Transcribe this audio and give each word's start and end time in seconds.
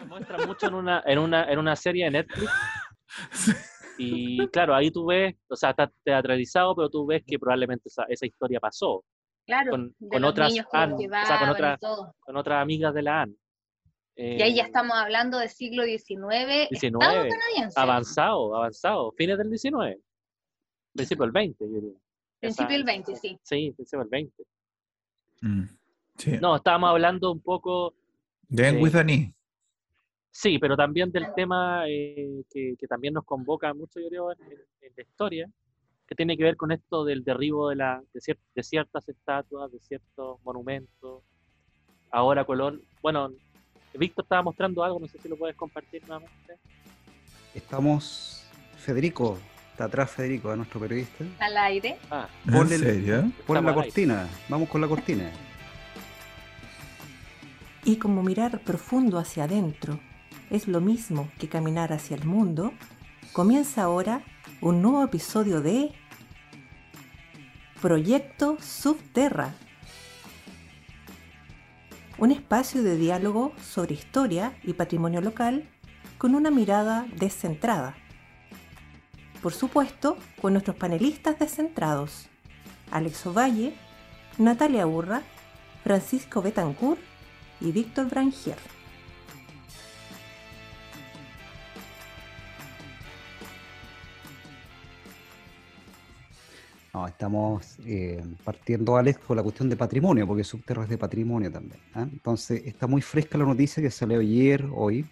Se 0.00 0.06
muestra 0.06 0.46
mucho 0.46 0.66
en 0.66 0.74
una, 0.74 1.02
en 1.06 1.18
una, 1.18 1.44
en 1.52 1.58
una 1.58 1.76
serie 1.76 2.04
de 2.06 2.10
Netflix. 2.10 2.50
Y 4.02 4.48
claro, 4.48 4.74
ahí 4.74 4.90
tú 4.90 5.04
ves, 5.04 5.34
o 5.46 5.54
sea, 5.56 5.70
está 5.70 5.92
teatralizado, 6.02 6.74
pero 6.74 6.88
tú 6.88 7.04
ves 7.04 7.22
que 7.26 7.38
probablemente 7.38 7.90
esa, 7.90 8.04
esa 8.04 8.24
historia 8.24 8.58
pasó 8.58 9.04
Claro, 9.44 9.72
con, 9.72 9.94
de 9.98 10.08
con 10.08 10.22
los 10.22 10.30
otras 10.30 10.52
o 10.52 10.54
sea, 10.54 10.64
con, 10.64 10.96
llevaban 10.96 11.48
y 11.48 11.50
otra- 11.50 11.76
todo. 11.76 12.14
con 12.20 12.34
otras 12.38 12.62
amigas 12.62 12.94
de 12.94 13.02
la 13.02 13.22
AN. 13.22 13.36
Y 14.16 14.40
ahí 14.40 14.54
ya 14.54 14.62
Eh, 14.62 14.66
estamos 14.66 14.96
hablando 14.96 15.36
del 15.38 15.50
siglo 15.50 15.82
XIX, 15.84 16.68
19, 16.70 16.70
Estado 16.70 17.28
canadiense. 17.28 17.78
Avanzado, 17.80 18.56
avanzado. 18.56 19.12
Fines 19.18 19.36
del 19.36 19.50
19. 19.50 19.98
Principio 20.94 21.24
del 21.24 21.32
20, 21.32 21.64
yo 21.68 21.74
diría. 21.74 21.98
Principio 22.40 22.68
del 22.72 22.80
Esa- 22.82 22.86
20, 22.92 23.16
sí. 23.16 23.38
Sí, 23.42 23.72
principio 23.76 23.98
del 23.98 24.08
20. 24.08 24.42
Mm, 25.42 25.64
sí. 26.16 26.38
No, 26.40 26.56
estábamos 26.56 26.88
hablando 26.90 27.32
un 27.32 27.40
poco, 27.42 27.92
eh, 28.56 28.78
with 28.80 28.94
an 28.94 29.10
E. 29.10 29.34
sí, 30.30 30.58
pero 30.58 30.76
también 30.76 31.10
del 31.12 31.32
tema 31.34 31.84
eh, 31.88 32.42
que, 32.52 32.74
que 32.78 32.86
también 32.86 33.14
nos 33.14 33.24
convoca 33.24 33.72
mucho, 33.74 34.00
yo 34.00 34.08
creo, 34.08 34.32
en, 34.32 34.38
en- 34.44 34.58
en 34.82 34.92
la 34.96 35.02
historia, 35.02 35.50
que 36.06 36.14
tiene 36.14 36.36
que 36.36 36.42
ver 36.44 36.56
con 36.56 36.72
esto 36.72 37.04
del 37.04 37.22
derribo 37.22 37.68
de, 37.68 37.76
la, 37.76 38.02
de, 38.12 38.20
cier- 38.20 38.38
de 38.54 38.62
ciertas 38.62 39.08
estatuas, 39.08 39.70
de 39.70 39.78
ciertos 39.80 40.38
monumentos. 40.44 41.22
Ahora 42.10 42.44
Colón, 42.44 42.80
bueno, 43.02 43.30
Víctor 43.94 44.24
estaba 44.24 44.42
mostrando 44.42 44.82
algo, 44.82 44.98
no 45.00 45.06
sé 45.08 45.18
si 45.18 45.28
lo 45.28 45.36
puedes 45.36 45.56
compartir 45.56 46.02
nuevamente. 46.06 46.58
Estamos, 47.54 48.44
Federico, 48.78 49.38
está 49.72 49.84
atrás 49.84 50.10
Federico, 50.10 50.54
nuestro 50.56 50.80
periodista. 50.80 51.24
Al 51.40 51.56
aire. 51.56 51.96
Ah, 52.10 52.28
¿En 52.46 52.52
ponle 52.52 52.74
el- 52.76 52.80
serio? 52.80 53.32
Pon 53.46 53.54
la 53.64 53.70
aire. 53.70 53.74
cortina, 53.74 54.28
vamos 54.48 54.68
con 54.68 54.80
la 54.80 54.88
cortina. 54.88 55.30
Y 57.84 57.96
como 57.96 58.22
mirar 58.22 58.60
profundo 58.60 59.18
hacia 59.18 59.44
adentro 59.44 59.98
es 60.50 60.66
lo 60.66 60.80
mismo 60.80 61.28
que 61.38 61.48
caminar 61.48 61.92
hacia 61.92 62.16
el 62.16 62.24
mundo, 62.24 62.72
comienza 63.32 63.84
ahora 63.84 64.22
un 64.60 64.82
nuevo 64.82 65.02
episodio 65.04 65.62
de 65.62 65.92
Proyecto 67.80 68.58
Subterra. 68.60 69.54
Un 72.18 72.32
espacio 72.32 72.82
de 72.82 72.96
diálogo 72.96 73.52
sobre 73.62 73.94
historia 73.94 74.52
y 74.62 74.74
patrimonio 74.74 75.20
local 75.20 75.68
con 76.18 76.34
una 76.34 76.50
mirada 76.50 77.06
descentrada. 77.16 77.94
Por 79.40 79.54
supuesto, 79.54 80.18
con 80.42 80.52
nuestros 80.52 80.76
panelistas 80.76 81.38
descentrados, 81.38 82.26
Alex 82.90 83.24
Ovalle, 83.24 83.74
Natalia 84.36 84.86
Urra, 84.86 85.22
Francisco 85.82 86.42
Betancourt 86.42 87.00
y 87.60 87.72
Víctor 87.72 88.10
Brangier. 88.10 88.79
No, 96.92 97.06
estamos 97.06 97.76
eh, 97.86 98.22
partiendo, 98.42 98.96
Alex, 98.96 99.20
con 99.20 99.36
la 99.36 99.42
cuestión 99.44 99.68
de 99.68 99.76
patrimonio, 99.76 100.26
porque 100.26 100.42
Subterra 100.42 100.82
es 100.82 100.88
de 100.88 100.98
patrimonio 100.98 101.50
también. 101.50 101.80
¿ah? 101.94 102.02
Entonces, 102.10 102.62
está 102.66 102.88
muy 102.88 103.00
fresca 103.00 103.38
la 103.38 103.44
noticia 103.44 103.80
que 103.80 103.90
salió 103.90 104.18
ayer, 104.18 104.68
hoy, 104.74 105.06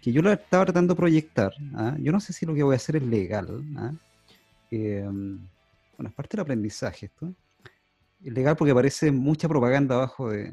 que 0.00 0.10
yo 0.10 0.20
la 0.20 0.32
estaba 0.32 0.64
tratando 0.64 0.94
de 0.94 0.98
proyectar. 0.98 1.52
¿ah? 1.74 1.96
Yo 2.00 2.10
no 2.10 2.18
sé 2.18 2.32
si 2.32 2.44
lo 2.44 2.54
que 2.54 2.64
voy 2.64 2.72
a 2.72 2.76
hacer 2.76 2.96
es 2.96 3.04
legal. 3.04 3.46
¿ah? 3.76 3.92
Eh, 4.72 5.04
bueno, 5.04 6.08
es 6.08 6.12
parte 6.12 6.36
del 6.36 6.42
aprendizaje 6.42 7.06
esto. 7.06 7.32
Es 8.24 8.32
legal 8.32 8.56
porque 8.56 8.72
aparece 8.72 9.12
mucha 9.12 9.48
propaganda 9.48 9.94
abajo 9.94 10.30
de, 10.30 10.52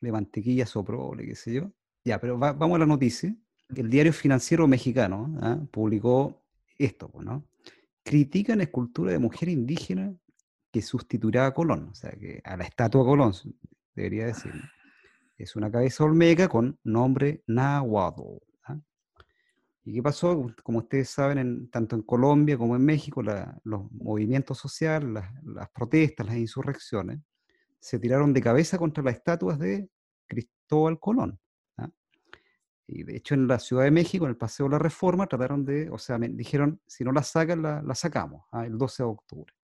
de 0.00 0.12
mantequilla 0.12 0.64
soprole, 0.64 1.26
qué 1.26 1.34
sé 1.34 1.54
yo. 1.54 1.72
Ya, 2.04 2.20
pero 2.20 2.38
va- 2.38 2.52
vamos 2.52 2.76
a 2.76 2.80
la 2.80 2.86
noticia. 2.86 3.34
El 3.74 3.90
diario 3.90 4.12
financiero 4.12 4.68
mexicano 4.68 5.66
publicó 5.72 6.40
esto, 6.78 7.08
pues, 7.08 7.24
¿no? 7.26 7.42
Critican 8.04 8.60
escultura 8.60 9.12
de 9.12 9.18
mujer 9.18 9.48
indígena 9.48 10.14
que 10.70 10.82
sustituirá 10.82 11.46
a 11.46 11.54
Colón, 11.54 11.88
o 11.90 11.94
sea, 11.94 12.10
que 12.12 12.40
a 12.44 12.56
la 12.56 12.64
estatua 12.64 13.04
Colón, 13.04 13.32
debería 13.94 14.26
decir. 14.26 14.52
Es 15.36 15.56
una 15.56 15.70
cabeza 15.70 16.04
olmeca 16.04 16.48
con 16.48 16.78
nombre 16.84 17.42
náhuatl. 17.46 18.22
¿ah? 18.64 18.78
¿Y 19.84 19.94
qué 19.94 20.02
pasó? 20.02 20.46
Como 20.62 20.78
ustedes 20.78 21.10
saben, 21.10 21.38
en- 21.38 21.70
tanto 21.70 21.96
en 21.96 22.02
Colombia 22.02 22.56
como 22.56 22.76
en 22.76 22.84
México, 22.84 23.22
los 23.22 23.90
movimientos 23.92 24.58
sociales, 24.58 25.10
las, 25.10 25.44
las 25.44 25.70
protestas, 25.70 26.26
las 26.26 26.36
insurrecciones, 26.36 27.20
se 27.80 27.98
tiraron 27.98 28.32
de 28.32 28.40
cabeza 28.40 28.78
contra 28.78 29.02
las 29.02 29.16
estatuas 29.16 29.58
de 29.58 29.88
Cristóbal 30.26 30.98
Colón. 31.00 31.38
Y 32.86 33.02
de 33.04 33.16
hecho 33.16 33.34
en 33.34 33.48
la 33.48 33.58
Ciudad 33.58 33.84
de 33.84 33.90
México, 33.90 34.24
en 34.24 34.30
el 34.30 34.36
Paseo 34.36 34.66
de 34.66 34.72
la 34.72 34.78
Reforma, 34.78 35.26
trataron 35.26 35.64
de, 35.64 35.88
o 35.90 35.98
sea, 35.98 36.18
me 36.18 36.28
dijeron, 36.28 36.80
si 36.86 37.04
no 37.04 37.12
la 37.12 37.22
sacan, 37.22 37.62
la, 37.62 37.82
la 37.82 37.94
sacamos, 37.94 38.44
¿ah? 38.52 38.66
el 38.66 38.76
12 38.76 39.02
de 39.02 39.08
octubre. 39.08 39.54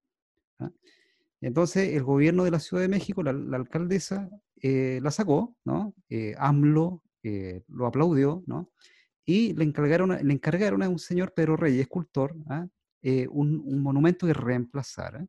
¿ah? 0.58 0.70
Entonces 1.40 1.94
el 1.94 2.02
gobierno 2.02 2.44
de 2.44 2.50
la 2.50 2.60
Ciudad 2.60 2.82
de 2.82 2.88
México, 2.88 3.22
la, 3.22 3.32
la 3.32 3.56
alcaldesa, 3.56 4.28
eh, 4.62 5.00
la 5.02 5.10
sacó, 5.10 5.56
¿no? 5.64 5.94
Eh, 6.08 6.34
AMLO 6.38 7.02
eh, 7.22 7.62
lo 7.68 7.86
aplaudió, 7.86 8.42
¿no? 8.46 8.70
Y 9.24 9.54
le 9.54 9.64
encargaron, 9.64 10.10
le 10.10 10.32
encargaron 10.32 10.82
a 10.82 10.88
un 10.88 10.98
señor 10.98 11.32
Pedro 11.34 11.56
Reyes, 11.56 11.82
escultor, 11.82 12.34
¿ah? 12.48 12.66
eh, 13.02 13.26
un, 13.30 13.62
un 13.64 13.82
monumento 13.82 14.26
que 14.26 14.34
reemplazara. 14.34 15.26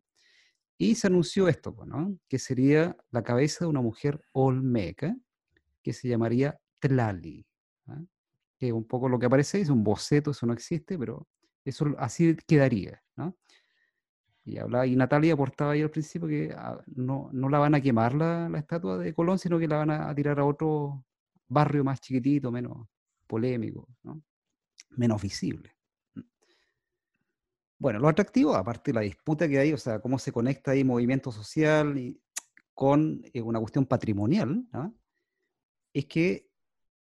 Y 0.78 0.96
se 0.96 1.08
anunció 1.08 1.47
esto, 1.47 1.75
pues, 1.75 1.88
¿no? 1.88 2.18
que 2.28 2.40
sería 2.40 2.97
la 3.12 3.22
cabeza 3.22 3.66
de 3.66 3.69
una 3.69 3.81
mujer 3.81 4.19
olmeca, 4.31 5.16
que 5.84 5.94
se 5.94 6.08
llamaría 6.08 6.59
Tlali. 6.79 7.46
Que 8.62 8.72
un 8.72 8.86
poco 8.86 9.10
lo 9.10 9.18
que 9.18 9.26
aparece 9.26 9.60
es 9.60 9.70
un 9.70 9.84
boceto, 9.84 10.30
eso 10.30 10.46
no 10.46 10.54
existe, 10.54 10.96
pero 11.00 11.28
eso 11.66 11.88
así 11.98 12.38
quedaría. 12.48 13.02
¿no? 13.16 13.36
Y, 14.44 14.60
hablaba, 14.60 14.86
y 14.86 14.96
Natalia 14.96 15.34
aportaba 15.34 15.72
ahí 15.72 15.82
al 15.82 15.90
principio 15.90 16.28
que 16.28 16.54
ah, 16.56 16.80
no, 16.86 17.32
no 17.34 17.50
la 17.50 17.58
van 17.58 17.74
a 17.74 17.82
quemar 17.82 18.14
la, 18.14 18.48
la 18.50 18.60
estatua 18.60 19.00
de 19.00 19.16
Colón, 19.16 19.40
sino 19.40 19.58
que 19.58 19.68
la 19.68 19.78
van 19.78 19.90
a, 19.90 20.14
tirar 20.14 20.40
a 20.40 20.46
otro 20.46 21.04
barrio 21.48 21.84
más 21.84 22.00
chiquitito, 22.02 22.52
menos 22.52 22.88
polémico, 23.26 23.88
¿no? 24.04 24.22
menos 24.92 25.20
visible. 25.22 25.76
Bueno, 27.80 27.98
lo 27.98 28.10
atractivo, 28.10 28.56
aparte 28.56 28.92
de 28.92 28.96
la 28.96 29.02
disputa 29.02 29.48
que 29.50 29.58
hay, 29.58 29.74
o 29.74 29.78
sea, 29.78 30.00
cómo 30.00 30.20
se 30.20 30.32
conecta 30.32 30.70
ahí 30.70 30.84
movimiento 30.84 31.32
social 31.32 32.16
con 32.76 33.24
eh, 33.34 33.42
una 33.42 33.60
cuestión 33.60 33.88
patrimonial, 33.88 34.68
¿ah? 34.72 34.92
es 35.92 36.06
que 36.06 36.51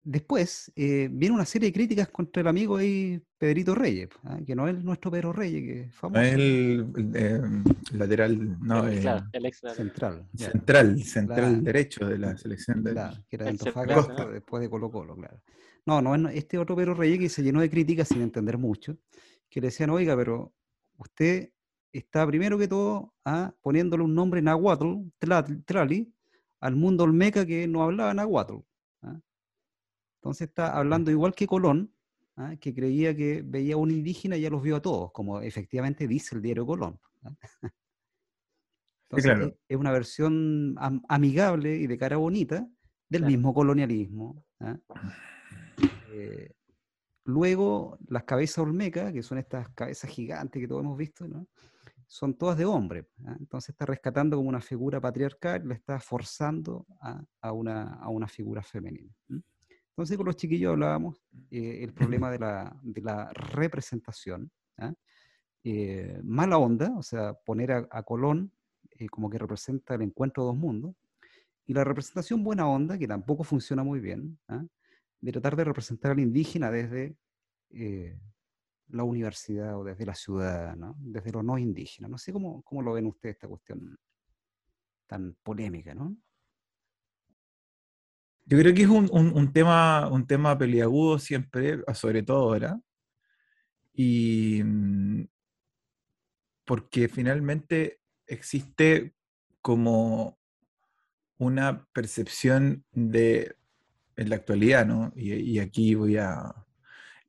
después 0.03 0.73
eh, 0.77 1.09
viene 1.11 1.35
una 1.35 1.45
serie 1.45 1.69
de 1.69 1.73
críticas 1.73 2.09
contra 2.09 2.41
el 2.41 2.47
amigo 2.49 2.77
ahí, 2.77 3.21
Pedrito 3.37 3.75
Reyes, 3.75 4.09
¿ah? 4.25 4.39
que 4.47 4.55
no 4.55 4.67
es 4.69 4.83
nuestro 4.83 5.11
Pedro 5.11 5.33
Reyes, 5.33 5.63
que 5.63 5.81
es 5.83 5.95
famoso, 5.95 6.21
El, 6.23 6.87
el, 6.97 7.13
eh, 7.15 7.41
lateral, 7.93 8.59
no, 8.61 8.87
el, 8.89 8.99
eh, 8.99 9.01
claro, 9.01 9.27
el 9.33 9.47
extra. 9.47 9.75
central. 9.75 10.27
ya. 10.33 10.51
central, 10.51 11.03
central 11.03 11.39
Claro. 11.51 11.63
derecho 11.63 12.07
de 12.07 12.19
la 12.19 12.37
selección 12.37 12.83
de 12.83 12.93
Claro, 12.93 13.17
que 13.29 13.37
era 13.37 13.45
de 13.45 13.51
El 13.51 13.55
Antofagasta, 13.55 14.09
nacional. 14.13 14.33
después 14.35 14.61
de 14.63 14.71
Colo 14.71 14.91
Colo, 14.91 15.15
claro. 15.17 15.43
No, 15.87 16.03
no, 16.03 16.15
es- 16.29 16.37
este 16.37 16.59
otro 16.59 16.75
Pedro 16.77 16.95
Reyes 16.95 17.19
que 17.19 17.29
se 17.29 17.43
llenó 17.43 17.61
de 17.61 17.71
críticas 17.71 18.09
sin 18.09 18.21
entender 18.23 18.59
mucho, 18.59 18.97
que 19.49 19.61
le 19.61 19.69
decían, 19.69 19.91
oiga, 19.91 20.17
pero 20.17 20.53
usted 20.97 21.51
está 21.93 22.27
primero 22.27 22.59
que 22.59 22.69
todo 22.69 23.15
ah, 23.25 23.55
poniéndole 23.63 24.03
un 24.03 24.15
nombre 24.15 24.43
náhuatl, 24.43 24.87
tla- 25.21 25.65
Tlali, 25.65 26.13
al 26.61 26.75
mundo 26.77 27.05
olmeca 27.05 27.47
que 27.47 27.67
no 27.69 27.83
hablaba 27.83 28.13
náhuatl. 28.15 28.57
Entonces 30.29 30.49
está 30.49 30.77
hablando 30.77 31.11
igual 31.11 31.35
que 31.35 31.47
Colón, 31.47 31.91
ah, 32.37 32.55
que 32.61 32.75
creía 32.75 33.17
que 33.17 33.41
veía 33.43 33.75
a 33.77 33.79
un 33.79 33.91
indígena 33.91 34.37
y 34.37 34.43
ya 34.43 34.51
los 34.51 34.63
vio 34.63 34.77
a 34.77 34.83
todos, 34.83 35.11
como 35.11 35.41
efectivamente 35.41 36.07
dice 36.07 36.37
el 36.37 36.43
diario 36.43 36.67
Colón. 36.67 37.01
ah. 37.23 37.35
Entonces, 39.11 39.33
claro. 39.33 39.57
es, 39.67 39.77
una 39.79 39.91
versión 39.91 40.75
am- 40.79 41.01
amigable 41.09 41.77
y 41.77 41.87
de 41.87 41.97
cara 41.97 42.19
bonita 42.19 42.69
del 43.09 43.23
Claro. 43.23 43.31
mismo 43.31 43.55
colonialismo. 43.55 44.45
¿ah? 44.61 44.77
Eh, 46.13 46.53
luego, 47.25 47.99
las 48.09 48.25
cabezas 48.25 48.59
olmecas, 48.59 49.11
que 49.15 49.23
son 49.23 49.39
estas 49.39 49.71
cabezas 49.71 50.11
gigantes 50.11 50.61
que 50.61 50.69
todos 50.69 50.83
hemos 50.83 50.99
visto, 50.99 51.27
¿no? 51.27 51.47
son 52.07 52.35
todas 52.35 52.59
de 52.59 52.67
hombre. 52.67 53.07
¿ah? 53.25 53.35
Entonces 53.41 53.71
está 53.71 53.87
rescatando 53.87 54.37
como 54.37 54.51
una 54.51 54.61
figura 54.61 55.01
patriarcal, 55.01 55.67
la 55.67 55.75
está 55.75 55.99
forzando 56.01 56.87
a, 57.01 57.23
a 57.41 57.53
una, 57.53 57.95
a 57.95 58.11
una 58.11 58.29
figura 58.29 58.63
femenina. 58.63 59.11
Entonces 59.99 60.17
con 60.17 60.27
los 60.27 60.37
chiquillos 60.37 60.71
hablábamos 60.71 61.21
eh, 61.51 61.81
el 61.83 61.93
problema 61.93 62.31
de 62.31 62.39
la, 62.39 62.79
de 62.83 63.03
la 63.03 63.33
representación. 63.33 64.49
Eh, 65.65 66.21
mala 66.23 66.57
onda, 66.59 66.97
o 66.97 67.03
sea, 67.03 67.35
poner 67.35 67.73
a, 67.73 67.89
a 67.91 68.05
Colón 68.05 68.53
eh, 68.93 69.09
como 69.09 69.29
que 69.29 69.39
representa 69.39 69.97
el 69.97 70.03
encuentro 70.03 70.45
de 70.45 70.47
dos 70.51 70.57
mundos, 70.57 70.95
y 71.67 71.75
la 71.75 71.83
representación 71.83 72.45
buena 72.45 72.69
onda, 72.69 72.97
que 72.97 73.09
tampoco 73.09 73.43
funciona 73.43 73.83
muy 73.83 73.99
bien, 73.99 74.39
de 75.21 75.33
tratar 75.33 75.57
de 75.57 75.65
representar 75.65 76.13
al 76.13 76.21
indígena 76.21 76.71
desde 76.71 77.17
eh, 77.71 78.21
la 78.91 79.03
universidad 79.03 79.77
o 79.77 79.83
desde 79.83 80.07
la 80.07 80.15
ciudad, 80.15 80.77
¿no? 80.77 80.95
desde 81.01 81.33
lo 81.33 81.43
no 81.43 81.59
indígena. 81.59 82.07
No 82.07 82.19
sé 82.19 82.33
cómo, 82.33 82.63
cómo 82.63 82.83
lo 82.83 82.93
ven 82.93 83.07
ustedes 83.07 83.35
esta 83.35 83.49
cuestión 83.49 83.99
tan 85.09 85.37
polémica, 85.43 85.93
¿no? 85.93 86.17
Yo 88.49 88.59
creo 88.59 88.73
que 88.75 88.83
es 88.83 88.89
un, 88.89 89.09
un- 89.13 89.37
un 89.37 89.53
tema, 89.53 90.09
un 90.09 90.27
tema 90.27 90.57
peliagudo 90.57 91.19
siempre, 91.19 91.81
sobre 91.95 92.23
todo 92.23 92.39
ahora. 92.45 92.81
Y 93.95 94.63
porque 96.65 97.09
finalmente 97.09 98.01
existe 98.27 99.15
como 99.63 100.39
una 101.39 101.87
percepción 101.93 102.85
de, 102.93 103.57
en 104.17 104.31
la 104.31 104.37
actualidad, 104.37 104.87
¿no? 104.87 105.13
Y, 105.15 105.33
y 105.35 105.59
aquí 105.59 105.95
voy 105.95 106.17
a... 106.17 106.55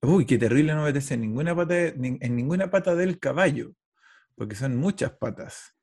Uy, 0.02 0.26
qué 0.26 0.38
terrible 0.38 0.74
no 0.74 0.84
meterse 0.84 1.14
en 1.16 1.22
ninguna 1.22 1.56
pata, 1.56 1.74
de- 1.74 2.18
en 2.22 2.36
ninguna 2.36 2.70
pata 2.72 2.96
del 2.96 3.20
caballo, 3.20 3.74
porque 4.36 4.56
son 4.56 4.78
muchas 4.78 5.12
patas. 5.12 5.76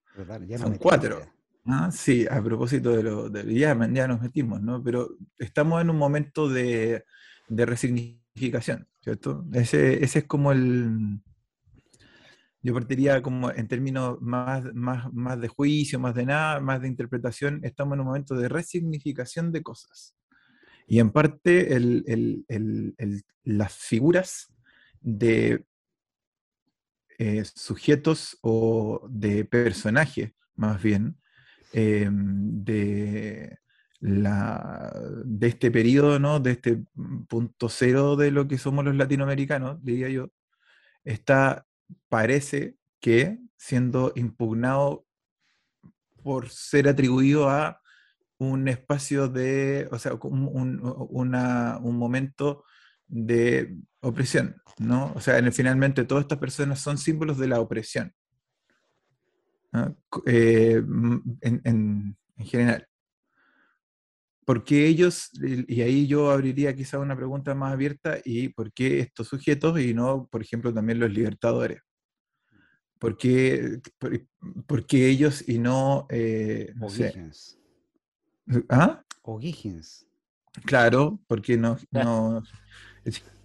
Ya 0.49 0.59
Son 0.59 0.73
cuatro. 0.79 1.36
Ah, 1.69 1.91
sí, 1.91 2.27
a 2.31 2.43
propósito 2.43 2.91
de 2.97 3.03
lo 3.03 3.29
de, 3.29 3.43
ya, 3.59 3.77
ya 3.93 4.07
nos 4.07 4.21
metimos, 4.21 4.63
¿no? 4.63 4.83
Pero 4.83 5.17
estamos 5.39 5.81
en 5.83 5.91
un 5.91 5.97
momento 5.99 6.49
de, 6.49 7.05
de 7.49 7.67
resignificación, 7.67 8.87
¿cierto? 9.01 9.45
Ese, 9.53 10.03
ese 10.05 10.21
es 10.21 10.25
como 10.27 10.53
el... 10.53 11.21
Yo 12.63 12.75
partiría 12.75 13.23
como 13.23 13.51
en 13.53 13.69
términos 13.69 14.19
más, 14.21 14.65
más, 14.75 15.13
más 15.13 15.41
de 15.41 15.49
juicio, 15.49 16.01
más 16.01 16.15
de 16.17 16.27
nada, 16.27 16.61
más 16.61 16.81
de 16.83 16.89
interpretación, 16.89 17.61
estamos 17.63 17.95
en 17.95 18.01
un 18.01 18.07
momento 18.07 18.35
de 18.35 18.49
resignificación 18.49 19.53
de 19.53 19.63
cosas. 19.63 20.17
Y 20.89 21.01
en 21.01 21.11
parte 21.11 21.75
el- 21.77 22.05
el- 22.07 22.45
el- 22.99 23.25
las 23.45 23.75
figuras 23.75 24.53
de 25.01 25.65
eh, 27.19 27.45
sujetos 27.55 28.39
o 28.43 29.07
de 29.11 29.45
personajes, 29.45 30.33
más 30.55 30.83
bien, 30.83 31.17
eh, 31.73 32.09
de, 32.13 33.59
la, 34.01 34.93
de 35.25 35.47
este 35.49 35.71
periodo, 35.71 36.19
¿no? 36.19 36.41
de 36.41 36.53
este 36.53 36.85
punto 37.29 37.69
cero 37.69 38.17
de 38.17 38.31
lo 38.31 38.49
que 38.49 38.59
somos 38.59 38.85
los 38.85 38.95
latinoamericanos, 38.97 39.83
diría 39.85 40.09
yo, 40.09 40.31
está, 41.05 41.67
parece 42.09 42.77
que 43.01 43.39
siendo 43.57 44.13
impugnado 44.17 45.07
por 46.23 46.49
ser 46.51 46.89
atribuido 46.89 47.49
a 47.49 47.81
un 48.39 48.69
espacio 48.69 49.29
de, 49.29 49.89
o 49.93 49.99
sea, 49.99 50.15
un, 50.15 50.49
un- 50.53 51.97
momento 51.99 52.65
de 53.07 53.77
opresión, 54.01 54.57
¿no? 54.79 55.13
O 55.15 55.21
sea, 55.21 55.39
en 55.39 55.47
el- 55.47 55.53
finalmente 55.53 56.05
todas 56.05 56.23
estas 56.25 56.39
personas 56.39 56.81
son 56.81 56.99
símbolos 56.99 57.39
de 57.39 57.49
la 57.49 57.61
opresión, 57.61 58.13
eh, 60.27 60.83
en, 61.41 61.61
en- 61.65 62.17
en 62.37 62.47
general. 62.47 62.87
¿Por 64.45 64.63
qué 64.63 64.87
ellos, 64.87 65.31
y 65.43 65.81
ahí 65.83 66.07
yo 66.07 66.31
abriría 66.31 66.75
quizá 66.75 67.01
una 67.01 67.17
pregunta 67.17 67.53
más 67.55 67.73
abierta, 67.73 68.19
y 68.25 68.49
por 68.49 68.73
qué 68.73 69.01
estos 69.01 69.27
sujetos 69.27 69.81
y 69.81 69.93
no, 69.93 70.29
por 70.31 70.41
ejemplo, 70.41 70.73
también 70.73 71.01
los 71.01 71.11
libertadores? 71.11 71.81
¿Por 72.99 73.17
qué, 73.17 73.81
por, 73.99 74.27
por 74.67 74.87
qué 74.87 75.09
ellos 75.09 75.47
y 75.49 75.59
no, 75.59 76.07
eh, 76.11 76.73
no 76.77 76.87
O'Higgins. 76.87 77.59
¿ah? 78.71 79.03
O'Higgins. 79.23 80.07
Claro, 80.65 81.21
porque 81.27 81.57
no, 81.57 81.77
no 81.91 82.43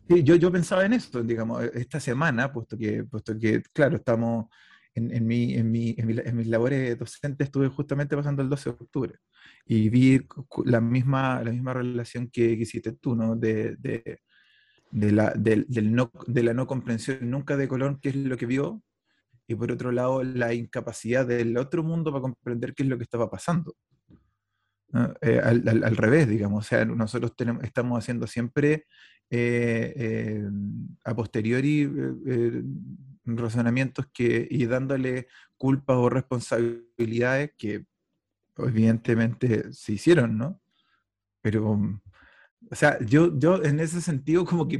yo, 0.07 0.35
yo 0.35 0.51
pensaba 0.51 0.85
en 0.85 0.93
esto, 0.93 1.23
digamos, 1.23 1.63
esta 1.73 1.99
semana, 1.99 2.51
puesto 2.53 2.77
que, 2.77 3.03
puesto 3.05 3.37
que 3.37 3.61
claro, 3.73 3.97
estamos 3.97 4.45
en, 4.95 5.13
en, 5.15 5.27
mi, 5.27 5.53
en, 5.55 5.71
mi, 5.71 5.95
en, 5.97 6.07
mi- 6.07 6.17
en 6.23 6.35
mis 6.35 6.47
labores 6.47 6.97
docentes, 6.99 7.45
estuve 7.47 7.67
justamente 7.69 8.15
pasando 8.15 8.41
el 8.41 8.49
12 8.49 8.69
de 8.71 8.75
octubre 8.79 9.15
y 9.65 9.89
vi 9.89 10.21
la 10.65 10.81
misma, 10.81 11.43
la 11.43 11.51
misma 11.51 11.73
relación 11.73 12.29
que, 12.29 12.55
que 12.57 12.63
hiciste 12.63 12.93
tú, 12.93 13.15
¿no? 13.15 13.35
De, 13.35 13.75
de, 13.77 14.19
de 14.91 15.11
la, 15.11 15.31
del, 15.31 15.65
del 15.69 15.93
no, 15.93 16.11
de 16.27 16.43
la 16.43 16.53
no 16.53 16.67
comprensión 16.67 17.29
nunca 17.29 17.57
de 17.57 17.67
Colón, 17.67 17.99
qué 18.01 18.09
es 18.09 18.15
lo 18.15 18.37
que 18.37 18.45
vio, 18.45 18.83
y 19.47 19.55
por 19.55 19.71
otro 19.71 19.91
lado, 19.91 20.23
la 20.23 20.53
incapacidad 20.53 21.25
del 21.27 21.57
otro 21.57 21.83
mundo 21.83 22.11
para 22.11 22.21
comprender 22.21 22.73
qué 22.73 22.83
es 22.83 22.89
lo 22.89 22.97
que 22.97 23.03
estaba 23.03 23.29
pasando. 23.29 23.75
¿no? 24.89 25.13
Eh, 25.21 25.39
al, 25.43 25.67
al- 25.67 25.83
al 25.83 25.97
revés, 25.97 26.27
digamos. 26.27 26.65
O 26.65 26.67
sea, 26.67 26.85
nosotros 26.85 27.35
tenemos, 27.35 27.63
estamos 27.63 27.97
haciendo 27.99 28.27
siempre 28.27 28.85
eh, 29.29 29.93
eh, 29.95 30.49
a 31.05 31.15
posteriori 31.15 31.81
eh, 31.83 31.89
eh, 32.27 32.63
razonamientos 33.25 34.07
que, 34.13 34.47
y 34.49 34.65
dándole 34.65 35.27
culpas 35.57 35.97
o 35.97 36.09
responsabilidades 36.09 37.51
que 37.57 37.85
evidentemente 38.57 39.71
se 39.73 39.93
hicieron, 39.93 40.37
¿no? 40.37 40.61
Pero, 41.41 41.71
o 42.69 42.75
sea, 42.75 42.99
yo, 43.05 43.37
yo 43.37 43.63
en 43.63 43.79
ese 43.79 44.01
sentido 44.01 44.45
como 44.45 44.67
que 44.67 44.79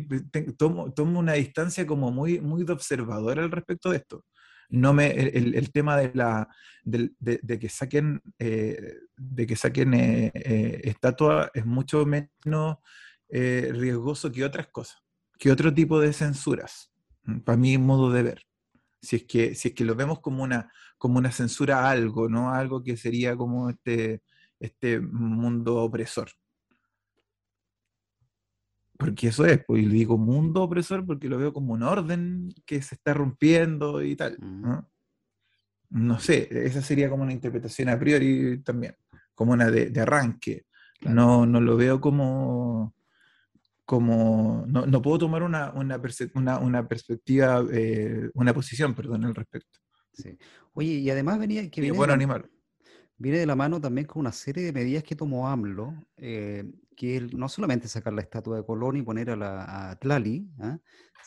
tomo, 0.58 0.94
tomo 0.94 1.20
una 1.20 1.34
distancia 1.34 1.86
como 1.88 2.12
muy, 2.12 2.40
muy 2.40 2.64
de 2.64 2.74
observador 2.74 3.40
al 3.40 3.52
respecto 3.52 3.90
de 3.92 3.98
esto. 3.98 4.26
No 4.70 4.94
me, 4.94 5.12
el, 5.12 5.56
el- 5.56 5.72
tema 5.72 5.98
de, 5.98 6.12
la, 6.14 6.48
de, 6.84 7.12
de 7.20 7.60
que 7.60 7.68
saquen, 7.68 8.22
eh, 8.40 9.00
de 9.18 9.46
que 9.48 9.56
saquen 9.58 9.94
eh, 9.94 10.32
eh, 10.34 10.82
estatua 10.86 11.52
es 11.54 11.66
mucho 11.66 12.06
menos 12.06 12.78
eh, 13.30 13.72
riesgoso 13.74 14.32
que 14.32 14.46
otras 14.46 14.68
cosas, 14.68 14.98
que 15.38 15.52
otro 15.52 15.74
tipo 15.74 16.00
de 16.00 16.14
censuras, 16.14 16.91
para 17.44 17.58
mi 17.58 17.78
modo 17.78 18.12
de 18.12 18.24
ver. 18.24 18.46
Si 19.02 19.16
es 19.16 19.24
que, 19.24 19.56
si 19.56 19.70
es 19.70 19.74
que 19.74 19.86
lo 19.86 19.96
vemos 19.96 20.20
como 20.20 20.44
una, 20.44 20.72
como 20.98 21.18
una 21.18 21.32
censura 21.32 21.80
a 21.80 21.92
algo, 21.92 22.30
¿no? 22.30 22.54
Algo 22.54 22.84
que 22.84 22.98
sería 22.98 23.36
como 23.36 23.70
este, 23.70 24.22
este 24.60 25.00
mundo 25.00 25.78
opresor. 25.78 26.30
Porque 28.98 29.30
eso 29.30 29.46
es, 29.46 29.64
pues 29.66 29.82
y 29.82 29.88
digo 29.88 30.18
mundo 30.20 30.62
opresor 30.62 31.04
porque 31.06 31.28
lo 31.28 31.40
veo 31.40 31.52
como 31.52 31.74
un 31.74 31.82
orden 31.82 32.54
que 32.68 32.84
se 32.84 32.94
está 32.94 33.16
rompiendo 33.16 34.04
y 34.04 34.16
tal. 34.16 34.38
Mm. 34.40 34.62
¿no? 34.62 34.92
No 35.90 36.20
sé, 36.20 36.48
esa 36.52 36.82
sería 36.82 37.10
como 37.10 37.24
una 37.24 37.34
interpretación 37.34 37.90
a 37.90 38.00
priori 38.00 38.60
también, 38.60 38.96
como 39.34 39.54
una 39.54 39.72
de, 39.72 39.90
de 39.90 40.02
arranque. 40.02 40.66
Claro. 41.00 41.16
No, 41.16 41.46
no 41.48 41.62
lo 41.62 41.76
veo 41.76 42.00
como, 42.00 42.94
como 43.96 44.64
no, 44.70 44.86
no 44.86 45.02
puedo 45.02 45.18
tomar 45.18 45.44
una, 45.44 45.72
una, 45.74 46.00
una, 46.34 46.60
una 46.60 46.88
perspectiva, 46.88 47.62
eh, 47.74 48.30
una 48.36 48.54
posición, 48.54 48.96
perdón, 48.96 49.26
al 49.26 49.36
respecto. 49.36 49.80
Sí. 50.14 50.38
Oye, 50.74 50.94
y 50.94 51.10
además 51.10 51.38
venía 51.40 51.70
que 51.70 51.82
viene 51.82 51.92
de 51.94 51.98
bueno 51.98 52.14
la- 52.14 52.18
ni 52.18 52.26
malo. 52.26 52.48
viene 53.18 53.40
de 53.40 53.46
la 53.46 53.58
mano 53.58 53.82
también 53.82 54.08
con 54.08 54.22
una 54.22 54.32
serie 54.32 54.64
de 54.64 54.72
medidas 54.72 55.04
que 55.04 55.14
tomó 55.18 55.50
AMLO, 55.50 55.94
eh, 56.16 56.64
que 56.96 57.18
es 57.18 57.34
no 57.34 57.50
solamente 57.50 57.90
sacar 57.90 58.14
la 58.14 58.22
estatua 58.22 58.56
de 58.56 58.66
Colón 58.66 58.96
y 58.96 59.02
poner 59.02 59.30
a, 59.32 59.36
la, 59.36 59.90
a 59.92 59.96
Tlali, 59.98 60.50
¿ah? 60.60 60.80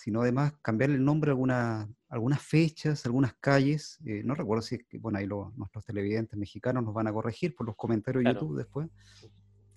sino 0.02 0.23
además 0.23 0.54
cambiarle 0.62 0.97
el 0.97 1.04
nombre 1.04 1.30
a 1.30 1.33
algunas, 1.33 1.87
algunas 2.09 2.40
fechas, 2.40 3.04
algunas 3.04 3.35
calles. 3.40 3.99
eh, 4.06 4.23
no 4.25 4.35
recuerdo 4.35 4.62
si 4.62 4.76
es 4.76 4.87
que, 4.88 4.97
bueno, 4.97 5.18
ahí 5.18 5.26
los- 5.26 5.54
nuestros 5.54 5.85
televidentes 5.85 6.38
mexicanos 6.38 6.83
nos 6.83 6.94
van 6.94 7.09
a 7.09 7.12
corregir 7.12 7.54
por 7.54 7.66
los 7.66 7.76
comentarios 7.76 8.21
de 8.25 8.30
Claro. 8.30 8.40
YouTube 8.40 8.56
después, 8.56 8.88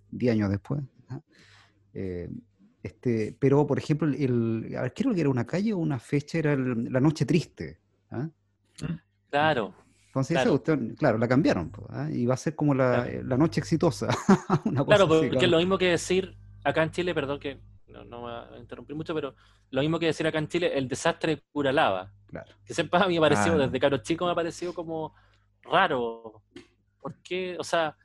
10 0.09 0.31
años 0.31 0.49
después. 0.49 0.81
¿ah? 1.09 1.19
Este, 2.83 3.35
pero, 3.39 3.65
por 3.65 3.77
ejemplo, 3.79 4.07
el, 4.07 4.73
a 4.77 4.83
ver, 4.83 4.93
creo 4.93 5.13
que 5.13 5.21
era 5.21 5.29
una 5.29 5.45
calle 5.45 5.73
o 5.73 5.77
una 5.77 5.99
fecha, 5.99 6.37
era 6.37 6.53
el- 6.53 6.91
la 6.91 6.99
Noche 6.99 7.25
Triste. 7.25 7.79
¿ah? 8.11 8.29
Claro, 9.29 9.73
Entonces, 10.07 10.31
esa 10.35 10.43
Claro. 10.45 10.51
cuestión, 10.51 10.95
claro, 10.97 11.17
la 11.17 11.27
cambiaron, 11.27 11.71
¿ah? 11.89 12.07
y 12.11 12.25
va 12.25 12.33
a 12.33 12.37
ser 12.37 12.55
como 12.55 12.73
la, 12.73 13.03
Claro. 13.03 13.23
la 13.27 13.37
noche 13.37 13.59
exitosa. 13.59 14.07
una 14.65 14.83
cosa 14.83 14.95
claro, 14.97 15.03
así, 15.05 15.13
porque 15.13 15.25
es 15.27 15.31
claro. 15.39 15.51
lo 15.51 15.57
mismo 15.57 15.77
que 15.77 15.85
decir 15.89 16.35
acá 16.63 16.81
en 16.83 16.91
Chile, 16.91 17.13
perdón 17.13 17.39
que 17.39 17.59
no, 17.87 18.03
no 18.05 18.21
me 18.25 18.31
va 18.31 18.55
a 18.55 18.57
interrumpir 18.57 18.95
mucho, 18.95 19.13
pero 19.13 19.35
lo 19.69 19.81
mismo 19.81 19.99
que 19.99 20.07
decir 20.07 20.25
acá 20.25 20.39
en 20.39 20.47
Chile, 20.47 20.71
el 20.77 20.87
desastre 20.87 21.35
de 21.35 21.41
Curalaba, 21.51 22.11
Claro. 22.27 22.51
que 22.65 22.73
siempre 22.73 22.99
a 22.99 23.07
mí 23.07 23.13
me 23.13 23.17
ha 23.25 23.29
parecido, 23.29 23.55
Ah, 23.55 23.65
desde 23.65 23.79
caro 23.79 23.97
chico 23.97 24.25
me 24.25 24.31
ha 24.31 24.35
parecido 24.35 24.73
como 24.73 25.13
raro. 25.63 26.41
¿Por 27.01 27.15
qué? 27.21 27.55
O 27.59 27.63
sea, 27.63 27.95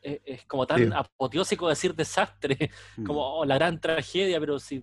es, 0.00 0.20
es 0.24 0.44
como 0.46 0.66
tan 0.66 0.78
Sí. 0.78 0.90
apoteósico 0.94 1.68
decir 1.68 1.94
desastre, 1.94 2.56
Mm. 2.96 3.04
como 3.04 3.20
oh, 3.38 3.44
la 3.44 3.54
gran 3.56 3.80
tragedia, 3.80 4.38
pero 4.40 4.58
si 4.58 4.80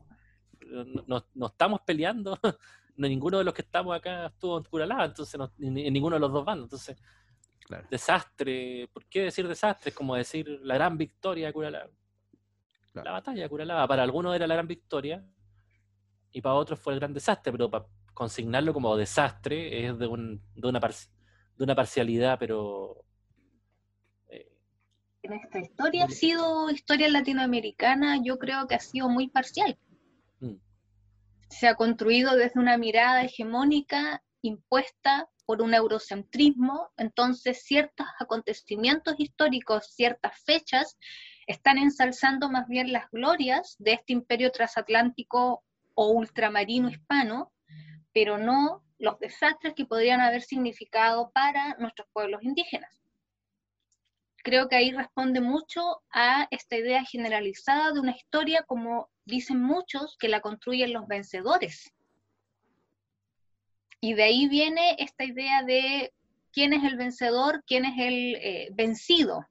no, 0.67 0.83
no- 1.07 1.25
no 1.33 1.45
estamos 1.47 1.81
peleando, 1.85 2.37
no, 2.97 3.07
ninguno 3.07 3.37
de 3.37 3.43
los 3.43 3.53
que 3.53 3.61
estamos 3.61 3.95
acá 3.95 4.27
estuvo 4.27 4.57
en 4.57 4.63
Curalaba, 4.63 5.05
entonces 5.05 5.37
no- 5.39 5.51
ni- 5.57 5.87
en 5.87 5.93
ninguno 5.93 6.15
de 6.15 6.19
los 6.19 6.31
dos 6.31 6.43
bandos, 6.45 6.65
entonces 6.65 6.97
Claro. 7.61 7.87
desastre, 7.89 8.87
¿por 8.93 9.05
qué 9.05 9.23
decir 9.23 9.47
desastre? 9.47 9.89
Es 9.89 9.95
como 9.95 10.15
decir 10.15 10.47
la 10.63 10.75
gran 10.75 10.97
victoria 10.97 11.47
de 11.47 11.53
Curalaba. 11.53 11.89
Claro. 12.93 13.05
La 13.05 13.11
batalla 13.11 13.41
de 13.43 13.49
Curalaba, 13.49 13.87
para 13.87 14.03
algunos 14.03 14.35
era 14.35 14.45
la 14.47 14.53
gran 14.55 14.67
victoria 14.67 15.25
y 16.31 16.41
para 16.41 16.55
otros 16.55 16.79
fue 16.79 16.93
el 16.93 16.99
gran 16.99 17.13
desastre, 17.13 17.51
pero 17.51 17.69
para 17.69 17.85
consignarlo 18.13 18.71
como 18.73 18.95
desastre 18.95 19.85
es 19.87 19.97
de, 19.97 20.07
un- 20.07 20.41
de, 20.53 20.67
una, 20.67 20.79
par- 20.79 20.93
de 21.57 21.63
una 21.63 21.75
parcialidad, 21.75 22.37
pero... 22.39 23.04
En 25.25 25.33
esta 25.33 25.57
historia 25.57 26.05
ha 26.05 26.09
sido 26.09 26.69
historia 26.69 27.09
latinoamericana, 27.09 28.21
yo 28.23 28.37
creo 28.37 28.67
que 28.67 28.75
ha 28.75 28.79
sido 28.79 29.09
muy 29.09 29.27
parcial. 29.27 29.75
Mm. 30.39 30.57
Se 31.49 31.67
ha 31.67 31.73
construido 31.73 32.35
desde 32.35 32.59
una 32.59 32.77
mirada 32.77 33.23
hegemónica 33.23 34.21
impuesta 34.43 35.27
por 35.47 35.63
un 35.63 35.73
eurocentrismo, 35.73 36.91
entonces 36.97 37.63
ciertos 37.63 38.05
acontecimientos 38.19 39.15
históricos, 39.17 39.87
ciertas 39.95 40.39
fechas, 40.43 40.95
Están 41.47 41.79
ensalzando 41.79 42.51
más 42.51 42.67
bien 42.67 42.91
las 42.91 43.09
glorias 43.09 43.75
de 43.79 43.93
este 43.93 44.13
imperio 44.13 44.51
transatlántico 44.51 45.63
o 45.95 46.09
ultramarino 46.09 46.89
hispano, 46.89 47.51
pero 48.13 48.37
no 48.37 48.83
los 48.99 49.17
desastres 49.17 49.73
que 49.73 49.85
podrían 49.85 50.21
haber 50.21 50.43
significado 50.43 51.31
para 51.31 51.75
nuestros 51.79 52.07
pueblos 52.13 52.43
indígenas. 52.43 53.04
Creo 54.45 54.69
que 54.69 54.75
ahí 54.75 54.91
responde 54.91 55.41
mucho 55.41 56.03
a 56.13 56.47
esta 56.51 56.77
idea 56.77 57.03
generalizada 57.03 57.91
de 57.91 57.99
una 57.99 58.11
historia, 58.11 58.61
como 58.61 59.09
dicen 59.25 59.59
muchos, 59.59 60.17
que 60.19 60.29
la 60.29 60.39
construyen 60.39 60.93
los 60.93 61.07
vencedores. 61.07 61.91
Y 63.99 64.13
de 64.13 64.21
ahí 64.21 64.47
viene 64.47 64.97
esta 64.99 65.23
idea 65.23 65.63
de 65.63 66.13
quién 66.51 66.73
es 66.73 66.83
el 66.83 66.95
vencedor, 66.95 67.63
quién 67.65 67.85
es 67.85 67.95
el 67.97 68.35
eh, 68.35 68.69
vencido. 68.73 69.47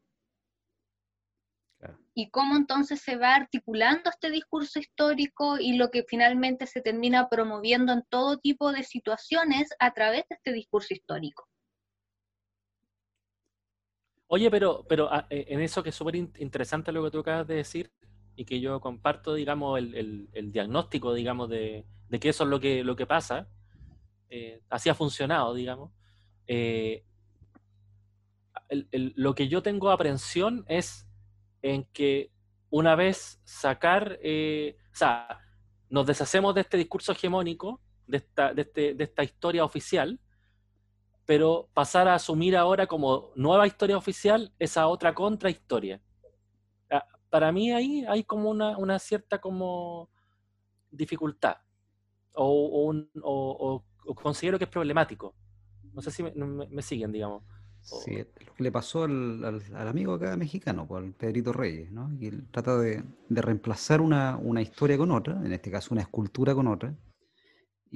Y 2.14 2.30
cómo 2.30 2.54
entonces 2.54 3.00
se 3.00 3.16
va 3.16 3.34
articulando 3.34 4.10
este 4.10 4.30
discurso 4.30 4.78
histórico 4.78 5.58
y 5.58 5.72
lo 5.72 5.90
que 5.90 6.04
finalmente 6.04 6.68
se 6.68 6.80
termina 6.80 7.28
promoviendo 7.28 7.92
en 7.92 8.04
todo 8.08 8.38
tipo 8.38 8.70
de 8.70 8.84
situaciones 8.84 9.70
a 9.80 9.92
través 9.92 10.28
de 10.28 10.36
este 10.36 10.52
discurso 10.52 10.94
histórico. 10.94 11.48
Oye, 14.26 14.50
pero, 14.50 14.84
pero 14.88 15.12
ah, 15.12 15.26
eh, 15.30 15.46
en 15.48 15.60
eso 15.60 15.82
que 15.82 15.90
es 15.90 15.94
súper 15.94 16.16
interesante 16.16 16.92
lo 16.92 17.04
que 17.04 17.10
tú 17.10 17.18
acabas 17.20 17.46
de 17.46 17.56
decir 17.56 17.92
y 18.36 18.44
que 18.44 18.60
yo 18.60 18.80
comparto, 18.80 19.34
digamos, 19.34 19.78
el, 19.78 20.50
diagnóstico, 20.50 21.14
digamos, 21.14 21.48
de, 21.48 21.84
que 22.20 22.28
eso 22.30 22.44
es 22.44 22.50
lo 22.50 22.58
que, 22.58 22.82
lo 22.82 22.96
que 22.96 23.06
pasa, 23.06 23.48
eh, 24.28 24.60
así 24.70 24.88
ha 24.88 24.94
funcionado, 24.94 25.54
digamos. 25.54 25.92
Eh, 26.46 27.04
lo 28.70 29.34
que 29.34 29.48
yo 29.48 29.62
tengo 29.62 29.90
aprensión 29.90 30.64
es 30.68 31.06
en 31.62 31.84
que 31.92 32.30
una 32.70 32.96
vez 32.96 33.40
sacar, 33.44 34.18
o 34.20 34.96
sea, 34.96 35.40
nos 35.90 36.06
deshacemos 36.06 36.54
de 36.54 36.62
este 36.62 36.76
discurso 36.76 37.12
hegemónico, 37.12 37.80
de 38.06 38.16
esta, 38.16 38.52
de, 38.52 38.62
este, 38.62 38.94
de 38.94 39.04
esta 39.04 39.22
historia 39.22 39.64
oficial, 39.64 40.18
pero 41.26 41.68
pasar 41.74 42.08
a 42.08 42.14
asumir 42.14 42.56
ahora 42.56 42.86
como 42.86 43.30
nueva 43.34 43.66
historia 43.66 43.96
oficial 43.96 44.52
esa 44.58 44.86
otra 44.86 45.14
contrahistoria. 45.14 46.00
Ah, 46.90 47.06
para 47.30 47.52
mí 47.52 47.72
ahí 47.72 48.04
hay 48.08 48.24
como 48.24 48.50
una, 48.50 48.76
una 48.78 48.98
cierta 48.98 49.40
como 49.40 50.10
dificultad, 50.90 51.56
o, 52.34 52.92
o, 53.22 53.84
o 54.06 54.14
considero 54.14 54.58
que 54.58 54.64
es 54.64 54.70
problemático. 54.70 55.34
No 55.92 56.02
sé 56.02 56.10
si 56.10 56.22
me, 56.22 56.82
siguen, 56.82 57.12
digamos. 57.12 57.42
Sí, 57.82 58.16
lo 58.16 58.54
que 58.54 58.62
le 58.62 58.72
pasó 58.72 59.04
al, 59.04 59.62
amigo 59.74 60.14
acá 60.14 60.36
mexicano, 60.36 60.86
pues, 60.86 61.04
al 61.04 61.12
Pedrito 61.12 61.52
Reyes, 61.52 61.92
¿no? 61.92 62.10
Y 62.18 62.26
él 62.26 62.46
trata 62.50 62.78
de, 62.78 63.04
reemplazar 63.28 64.00
una, 64.00 64.38
historia 64.60 64.96
con 64.96 65.10
otra, 65.10 65.34
en 65.44 65.52
este 65.52 65.70
caso 65.70 65.92
una 65.92 66.02
escultura 66.02 66.54
con 66.54 66.66
otra, 66.66 66.94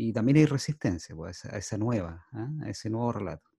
y 0.01 0.13
también 0.13 0.37
hay 0.39 0.47
resistencia 0.47 1.17
pues, 1.17 1.45
a, 1.45 1.59
esa, 1.59 1.77
nueva, 1.77 2.25
¿ah? 2.31 2.49
a 2.63 2.71
ese 2.71 2.89
nuevo 2.89 3.11
relato. 3.11 3.51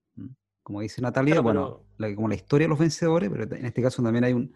Como 0.62 0.80
dice 0.80 1.02
Natalia, 1.02 1.38
bueno, 1.42 1.82
como 2.16 2.28
la 2.28 2.34
historia 2.34 2.64
de 2.64 2.70
los 2.70 2.78
vencedores, 2.78 3.28
pero 3.28 3.44
en 3.56 3.66
este 3.66 3.82
caso 3.82 4.02
también 4.02 4.24
hay 4.24 4.32
un, 4.32 4.54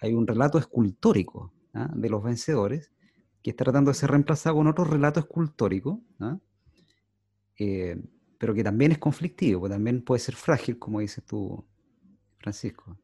hay 0.00 0.14
un 0.14 0.26
relato 0.26 0.56
escultórico 0.56 1.52
¿ah? 1.74 1.90
de 1.94 2.08
los 2.08 2.22
vencedores 2.22 2.90
que 3.42 3.50
está 3.50 3.64
tratando 3.64 3.90
de 3.90 3.96
ser 3.96 4.12
reemplazado 4.12 4.56
con 4.56 4.66
otro 4.66 4.84
relato 4.84 5.20
escultórico, 5.20 6.00
¿ah? 6.20 6.38
eh, 7.58 8.02
pero 8.38 8.54
que 8.54 8.64
también 8.64 8.92
es 8.92 8.98
conflictivo, 8.98 9.64
que 9.64 9.68
también 9.68 10.02
puede 10.02 10.20
ser 10.20 10.36
frágil, 10.36 10.78
como 10.78 11.00
dices 11.00 11.22
tú, 11.26 11.66
Francisco. 12.38 12.98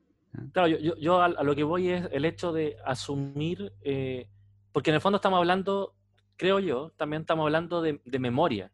Claro, 0.52 0.68
yo, 0.68 1.20
a, 1.20 1.28
lo 1.28 1.54
que 1.54 1.64
voy 1.64 1.90
es 1.90 2.08
el 2.10 2.24
hecho 2.24 2.54
de 2.54 2.78
asumir, 2.86 3.74
eh, 3.82 4.30
porque 4.72 4.88
en 4.88 4.94
el 4.94 5.02
fondo 5.02 5.16
estamos 5.16 5.36
hablando, 5.36 5.94
creo 6.42 6.58
yo, 6.58 6.90
también 6.96 7.22
estamos 7.22 7.44
hablando 7.44 7.80
de, 7.80 8.00
memoria. 8.18 8.72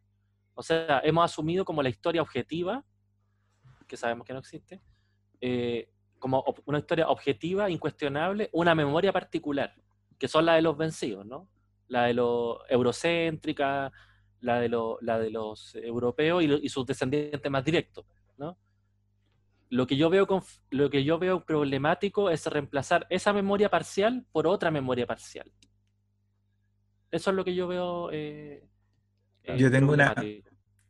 O 0.55 0.63
sea, 0.63 1.01
hemos 1.03 1.23
asumido 1.23 1.63
como 1.63 1.83
la 1.83 1.89
historia 1.89 2.19
objetiva, 2.19 2.83
que 3.85 3.95
sabemos 3.95 4.25
que 4.25 4.33
no 4.33 4.39
existe, 4.39 4.81
eh, 5.39 5.87
como 6.17 6.43
una 6.65 6.79
historia 6.79 7.09
objetiva, 7.09 7.69
incuestionable, 7.69 8.49
una 8.53 8.73
memoria 8.73 9.13
particular, 9.13 9.75
que 10.17 10.27
son 10.27 10.47
la 10.47 10.55
de 10.55 10.63
los 10.63 10.75
vencidos, 10.77 11.27
¿no? 11.27 11.47
La 11.89 12.05
de 12.05 12.15
los 12.15 12.57
eurocéntrica, 12.69 13.91
la 14.41 14.59
de, 14.59 14.69
los 15.29 15.75
europeos 15.75 16.43
y, 16.43 16.69
sus 16.69 16.87
descendientes 16.87 17.51
más 17.51 17.63
directos, 17.63 18.03
¿no? 18.35 18.57
Lo 19.69 19.85
que, 19.85 19.95
yo 19.95 20.09
veo 20.09 20.25
lo 20.71 20.89
que 20.89 21.03
yo 21.03 21.19
veo 21.19 21.45
problemático 21.45 22.31
es 22.31 22.47
reemplazar 22.47 23.05
esa 23.11 23.31
memoria 23.31 23.69
parcial 23.69 24.25
por 24.31 24.47
otra 24.47 24.71
memoria 24.71 25.05
parcial. 25.05 25.51
Eso 27.11 27.29
es 27.29 27.35
lo 27.35 27.43
que 27.43 27.55
yo 27.55 27.67
veo. 27.67 28.09
Eh, 28.11 28.67
yo 29.57 29.67
eh, 29.67 29.71
tengo 29.71 29.93
una. 29.93 30.15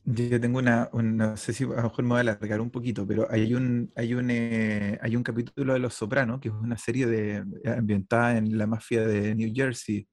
Yo 0.05 0.41
tengo 0.41 0.57
una, 0.57 0.89
no 0.91 1.37
sé 1.37 1.53
si 1.53 1.65
a 1.65 1.67
lo 1.67 1.83
mejor 1.83 2.03
me 2.03 2.09
voy 2.09 2.17
a 2.17 2.21
alargar 2.21 2.61
un 2.61 2.71
poquito, 2.71 3.05
pero 3.05 3.27
hay 3.29 3.53
un, 3.53 3.91
hay 3.95 4.15
un, 4.15 4.31
eh, 4.31 4.97
hay 5.03 5.15
un 5.15 5.21
capítulo 5.21 5.73
de 5.73 5.79
Los 5.79 5.93
Sopranos, 5.93 6.39
que 6.39 6.47
es 6.47 6.53
una 6.53 6.77
serie 6.77 7.05
de, 7.05 7.43
ambientada 7.69 8.37
en 8.37 8.57
la 8.57 8.65
mafia 8.65 9.05
de 9.05 9.35
New 9.35 9.51
Jersey, 9.53 10.07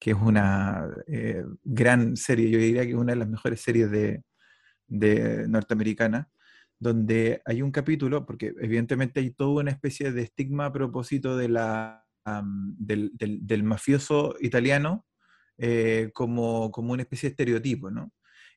que 0.00 0.10
es 0.12 0.16
una 0.16 0.88
eh, 1.06 1.44
gran 1.62 2.16
serie, 2.16 2.50
yo 2.50 2.58
diría 2.58 2.82
que 2.82 2.90
es 2.90 2.96
una 2.96 3.12
de 3.12 3.20
las 3.20 3.28
mejores 3.28 3.60
series 3.60 3.88
de, 3.88 4.24
de 4.88 5.46
norteamericana, 5.46 6.28
donde 6.80 7.40
hay 7.44 7.62
un 7.62 7.70
capítulo, 7.70 8.26
porque 8.26 8.52
evidentemente 8.60 9.20
hay 9.20 9.30
toda 9.30 9.62
una 9.62 9.70
especie 9.70 10.10
de 10.10 10.22
estigma 10.22 10.66
a 10.66 10.72
propósito 10.72 11.36
de 11.36 11.48
la, 11.50 12.04
del, 12.78 13.12
del, 13.14 13.62
mafioso 13.62 14.34
italiano 14.40 15.06
eh, 15.58 16.10
como, 16.12 16.70
como 16.70 16.92
una 16.92 17.02
especie 17.02 17.28
de 17.28 17.32
estereotipo, 17.32 17.90
¿no? 17.90 18.12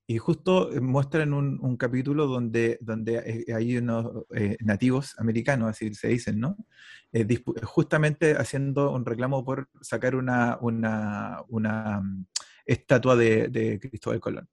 Y 0.10 0.18
justo 0.18 0.74
eh, 0.74 0.82
muestran 0.82 1.34
un, 1.34 1.60
un 1.62 1.78
capítulo 1.78 2.26
donde, 2.26 2.80
donde 2.82 3.46
eh, 3.48 3.54
hay 3.54 3.78
unos 3.78 4.26
eh, 4.34 4.58
nativos 4.60 5.14
americanos, 5.20 5.70
así 5.70 5.94
se 5.94 6.08
dicen, 6.08 6.40
¿no? 6.40 6.58
justamente 7.62 8.36
haciendo 8.36 8.92
un 8.92 9.06
reclamo 9.06 9.46
por 9.46 9.70
sacar 9.82 10.16
una, 10.16 10.58
una, 10.62 11.44
una 11.50 12.02
mm, 12.02 12.26
estatua 12.66 13.16
de, 13.16 13.50
de, 13.50 13.80
Cristóbal 13.80 14.20
Colón. 14.20 14.50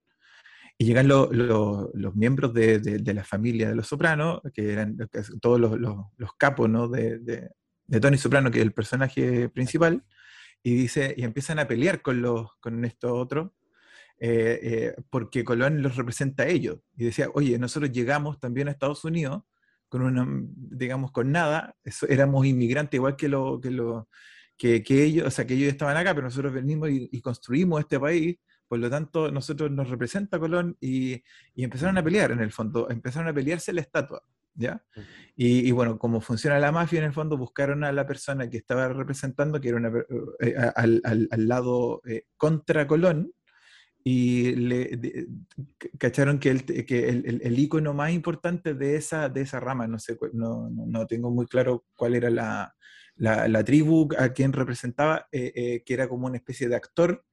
Y 0.76 0.84
llegan 0.84 1.08
los 1.08 2.14
miembros 2.14 2.52
de, 2.52 2.78
de, 2.78 3.14
la 3.14 3.24
familia 3.24 3.70
de 3.70 3.76
los 3.76 3.88
Sopranos, 3.88 4.42
que 4.52 4.74
eran 4.74 4.98
todos 5.40 5.58
los, 5.58 5.80
los, 5.80 6.34
capos 6.36 6.68
¿no? 6.68 6.86
de, 6.86 7.18
de, 7.18 8.00
Tony 8.00 8.18
Soprano, 8.18 8.50
que 8.50 8.58
es 8.58 8.64
el 8.64 8.74
personaje 8.74 9.48
principal, 9.48 10.04
y, 10.62 10.75
dice, 10.75 11.14
y 11.16 11.25
empiezan 11.25 11.58
a 11.58 11.68
pelear 11.68 12.02
con, 12.02 12.22
los, 12.22 12.54
con 12.60 12.84
estos 12.84 13.12
otros 13.12 13.50
eh, 14.18 14.60
eh, 14.62 15.02
porque 15.10 15.44
Colón 15.44 15.82
los 15.82 15.96
representa 15.96 16.44
a 16.44 16.48
ellos. 16.48 16.78
Y 16.96 17.04
decía, 17.04 17.28
oye, 17.34 17.58
nosotros 17.58 17.92
llegamos 17.92 18.40
también 18.40 18.68
a 18.68 18.70
Estados 18.70 19.04
Unidos 19.04 19.42
con 19.88 20.02
una, 20.02 20.26
digamos, 20.56 21.12
con 21.12 21.30
nada, 21.30 21.76
éramos 22.08 22.44
inmigrantes 22.46 22.98
igual 22.98 23.16
que, 23.16 23.28
lo, 23.28 23.60
que, 23.60 23.70
lo, 23.70 24.08
que, 24.56 24.82
que, 24.82 25.04
ellos, 25.04 25.26
o 25.26 25.30
sea, 25.30 25.46
que 25.46 25.54
ellos 25.54 25.68
estaban 25.68 25.96
acá, 25.96 26.12
pero 26.14 26.26
nosotros 26.26 26.52
venimos 26.52 26.90
y, 26.90 27.20
construimos 27.20 27.80
este 27.80 28.00
país, 28.00 28.36
por 28.66 28.80
lo 28.80 28.90
tanto, 28.90 29.30
nosotros 29.30 29.70
nos 29.70 29.88
representa 29.88 30.40
Colón 30.40 30.76
y, 30.80 31.22
y, 31.54 31.64
empezaron 31.64 31.96
a 31.98 32.02
pelear 32.02 32.32
en 32.32 32.40
el 32.40 32.50
fondo, 32.52 32.90
empezaron 32.90 33.28
a 33.28 33.34
pelearse 33.34 33.72
la 33.72 33.82
estatua. 33.82 34.22
¿Ya? 34.58 34.82
Y, 35.36 35.68
y, 35.68 35.70
bueno, 35.72 35.98
como 35.98 36.22
funciona 36.22 36.58
la 36.58 36.72
mafia, 36.72 37.00
en 37.00 37.04
el 37.04 37.12
fondo 37.12 37.36
buscaron 37.36 37.84
a 37.84 37.92
la 37.92 38.06
persona 38.06 38.48
que 38.48 38.56
estaba 38.56 38.88
representando, 38.88 39.60
que 39.60 39.68
era 39.68 39.76
una, 39.76 39.92
eh, 40.40 40.54
al, 40.75 41.02
al, 41.04 41.28
al, 41.30 41.48
lado 41.48 42.00
contra 42.38 42.86
Colón, 42.86 43.32
y 44.08 44.54
le 44.54 45.26
cacharon 45.98 46.38
que, 46.38 46.50
el, 46.50 46.64
que 46.64 47.08
el, 47.08 47.40
el, 47.42 47.58
icono 47.58 47.92
más 47.92 48.12
importante 48.12 48.72
de 48.75 48.94
esa, 48.94 49.28
de 49.28 49.40
esa 49.40 49.58
rama, 49.58 49.88
no 49.88 49.98
sé, 49.98 50.16
no, 50.32 50.70
no, 50.70 51.06
tengo 51.08 51.32
muy 51.32 51.46
claro 51.46 51.86
cuál 51.96 52.14
era 52.14 52.30
la, 52.30 52.72
la, 53.16 53.64
tribu 53.64 54.08
a 54.16 54.28
quien 54.28 54.52
representaba, 54.52 55.26
eh, 55.32 55.52
eh, 55.56 55.82
que 55.84 55.94
era 55.94 56.08
como 56.08 56.28
una 56.28 56.36
especie 56.36 56.68
de 56.68 56.76
actor, 56.76 57.25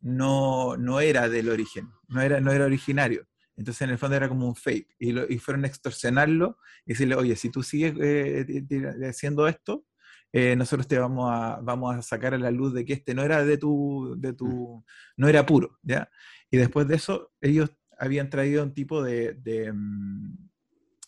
no, 0.00 0.78
no 0.78 0.98
era 1.00 1.28
del 1.28 1.50
origen, 1.50 1.90
no 2.08 2.22
era, 2.22 2.40
no 2.40 2.52
era 2.52 2.64
originario. 2.64 3.26
Entonces, 3.56 3.82
en 3.82 3.90
el 3.90 3.98
fondo 3.98 4.16
era 4.16 4.28
como 4.28 4.46
un 4.46 4.56
fake. 4.56 4.96
Y, 4.98 5.12
lo, 5.12 5.30
y 5.30 5.38
fueron 5.38 5.64
a 5.64 5.68
extorsionarlo 5.68 6.58
y 6.84 6.92
decirle, 6.92 7.14
oye, 7.14 7.36
si 7.36 7.50
tú 7.50 7.62
sigues 7.62 7.94
eh, 8.00 8.64
haciendo 9.08 9.46
esto, 9.46 9.84
eh, 10.32 10.56
nosotros 10.56 10.88
te 10.88 10.98
vamos 10.98 11.30
a, 11.32 11.60
vamos 11.62 11.94
a 11.94 12.02
sacar 12.02 12.34
a 12.34 12.38
la 12.38 12.50
luz 12.50 12.74
de 12.74 12.84
que 12.84 12.94
este 12.94 13.14
no 13.14 13.22
era 13.22 13.44
de 13.44 13.56
tu, 13.56 14.16
de 14.18 14.32
tu, 14.32 14.46
mm. 14.48 14.84
no 15.18 15.28
era 15.28 15.46
puro, 15.46 15.78
¿ya? 15.82 16.10
Y 16.50 16.56
después 16.56 16.88
de 16.88 16.96
eso, 16.96 17.32
ellos 17.40 17.70
habían 17.98 18.30
traído 18.30 18.64
un 18.64 18.74
tipo 18.74 19.00
de, 19.00 19.34
de, 19.34 19.72
mm, 19.72 20.50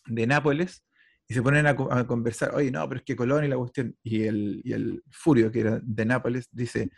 de 0.05 0.27
Nápoles 0.27 0.85
y 1.27 1.33
se 1.33 1.41
ponen 1.41 1.67
a, 1.67 1.75
conversar, 1.75 2.55
oye, 2.55 2.71
no, 2.71 2.87
pero 2.87 2.99
es 2.99 3.05
que 3.05 3.17
Colón 3.17 3.43
y 3.43 3.49
la 3.49 3.57
cuestión, 3.57 3.97
y 4.01 4.23
el, 4.23 4.61
y 4.63 4.71
el 4.71 5.03
Furio, 5.11 5.51
que 5.51 5.59
era 5.59 5.81
de 5.83 6.05
Nápoles, 6.05 6.47
dice, 6.51 6.89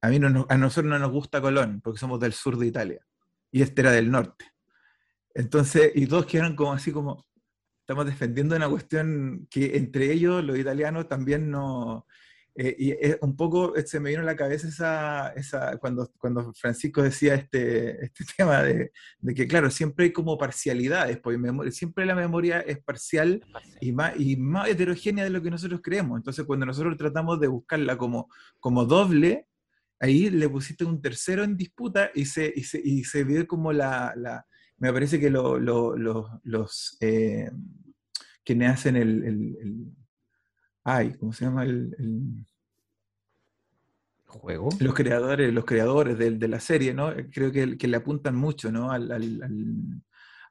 a, 0.00 0.08
mí 0.08 0.18
no, 0.18 0.46
a 0.48 0.58
nosotros 0.58 0.90
no 0.90 0.98
nos 0.98 1.12
gusta 1.12 1.40
Colón, 1.40 1.80
porque 1.80 2.00
somos 2.00 2.18
del 2.18 2.32
sur 2.32 2.58
de 2.58 2.66
Italia, 2.66 3.06
y 3.52 3.62
este 3.62 3.82
era 3.82 3.92
del 3.92 4.10
norte. 4.10 4.46
Entonces, 5.38 5.92
y 5.94 6.08
todos 6.08 6.26
quedaron 6.26 6.56
como 6.56 6.72
así 6.72 6.90
como, 6.90 7.24
estamos 7.82 8.06
defendiendo 8.06 8.56
una 8.56 8.68
cuestión 8.68 9.46
que 9.48 9.76
entre 9.76 10.12
ellos, 10.12 10.42
los 10.42 10.58
italianos, 10.58 11.08
también 11.08 11.48
no, 11.48 12.06
eh, 12.56 12.74
y 12.76 12.94
un 13.24 13.36
poco 13.36 13.76
eh, 13.76 13.86
se 13.86 14.00
me 14.00 14.10
vino 14.10 14.22
a 14.22 14.24
la 14.24 14.34
cabeza 14.34 14.66
esa, 14.66 15.28
esa 15.36 15.76
cuando, 15.76 16.10
cuando 16.18 16.52
Francisco 16.54 17.02
decía 17.04 17.36
este, 17.36 18.04
este 18.04 18.24
tema 18.36 18.64
de, 18.64 18.90
de, 19.20 19.34
que, 19.34 19.46
claro, 19.46 19.70
siempre 19.70 20.06
hay 20.06 20.12
como 20.12 20.36
parcialidades, 20.36 21.18
porque 21.18 21.38
siempre 21.70 22.04
la 22.04 22.16
memoria 22.16 22.58
es 22.58 22.80
parcial, 22.82 23.40
Y, 23.80 23.92
más, 23.92 24.18
y 24.18 24.36
más 24.36 24.68
heterogénea 24.68 25.22
de 25.22 25.30
lo 25.30 25.40
que 25.40 25.52
nosotros 25.52 25.80
creemos. 25.84 26.18
Entonces, 26.18 26.44
cuando 26.46 26.66
nosotros 26.66 26.96
tratamos 26.96 27.38
de 27.38 27.46
buscarla 27.46 27.96
como, 27.96 28.28
como 28.58 28.84
doble, 28.86 29.46
ahí 30.00 30.30
le 30.30 30.48
pusiste 30.48 30.84
un 30.84 31.00
tercero 31.00 31.44
en 31.44 31.56
disputa 31.56 32.10
y 32.12 32.24
se, 32.24 32.52
y 32.56 32.64
se, 32.64 32.80
y 32.82 33.04
se 33.04 33.22
vio 33.22 33.46
como 33.46 33.72
la, 33.72 34.12
la, 34.16 34.44
Me 34.78 34.92
parece 34.92 35.18
que 35.18 35.30
lo, 35.30 35.58
los... 35.58 36.96
Eh, 37.00 37.50
quienes 38.44 38.70
hacen 38.70 38.96
el, 38.96 39.24
el 39.24 39.92
ay, 40.84 41.14
¿cómo 41.18 41.32
se 41.32 41.44
llama 41.44 41.64
el, 41.64 42.46
juego? 44.26 44.70
Los 44.80 44.94
creadores, 44.94 45.52
los 45.52 45.64
creadores 45.64 46.18
de, 46.18 46.48
la 46.48 46.60
serie, 46.60 46.94
¿no? 46.94 47.12
Creo 47.30 47.52
que, 47.52 47.66
le 47.66 47.96
apuntan 47.96 48.34
mucho, 48.34 48.72
¿no? 48.72 48.90
Al, 48.90 49.10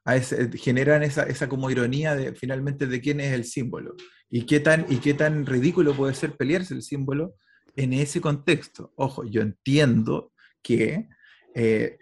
a 0.05 0.15
ese, 0.15 0.49
generan 0.57 1.03
esa, 1.03 1.23
esa, 1.23 1.49
como 1.49 1.69
ironía 1.69 2.15
de 2.15 2.33
finalmente 2.33 2.85
de 2.87 3.01
quién 3.01 3.19
es 3.19 3.33
el 3.33 3.43
símbolo 3.43 3.95
y 4.29 4.45
qué 4.45 4.59
tan, 4.59 4.85
y 4.89 4.97
qué 4.97 5.13
tan 5.13 5.45
ridículo 5.45 5.93
puede 5.93 6.13
ser 6.13 6.37
pelearse 6.37 6.73
el 6.73 6.81
símbolo 6.81 7.35
en 7.75 7.93
ese 7.93 8.21
contexto. 8.21 8.93
Ojo, 8.95 9.25
yo 9.25 9.41
entiendo 9.41 10.31
que 10.61 11.09
eh, 11.53 11.97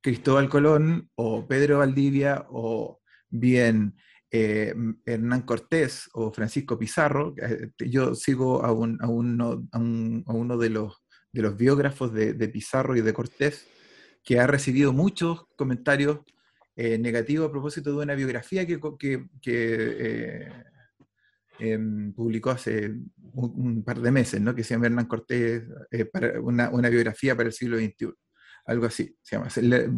Cristóbal 0.00 0.48
Colón 0.48 1.10
o 1.16 1.46
Pedro 1.46 1.78
Valdivia 1.78 2.46
o 2.50 3.00
bien 3.28 3.94
eh, 4.30 4.74
Hernán 5.06 5.42
Cortés 5.42 6.08
o 6.12 6.30
Francisco 6.32 6.78
Pizarro, 6.78 7.34
eh, 7.38 7.70
yo 7.78 8.14
sigo 8.14 8.64
a, 8.64 8.72
uno, 8.72 9.66
de, 10.58 10.70
los, 10.70 11.02
biógrafos 11.56 12.12
de, 12.12 12.48
Pizarro 12.48 12.94
y 12.96 13.00
de 13.00 13.12
Cortés, 13.14 13.66
que 14.22 14.38
ha 14.38 14.46
recibido 14.46 14.92
muchos 14.92 15.46
comentarios 15.56 16.20
eh, 16.76 16.98
negativos 16.98 17.48
a 17.48 17.50
propósito 17.50 17.90
de 17.90 18.04
una 18.04 18.14
biografía 18.14 18.66
que, 18.66 18.78
em, 21.58 22.12
publicó 22.12 22.50
hace 22.50 22.94
un, 23.32 23.82
par 23.82 24.00
de 24.00 24.10
meses, 24.12 24.40
¿no? 24.40 24.54
que 24.54 24.62
se 24.62 24.74
llama 24.74 24.86
Hernán 24.86 25.06
Cortés, 25.06 25.64
una, 26.42 26.70
una 26.70 26.88
biografía 26.90 27.34
para 27.34 27.48
el 27.48 27.54
siglo 27.54 27.78
XXI 27.78 28.12
algo 28.68 28.86
así 28.86 29.16
se 29.22 29.36
llama. 29.36 29.48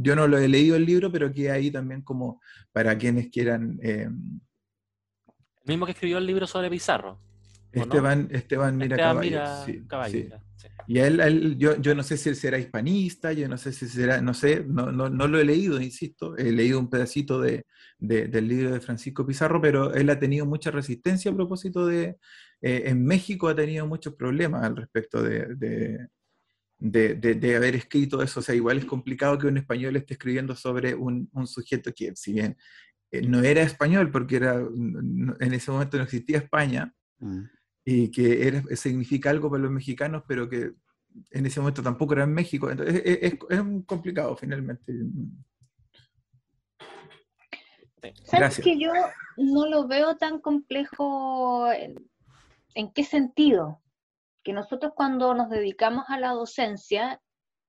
Yo 0.00 0.17
no 0.17 0.27
lo 0.27 0.39
he 0.39 0.49
leído 0.49 0.77
el 0.77 0.87
libro, 0.87 1.11
pero 1.11 1.33
que 1.33 1.50
ahí 1.50 1.71
también 1.71 2.03
como 2.03 2.41
para 2.73 2.97
quienes 2.97 3.29
quieran... 3.29 3.79
Eh, 3.83 4.09
el 5.62 5.67
mismo 5.67 5.85
que 5.87 5.93
escribió 5.93 6.19
el 6.19 6.27
libro 6.27 6.47
sobre 6.47 6.71
Pizarro. 6.71 7.21
Esteban, 7.73 8.29
Esteban 8.31 8.77
Mira 8.77 8.97
Caballo. 8.97 10.41
Y 10.87 10.99
él, 10.99 11.57
yo, 11.57 11.81
yo, 11.81 11.95
no 11.95 12.03
sé 12.03 12.17
si 12.17 12.29
él 12.29 12.37
será 12.37 12.59
hispanista, 12.59 13.33
yo 13.33 13.49
no 13.49 13.57
sé 13.57 13.73
si 13.73 13.87
será, 13.87 14.21
no 14.21 14.35
sé, 14.35 14.65
no, 14.67 14.91
no, 14.91 15.09
no 15.09 15.29
lo 15.29 15.39
he 15.39 15.45
leído, 15.45 15.81
insisto, 15.81 16.37
he 16.37 16.50
leído 16.50 16.81
un 16.81 16.91
pedacito 16.91 17.41
de, 17.41 17.65
del 17.99 18.49
libro 18.49 18.73
de 18.73 18.81
Francisco 18.81 19.25
Pizarro, 19.25 19.61
pero 19.61 19.95
él 19.95 20.11
ha 20.11 20.19
tenido 20.19 20.47
mucha 20.47 20.71
resistencia 20.71 21.31
a 21.31 21.35
propósito 21.35 21.87
de, 21.87 22.17
eh, 22.61 22.83
en 22.87 23.05
México 23.05 23.49
ha 23.49 23.55
tenido 23.55 23.87
muchos 23.87 24.15
problemas 24.15 24.65
al 24.65 24.77
respecto 24.77 25.23
de, 25.23 26.09
de, 26.81 27.57
haber 27.57 27.77
escrito 27.77 28.23
eso. 28.23 28.41
O 28.41 28.43
sea, 28.43 28.55
igual 28.55 28.79
es 28.79 28.85
complicado 28.85 29.39
que 29.39 29.47
un 29.47 29.59
español 29.59 29.97
esté 29.97 30.15
escribiendo 30.15 30.57
sobre 30.57 30.95
un, 30.95 31.29
sujeto 31.47 31.93
que, 31.95 32.17
si 32.17 32.33
bien 32.33 32.57
eh, 33.11 33.23
no 33.23 33.41
era 33.43 33.63
español, 33.63 34.11
porque 34.11 34.37
era, 34.37 34.55
en 34.55 35.55
ese 35.55 35.71
momento 35.71 35.99
no 35.99 36.05
existía 36.05 36.39
España, 36.39 36.93
mm. 37.19 37.43
y 37.85 38.11
que 38.11 38.47
era, 38.49 38.63
significa 38.75 39.31
algo 39.31 39.51
para 39.51 39.63
los 39.63 39.73
mexicanos, 39.73 40.25
pero 40.27 40.49
que 40.49 40.73
en 41.31 41.47
ese 41.47 41.61
momento 41.61 41.83
tampoco 41.83 42.15
era 42.15 42.25
en 42.25 42.33
México. 42.33 42.71
Entonces, 42.71 43.03
es, 43.05 43.35
es, 43.49 43.63
complicado 43.87 44.37
finalmente. 44.37 44.93
¿Sabes 48.25 48.61
que 48.61 48.78
yo 48.78 48.93
no 49.37 49.67
lo 49.67 49.87
veo 49.87 50.17
tan 50.17 50.41
complejo? 50.41 51.71
¿En 52.75 52.93
qué 52.93 53.04
sentido? 53.04 53.83
Que 54.43 54.53
nosotros 54.53 54.93
cuando 54.95 55.35
nos 55.35 55.50
dedicamos 55.50 56.05
a 56.09 56.19
la 56.19 56.31
docencia, 56.31 57.21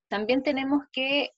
también 0.07 0.43
tenemos 0.43 0.83
que 0.91 1.31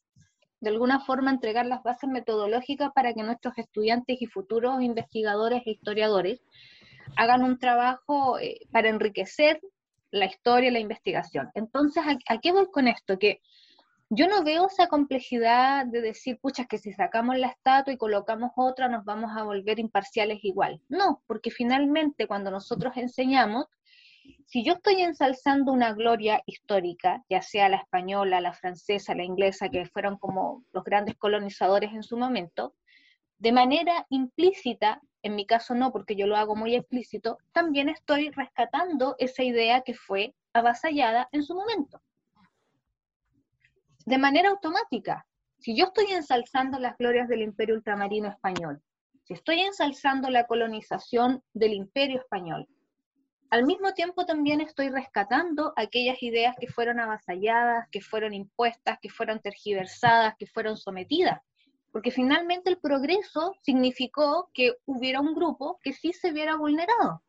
de 0.59 0.69
alguna 0.69 1.01
forma 1.01 1.29
entregar 1.29 1.65
las 1.65 1.83
bases 1.83 2.09
metodológicas 2.09 2.91
para 2.93 3.13
que 3.13 3.21
nuestros 3.21 3.57
estudiantes 3.57 4.21
y 4.21 4.27
futuros 4.27 4.81
investigadores 4.81 5.61
e 5.65 5.71
historiadores 5.71 6.41
hagan 7.17 7.43
un 7.43 7.59
trabajo 7.59 8.39
eh, 8.39 8.61
para 8.71 8.87
enriquecer 8.87 9.59
la 10.09 10.25
historia 10.25 10.69
y 10.69 10.73
la 10.73 10.79
investigación. 10.79 11.49
Entonces, 11.53 12.03
¿a, 12.29 12.37
qué 12.37 12.51
voy 12.51 12.67
con 12.71 12.87
esto? 12.87 13.19
Que 13.19 13.41
yo 14.09 14.27
no 14.27 14.43
veo 14.43 14.67
esa 14.67 14.87
complejidad 14.87 15.85
de 15.85 16.01
decir, 16.01 16.39
pucha, 16.39 16.65
que 16.65 16.77
si 16.77 16.93
sacamos 16.93 17.37
la 17.37 17.47
estatua 17.47 17.93
y 17.93 17.97
colocamos 17.97 18.51
otra 18.55 18.87
nos 18.87 19.03
vamos 19.03 19.31
a 19.35 19.43
volver 19.43 19.79
imparciales 19.79 20.43
igual. 20.43 20.79
No, 20.87 21.23
porque 21.27 21.51
finalmente 21.51 22.27
cuando 22.27 22.51
nosotros 22.51 22.95
enseñamos, 22.95 23.65
si 24.45 24.63
yo 24.63 24.73
estoy 24.73 25.01
ensalzando 25.01 25.71
una 25.71 25.93
gloria 25.93 26.43
histórica, 26.45 27.23
ya 27.29 27.41
sea 27.41 27.69
la 27.69 27.77
española, 27.77 28.41
la 28.41 28.53
francesa, 28.53 29.15
la 29.15 29.23
inglesa, 29.23 29.69
que 29.69 29.85
fueron 29.85 30.17
como 30.17 30.63
los 30.71 30.83
grandes 30.83 31.15
colonizadores 31.15 31.91
en 31.93 32.03
su 32.03 32.17
momento, 32.17 32.75
de 33.37 33.51
manera 33.51 34.05
implícita, 34.09 35.01
en 35.21 35.35
mi 35.35 35.45
caso 35.45 35.75
no, 35.75 35.91
porque 35.91 36.15
yo 36.15 36.27
lo 36.27 36.37
hago 36.37 36.55
muy 36.55 36.75
explícito, 36.75 37.37
también 37.51 37.89
estoy 37.89 38.29
rescatando 38.29 39.15
esa 39.17 39.43
idea 39.43 39.81
que 39.81 39.93
fue 39.93 40.35
avasallada 40.53 41.27
en 41.31 41.43
su 41.43 41.55
momento. 41.55 42.01
De 44.05 44.17
manera 44.17 44.49
automática, 44.49 45.25
si 45.57 45.75
yo 45.75 45.85
estoy 45.85 46.11
ensalzando 46.11 46.77
las 46.77 46.97
glorias 46.97 47.27
del 47.27 47.41
imperio 47.41 47.75
ultramarino 47.75 48.27
español, 48.27 48.81
si 49.23 49.33
estoy 49.33 49.61
ensalzando 49.61 50.29
la 50.29 50.45
colonización 50.45 51.41
del 51.53 51.73
imperio 51.73 52.19
español, 52.19 52.67
al 53.53 53.65
mismo 53.65 53.93
tiempo 53.93 54.25
también 54.25 54.61
estoy 54.61 54.89
rescatando 54.89 55.73
aquellas 55.75 56.23
ideas 56.23 56.55
que 56.59 56.65
fueron 56.65 56.99
avasalladas, 56.99 57.87
que 57.91 58.01
fueron 58.01 58.33
impuestas, 58.33 58.97
que 58.99 59.11
fueron 59.11 59.39
tergiversadas, 59.41 60.33
que 60.39 60.47
fueron 60.47 60.75
sometidas. 60.75 61.39
Porque 61.91 62.09
finalmente 62.09 62.71
el 62.71 62.79
progreso 62.79 63.53
significó 63.61 64.49
que 64.55 64.73
hubiera 64.85 65.21
un 65.21 65.35
grupo 65.35 65.79
que 65.83 65.93
sí 65.93 66.13
se 66.13 66.31
viera 66.31 66.55
vulnerado. 66.55 67.21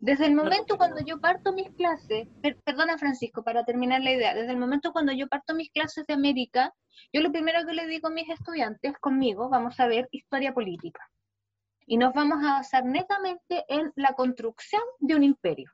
Desde 0.00 0.26
el 0.26 0.34
momento 0.34 0.76
cuando 0.76 0.98
yo 0.98 1.20
parto 1.20 1.52
mis 1.52 1.70
clases, 1.76 2.26
perdona 2.64 2.98
Francisco, 2.98 3.44
para 3.44 3.64
terminar 3.64 4.00
la 4.00 4.10
idea, 4.10 4.34
desde 4.34 4.50
el 4.50 4.58
momento 4.58 4.92
cuando 4.92 5.12
yo 5.12 5.28
parto 5.28 5.54
mis 5.54 5.70
clases 5.70 6.04
de 6.08 6.14
América, 6.14 6.74
yo 7.12 7.20
lo 7.20 7.30
primero 7.30 7.64
que 7.64 7.74
le 7.74 7.86
digo 7.86 8.08
a 8.08 8.10
mis 8.10 8.28
estudiantes 8.28 8.94
conmigo, 8.98 9.48
vamos 9.48 9.78
a 9.78 9.86
ver 9.86 10.08
historia 10.10 10.52
política 10.52 11.08
y 11.90 11.96
nos 11.96 12.14
vamos 12.14 12.38
a 12.44 12.52
basar 12.52 12.84
netamente 12.84 13.64
en 13.66 13.92
la 13.96 14.12
construcción 14.12 14.80
de 15.00 15.16
un 15.16 15.24
imperio. 15.24 15.72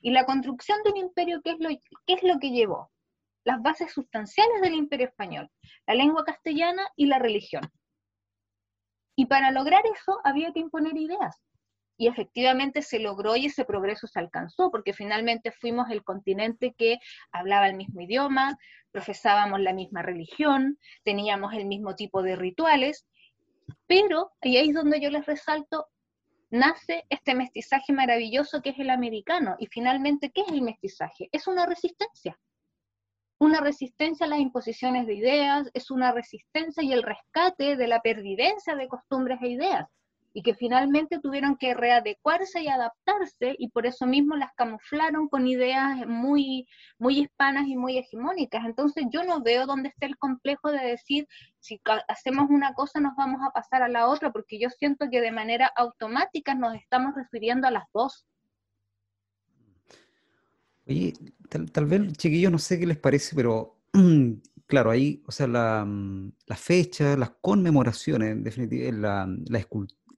Y 0.00 0.10
la 0.10 0.24
construcción 0.24 0.78
de 0.82 0.90
un 0.92 0.96
imperio, 0.96 1.42
¿qué 1.42 1.50
es 1.50 1.58
lo, 1.60 1.68
qué 1.68 2.14
es 2.14 2.22
lo 2.22 2.38
que 2.38 2.50
llevó? 2.50 2.90
Las 3.44 3.60
bases 3.60 3.92
sustanciales 3.92 4.62
del 4.62 4.72
imperio 4.72 5.06
español, 5.06 5.50
la 5.86 5.92
lengua 5.92 6.24
castellana 6.24 6.82
y 6.96 7.04
la 7.04 7.18
religión. 7.18 7.70
Y 9.16 9.26
para 9.26 9.50
lograr 9.50 9.82
eso 9.94 10.18
había 10.24 10.50
que 10.54 10.60
imponer 10.60 10.96
ideas. 10.96 11.36
Y 11.98 12.06
efectivamente 12.06 12.80
se 12.80 12.98
logró 12.98 13.36
y 13.36 13.46
ese 13.46 13.66
progreso 13.66 14.06
se 14.06 14.20
alcanzó, 14.20 14.70
porque 14.70 14.94
finalmente 14.94 15.52
fuimos 15.52 15.90
el 15.90 16.04
continente 16.04 16.72
que 16.72 17.00
hablaba 17.32 17.68
el 17.68 17.76
mismo 17.76 18.00
idioma, 18.00 18.56
profesábamos 18.92 19.60
la 19.60 19.74
misma 19.74 20.00
religión, 20.00 20.78
teníamos 21.04 21.52
el 21.52 21.66
mismo 21.66 21.96
tipo 21.96 22.22
de 22.22 22.34
rituales, 22.34 23.06
pero, 23.86 24.32
y 24.42 24.56
ahí 24.56 24.68
es 24.68 24.74
donde 24.74 25.00
yo 25.00 25.10
les 25.10 25.26
resalto, 25.26 25.86
nace 26.50 27.04
este 27.10 27.34
mestizaje 27.34 27.92
maravilloso 27.92 28.62
que 28.62 28.70
es 28.70 28.78
el 28.78 28.90
americano. 28.90 29.56
Y 29.58 29.66
finalmente, 29.66 30.30
¿qué 30.30 30.42
es 30.42 30.48
el 30.48 30.62
mestizaje? 30.62 31.28
Es 31.32 31.46
una 31.46 31.66
resistencia. 31.66 32.38
Una 33.38 33.60
resistencia 33.60 34.26
a 34.26 34.28
las 34.28 34.40
imposiciones 34.40 35.06
de 35.06 35.14
ideas, 35.14 35.70
es 35.72 35.90
una 35.90 36.12
resistencia 36.12 36.82
y 36.82 36.92
el 36.92 37.02
rescate 37.02 37.76
de 37.76 37.86
la 37.86 38.00
pervivencia 38.00 38.74
de 38.74 38.88
costumbres 38.88 39.38
e 39.42 39.48
ideas 39.48 39.88
y 40.32 40.42
que 40.42 40.54
finalmente 40.54 41.18
tuvieron 41.20 41.56
que 41.56 41.74
readecuarse 41.74 42.62
y 42.62 42.68
adaptarse 42.68 43.56
y 43.58 43.70
por 43.70 43.86
eso 43.86 44.06
mismo 44.06 44.36
las 44.36 44.52
camuflaron 44.54 45.28
con 45.28 45.46
ideas 45.46 46.06
muy, 46.06 46.68
muy 46.98 47.20
hispanas 47.20 47.66
y 47.66 47.76
muy 47.76 47.98
hegemónicas. 47.98 48.64
Entonces 48.64 49.04
yo 49.10 49.24
no 49.24 49.42
veo 49.42 49.66
dónde 49.66 49.88
está 49.88 50.06
el 50.06 50.16
complejo 50.16 50.70
de 50.70 50.84
decir 50.84 51.26
si 51.60 51.80
hacemos 52.08 52.50
una 52.50 52.74
cosa 52.74 53.00
nos 53.00 53.16
vamos 53.16 53.40
a 53.46 53.50
pasar 53.50 53.82
a 53.82 53.88
la 53.88 54.08
otra, 54.08 54.32
porque 54.32 54.58
yo 54.58 54.70
siento 54.70 55.06
que 55.10 55.20
de 55.20 55.32
manera 55.32 55.70
automática 55.76 56.54
nos 56.54 56.74
estamos 56.74 57.14
refiriendo 57.14 57.66
a 57.66 57.70
las 57.70 57.84
dos. 57.92 58.26
Oye, 60.86 61.12
tal, 61.72 61.86
vez, 61.86 62.12
chiquillos, 62.16 62.50
no 62.50 62.58
sé 62.58 62.78
qué 62.78 62.86
les 62.86 62.96
parece, 62.96 63.36
pero 63.36 63.76
claro, 64.66 64.90
ahí, 64.90 65.22
o 65.26 65.32
sea, 65.32 65.46
la, 65.46 65.86
la 66.46 66.56
fecha, 66.56 67.16
las 67.16 67.30
conmemoraciones, 67.40 68.30
en 68.30 68.42
definitiva, 68.42 68.90
la, 68.92 69.36
la, 69.48 69.58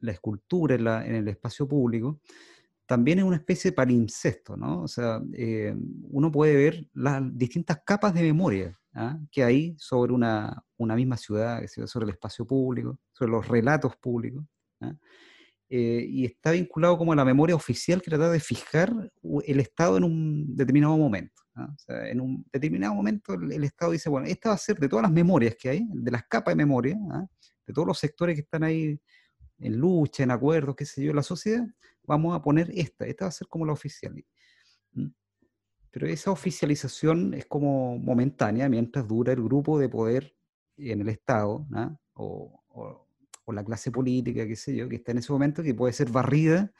la 0.00 0.12
escultura 0.12 0.74
en, 0.74 1.14
el 1.14 1.28
espacio 1.28 1.66
público, 1.68 2.20
también 2.86 3.20
es 3.20 3.24
una 3.24 3.36
especie 3.36 3.70
de 3.70 3.76
palimpsesto, 3.76 4.56
¿no? 4.56 4.82
O 4.82 4.88
sea, 4.88 5.22
eh, 5.32 5.74
uno 6.10 6.32
puede 6.32 6.56
ver 6.56 6.86
las 6.92 7.22
distintas 7.36 7.80
capas 7.84 8.12
de 8.14 8.22
memoria 8.22 8.76
¿ah? 8.94 9.18
que 9.30 9.44
hay 9.44 9.74
sobre 9.78 10.12
una, 10.12 10.62
una 10.76 10.96
misma 10.96 11.16
ciudad, 11.16 11.62
sobre 11.86 12.04
el 12.04 12.10
espacio 12.10 12.44
público, 12.46 12.98
sobre 13.12 13.32
los 13.32 13.46
relatos 13.46 13.96
públicos. 13.96 14.44
¿ah? 14.80 14.94
Eh, 15.68 16.04
y 16.08 16.24
está 16.24 16.50
vinculado 16.50 16.98
como 16.98 17.12
a 17.12 17.16
la 17.16 17.24
memoria 17.24 17.54
oficial 17.54 18.02
que 18.02 18.10
trata 18.10 18.28
de 18.28 18.40
fijar 18.40 18.92
el 19.46 19.60
Estado 19.60 19.96
en 19.96 20.04
un 20.04 20.56
determinado 20.56 20.96
momento. 20.96 21.42
¿ah? 21.54 21.68
O 21.72 21.78
sea, 21.78 22.08
en 22.08 22.20
un 22.20 22.44
determinado 22.52 22.94
momento 22.94 23.34
el, 23.34 23.62
Estado 23.62 23.92
dice, 23.92 24.08
bueno, 24.08 24.26
esta 24.26 24.48
va 24.48 24.56
a 24.56 24.58
ser 24.58 24.80
de 24.80 24.88
todas 24.88 25.04
las 25.04 25.12
memorias 25.12 25.54
que 25.56 25.68
hay, 25.68 25.86
de 25.92 26.10
las 26.10 26.24
capas 26.24 26.52
de 26.52 26.56
memoria, 26.56 26.98
de 27.66 27.72
todos 27.72 27.86
los 27.86 27.98
sectores 27.98 28.34
que 28.34 28.40
están 28.40 28.64
ahí 28.64 28.98
en 29.60 29.76
lucha, 29.76 30.22
en 30.22 30.30
acuerdos, 30.30 30.76
qué 30.76 30.84
sé 30.84 31.04
yo, 31.04 31.12
la 31.12 31.22
sociedad, 31.22 31.66
vamos 32.04 32.34
a 32.34 32.42
poner 32.42 32.70
esta, 32.74 33.06
esta 33.06 33.26
va 33.26 33.28
a 33.28 33.32
ser 33.32 33.48
como 33.48 33.66
la 33.66 33.72
oficial. 33.72 34.24
Pero 35.90 36.06
esa 36.06 36.30
oficialización 36.30 37.34
es 37.34 37.46
como 37.46 37.98
momentánea 37.98 38.68
mientras 38.68 39.06
dura 39.06 39.32
el 39.32 39.42
grupo 39.42 39.78
de 39.78 39.88
poder 39.88 40.34
en 40.76 41.00
el 41.00 41.08
Estado, 41.08 41.66
o, 42.14 42.62
o, 42.68 43.06
la 43.52 43.64
clase 43.64 43.90
política, 43.90 44.46
qué 44.46 44.54
sé 44.54 44.76
yo, 44.76 44.88
que 44.88 44.94
está 44.96 45.10
en 45.10 45.18
ese 45.18 45.32
momento, 45.32 45.60
que 45.60 45.74
puede 45.74 45.92
ser 45.92 46.08
barrida 46.08 46.72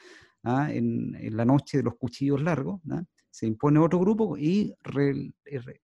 en, 0.45 1.17
en, 1.17 1.37
la 1.37 1.45
noche 1.45 1.79
de 1.79 1.83
los 1.83 1.97
cuchillos 1.97 2.41
largos, 2.41 2.81
se 3.29 3.47
impone 3.47 3.81
otro 3.81 3.99
grupo 3.99 4.37
y 4.37 4.75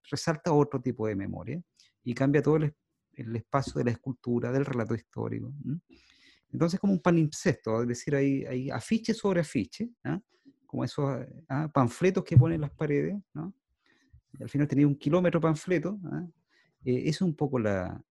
resalta 0.09 0.53
otro 0.53 0.81
tipo 0.81 1.05
de 1.07 1.15
memoria 1.15 1.61
y 2.03 2.13
cambia 2.13 2.41
todo 2.41 2.55
el, 2.55 2.73
el, 3.13 3.35
espacio 3.35 3.79
de 3.79 3.85
la 3.85 3.91
escultura, 3.91 4.51
del 4.51 4.65
relato 4.65 4.95
histórico. 4.95 5.51
Entonces, 6.51 6.79
como 6.79 6.93
un 6.93 6.99
palimpsesto, 6.99 7.81
es 7.81 7.87
decir, 7.87 8.15
hay, 8.15 8.45
hay 8.45 8.69
afiche 8.69 9.13
sobre 9.13 9.41
afiche, 9.41 9.89
¿ah? 10.03 10.19
como 10.65 10.83
esos 10.83 11.25
¿ah? 11.49 11.69
panfletos 11.73 12.23
que 12.23 12.37
ponen 12.37 12.55
en 12.55 12.61
las 12.61 12.71
paredes, 12.71 13.17
¿no? 13.33 13.53
al 14.39 14.49
final 14.49 14.67
tenía 14.67 14.87
un 14.87 14.95
kilómetro 14.95 15.41
panfleto, 15.41 15.99
¿ah? 16.05 16.25
eh, 16.85 17.03
es 17.05 17.21
un 17.21 17.35
poco 17.35 17.59
la, 17.59 18.01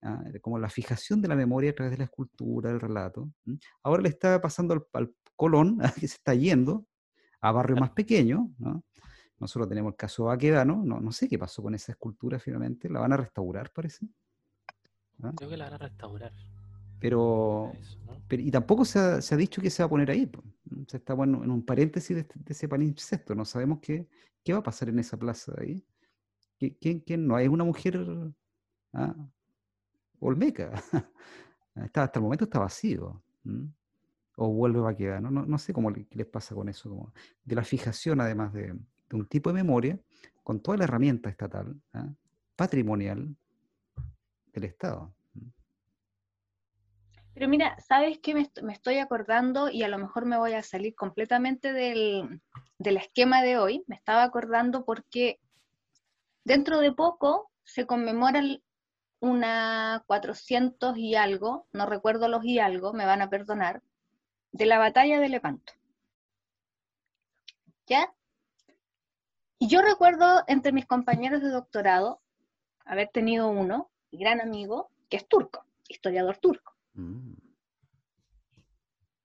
como 0.40 0.59
la 0.59 0.68
fijación 0.68 1.22
de 1.22 1.29
la 1.29 1.37
memoria 1.37 1.70
a 1.70 1.75
través 1.75 1.92
de 1.92 1.99
la 1.99 2.05
escultura, 2.05 2.70
del 2.70 2.81
relato. 2.81 3.31
Ahora 3.83 4.03
le 4.03 4.09
está 4.09 4.40
pasando 4.40 4.87
al, 4.92 5.14
Colón, 5.37 5.79
que 6.01 6.09
se 6.09 6.16
está 6.16 6.35
yendo 6.35 6.87
a 7.40 7.53
barrios 7.53 7.79
más 7.79 7.90
pequeños, 7.90 8.49
¿no? 8.59 8.83
Nosotros 9.38 9.68
tenemos 9.68 9.92
el 9.92 9.96
caso 9.96 10.25
Baquedano, 10.25 10.83
no, 10.83 10.99
no 10.99 11.12
sé 11.12 11.29
qué 11.29 11.38
pasó 11.38 11.62
con 11.62 11.75
esa 11.75 11.92
escultura 11.92 12.38
finalmente, 12.38 12.88
la 12.88 13.01
van 13.01 13.12
a 13.12 13.18
restaurar, 13.18 13.70
parece. 13.70 14.09
Creo 15.37 15.51
que 15.51 15.57
la 15.59 15.64
van 15.66 15.75
a 15.75 15.79
restaurar. 15.79 16.33
Pero, 16.99 17.73
y 18.31 18.51
tampoco 18.51 18.85
se 18.85 18.99
ha, 18.99 19.21
se 19.21 19.35
ha, 19.35 19.39
dicho 19.39 19.61
que 19.61 19.71
se 19.71 19.83
va 19.83 19.87
a 19.87 19.91
poner 19.91 20.11
ahí. 20.11 20.31
Se 20.89 20.97
está 20.97 21.15
bueno, 21.15 21.45
en 21.45 21.51
un 21.51 21.65
paréntesis 21.65 22.17
de, 22.17 22.23
de 22.23 22.53
ese 22.53 22.69
palimpsesto. 22.69 23.35
No 23.35 23.45
sabemos 23.45 23.79
qué, 23.81 24.09
qué 24.43 24.53
va 24.53 24.61
a 24.61 24.63
pasar 24.63 24.89
en 24.89 24.99
esa 24.99 25.17
plaza 25.17 25.53
de 25.53 25.63
ahí. 25.63 25.87
¿Quién, 26.59 27.01
quién 27.01 27.27
no? 27.27 27.37
¿Hay 27.37 27.49
una 27.49 27.65
mujer 27.65 28.07
ah, 28.93 29.15
olmeca? 30.21 30.73
está, 31.75 32.05
hasta 32.05 32.19
el 32.19 32.23
momento 32.23 32.45
está 32.45 32.61
vacío. 32.61 33.23
O 34.37 34.53
vuelve 34.53 34.89
a 34.89 34.95
quedar. 34.95 35.23
¿no? 35.23 35.31
No, 35.31 35.45
no 35.45 35.59
sé 35.59 35.73
cómo 35.73 35.91
les 35.91 36.27
pasa 36.27 36.55
con 36.55 36.69
eso. 36.69 36.89
Como 36.89 37.13
de 37.45 37.55
la 37.55 37.65
fijación, 37.65 38.21
además 38.21 38.53
de, 38.53 38.73
de, 38.73 39.17
un 39.17 39.27
tipo 39.27 39.51
de 39.51 39.55
memoria, 39.55 39.99
con 40.43 40.61
toda 40.61 40.79
la 40.79 40.85
herramienta 40.85 41.29
estatal, 41.29 41.81
¿ah? 41.93 42.09
patrimonial 42.55 43.37
del 44.53 44.65
Estado. 44.65 45.15
Pero 47.37 47.49
mira, 47.51 47.77
¿sabes 47.87 48.18
qué 48.20 48.33
me, 48.33 48.49
estoy 48.72 48.96
acordando? 48.96 49.68
Y 49.68 49.83
a 49.83 49.88
lo 49.88 49.99
mejor 49.99 50.25
me 50.25 50.38
voy 50.38 50.55
a 50.55 50.62
salir 50.62 50.94
completamente 50.94 51.75
del, 51.75 52.40
esquema 52.79 53.42
de 53.42 53.59
hoy. 53.59 53.85
Me 53.88 53.94
estaba 53.94 54.22
acordando 54.22 54.87
porque 54.87 55.38
dentro 56.44 56.81
de 56.81 56.92
poco 56.92 57.51
se 57.62 57.87
conmemoran 57.87 58.62
una 59.20 60.03
400 60.07 60.96
y 60.96 61.14
algo, 61.14 61.66
no 61.75 61.85
recuerdo 61.85 62.27
los 62.29 62.42
y 62.42 62.59
algo, 62.59 62.94
me 62.94 63.05
van 63.05 63.20
a 63.20 63.29
perdonar, 63.29 63.83
de 64.53 64.64
la 64.64 64.79
batalla 64.79 65.20
de 65.20 65.29
Lepanto. 65.29 65.75
¿Ya? 67.87 68.14
Y 69.59 69.68
yo 69.68 69.83
recuerdo 69.83 70.42
entre 70.46 70.72
mis 70.72 70.87
compañeros 70.87 71.42
de 71.42 71.51
doctorado 71.51 72.22
haber 72.87 73.09
tenido 73.09 73.49
uno, 73.49 73.90
gran 74.11 74.40
amigo, 74.40 74.88
que 75.11 75.18
es 75.18 75.29
turco, 75.29 75.66
historiador 75.87 76.38
turco. 76.38 76.76
Mm. 76.97 77.35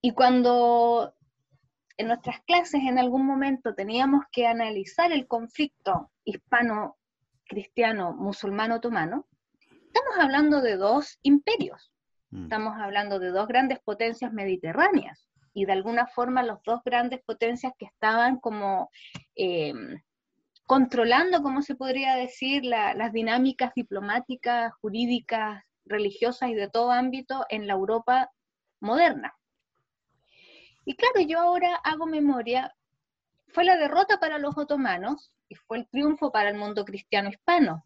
Y 0.02 0.12
cuando 0.14 1.14
en 1.98 2.08
nuestras 2.08 2.42
clases 2.42 2.82
en 2.84 2.98
algún 3.00 3.26
momento 3.26 3.76
teníamos 3.76 4.24
que 4.32 4.48
analizar 4.48 5.12
el 5.12 5.28
conflicto 5.28 6.12
hispano, 6.24 6.98
cristiano, 7.46 8.14
musulmán, 8.14 8.72
otomano, 8.72 9.28
estamos 9.88 10.18
hablando 10.20 10.62
de 10.62 10.78
dos 10.78 11.20
imperios, 11.22 11.92
mm. 12.32 12.44
estamos 12.44 12.76
hablando 12.78 13.20
de 13.20 13.30
dos 13.30 13.48
grandes 13.48 13.80
potencias 13.80 14.34
mediterráneas 14.34 15.28
y 15.54 15.66
de 15.66 15.74
alguna 15.74 16.08
forma 16.08 16.44
las 16.44 16.62
dos 16.64 16.82
grandes 16.84 17.22
potencias 17.24 17.74
que 17.78 17.86
estaban 17.86 18.40
como 18.40 18.90
eh, 19.36 19.74
controlando, 20.66 21.44
como 21.44 21.62
se 21.62 21.76
podría 21.76 22.16
decir, 22.16 22.64
las 22.64 23.12
dinámicas 23.12 23.74
diplomáticas, 23.76 24.74
jurídicas, 24.76 25.64
religiosas 25.86 26.50
y 26.50 26.56
de 26.56 26.70
todo 26.70 26.91
ámbito 26.91 27.46
en 27.50 27.67
la 27.67 27.74
Europa 27.74 28.32
moderna. 28.80 29.34
Y 30.86 30.96
claro, 30.96 31.22
yo 31.22 31.39
ahora 31.39 31.76
hago 31.76 32.06
memoria, 32.06 32.74
fue 33.48 33.63
la 33.63 33.78
derrota 33.78 34.20
para 34.20 34.39
los 34.39 34.58
otomanos 34.58 35.32
y 35.48 35.56
fue 35.56 35.80
el 35.80 35.88
triunfo 35.89 36.32
para 36.32 36.50
el 36.50 36.58
mundo 36.58 36.86
cristiano 36.86 37.30
hispano. 37.30 37.86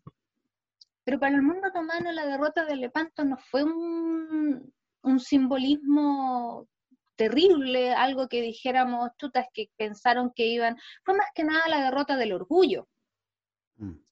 Pero 1.03 1.19
para 1.19 1.35
el 1.35 1.41
mundo 1.41 1.67
otomano 1.67 2.11
la 2.11 2.25
derrota 2.25 2.65
de 2.65 2.75
Lepanto 2.75 3.23
no 3.23 3.37
fue 3.37 3.63
un, 3.63 4.73
simbolismo 5.19 6.67
terrible, 7.15 7.93
algo 7.93 8.27
que 8.27 8.41
dijéramos, 8.41 9.11
chutas, 9.17 9.47
que 9.53 9.69
pensaron 9.77 10.31
que 10.35 10.47
iban, 10.47 10.77
fue 11.03 11.15
más 11.15 11.27
que 11.33 11.43
nada 11.43 11.67
la 11.69 11.83
derrota 11.83 12.17
del 12.17 12.33
orgullo. 12.33 12.87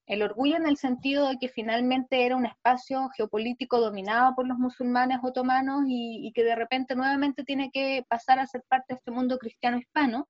El 0.06 0.22
orgullo 0.22 0.58
en 0.58 0.68
el 0.68 0.78
sentido 0.78 1.30
de 1.30 1.38
que 1.38 1.48
finalmente 1.48 2.26
era 2.26 2.36
un 2.36 2.46
espacio 2.46 3.10
geopolítico 3.16 3.80
dominado 3.80 4.36
por 4.36 4.46
los 4.46 4.58
musulmanes 4.58 5.20
otomanos 5.24 5.84
y, 5.88 6.32
que 6.36 6.44
de 6.44 6.56
repente 6.56 6.96
nuevamente 6.96 7.44
tiene 7.44 7.72
que 7.72 8.06
pasar 8.10 8.40
a 8.40 8.48
ser 8.48 8.64
parte 8.68 8.94
de 8.94 8.98
este 8.98 9.12
mundo 9.12 9.38
cristiano 9.38 9.78
hispano, 9.78 10.30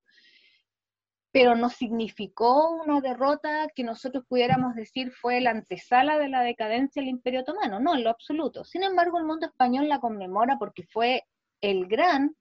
pero 1.31 1.55
no 1.55 1.69
significó 1.69 2.69
una 2.69 3.01
derrota 3.01 3.67
que 3.75 3.83
nosotros 3.83 4.23
pudiéramos 4.29 4.75
decir 4.75 5.11
fue 5.11 5.41
la 5.41 5.49
antesala 5.49 6.19
de 6.19 6.29
la 6.29 6.41
decadencia 6.41 7.01
del 7.01 7.09
imperio 7.09 7.41
otomano, 7.41 7.79
no, 7.79 7.95
en 7.95 8.03
lo 8.03 8.11
absoluto. 8.11 8.63
Sin 8.63 8.83
embargo, 8.83 9.17
el 9.17 9.25
mundo 9.25 9.47
español 9.47 9.89
la 9.89 9.99
conmemora 9.99 10.57
porque 10.59 10.83
fue 10.83 11.23
el 11.61 11.87
gran 11.87 12.35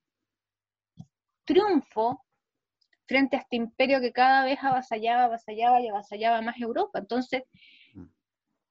triunfo 1.44 2.22
frente 3.06 3.36
a 3.36 3.40
este 3.40 3.56
imperio 3.56 4.00
que 4.00 4.12
cada 4.12 4.44
vez 4.44 4.58
avasallaba, 4.62 5.24
avasallaba 5.24 5.80
y 5.80 5.88
avasallaba 5.88 6.42
más 6.42 6.60
Europa. 6.60 6.98
Entonces, 6.98 7.42
mm. 7.94 8.04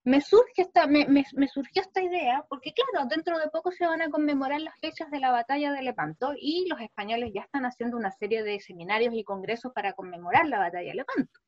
me, 0.06 0.22
surge 0.22 0.62
esta, 0.62 0.88
me, 0.88 1.26
surgió 1.48 1.82
esta 1.82 2.02
idea, 2.02 2.46
porque 2.50 2.74
claro, 2.74 3.08
dentro 3.08 3.38
de 3.38 3.50
poco 3.50 3.72
se 3.72 3.86
van 3.86 4.02
a 4.02 4.10
conmemorar 4.10 4.62
las 4.62 4.80
fechas 4.80 5.10
de 5.12 5.20
la 5.20 5.32
batalla 5.32 5.72
de 5.74 5.82
Lepanto 5.82 6.34
y 6.38 6.68
los 6.70 6.80
españoles 6.82 7.32
ya 7.34 7.42
están 7.42 7.66
haciendo 7.66 7.98
una 7.98 8.12
serie 8.12 8.44
de 8.44 8.60
seminarios 8.60 9.14
y 9.14 9.24
congresos 9.24 9.72
para 9.74 9.94
conmemorar 9.94 10.48
la 10.48 10.60
batalla 10.60 10.90
de 10.90 10.96
Lepanto. 10.96 11.40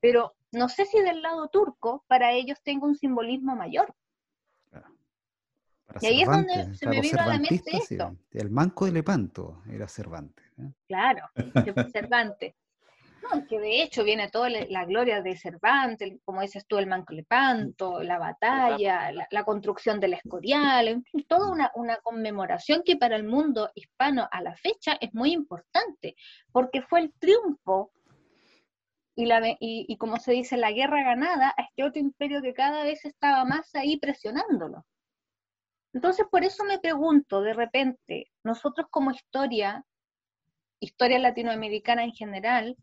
Pero 0.00 0.34
no 0.52 0.68
sé 0.68 0.86
si 0.86 1.00
del 1.00 1.22
lado 1.22 1.48
turco 1.48 2.04
para 2.08 2.32
ellos 2.32 2.58
tenga 2.62 2.86
un 2.86 2.96
simbolismo 2.96 3.54
mayor. 3.54 3.94
Y 6.00 6.06
ahí 6.06 6.22
es 6.22 6.28
donde 6.28 6.74
se 6.74 6.86
me 6.86 7.00
vino 7.00 7.20
a 7.20 7.26
la 7.26 7.38
mente 7.38 7.62
esto. 7.72 8.16
el 8.32 8.50
manco 8.50 8.86
de 8.86 8.92
Lepanto 8.92 9.62
era 9.70 9.88
Cervantes. 9.88 10.44
Claro, 10.86 11.28
Cervantes. 11.92 12.54
No, 13.22 13.46
que 13.46 13.58
de 13.60 13.82
hecho 13.82 14.02
viene 14.02 14.30
toda 14.30 14.48
la 14.48 14.84
gloria 14.86 15.22
de 15.22 15.36
Cervantes, 15.36 16.18
como 16.24 16.40
dices 16.40 16.66
tú, 16.66 16.78
el 16.78 16.86
Manco 16.86 17.12
Lepanto, 17.12 18.02
la 18.02 18.18
batalla, 18.18 19.12
la, 19.12 19.44
construcción 19.44 20.00
del 20.00 20.14
Escorial, 20.14 20.88
en 20.88 21.04
fin, 21.04 21.26
toda 21.28 21.50
una, 21.50 21.70
una, 21.74 21.98
conmemoración 21.98 22.82
que 22.82 22.96
para 22.96 23.16
el 23.16 23.24
mundo 23.24 23.70
hispano 23.74 24.26
a 24.32 24.40
la 24.40 24.56
fecha 24.56 24.96
es 25.00 25.12
muy 25.12 25.32
importante, 25.32 26.16
porque 26.50 26.80
fue 26.80 27.00
el 27.00 27.12
triunfo 27.18 27.92
y, 29.14 29.26
la, 29.26 29.46
y, 29.48 29.56
y 29.60 29.96
como 29.98 30.16
se 30.16 30.32
dice, 30.32 30.56
la 30.56 30.72
guerra 30.72 31.02
ganada 31.02 31.52
a 31.56 31.62
este 31.62 31.84
otro 31.84 32.00
imperio 32.00 32.40
que 32.40 32.54
cada 32.54 32.84
vez 32.84 33.04
estaba 33.04 33.44
más 33.44 33.74
ahí 33.74 33.98
presionándolo. 33.98 34.86
Entonces, 35.92 36.26
por 36.30 36.44
eso 36.44 36.64
me 36.64 36.78
pregunto, 36.78 37.42
de 37.42 37.52
repente, 37.54 38.30
nosotros 38.44 38.86
como 38.90 39.10
historia 39.10 39.84
historia 40.80 41.18
latinoamericana 41.18 42.04
en 42.04 42.12
general, 42.12 42.76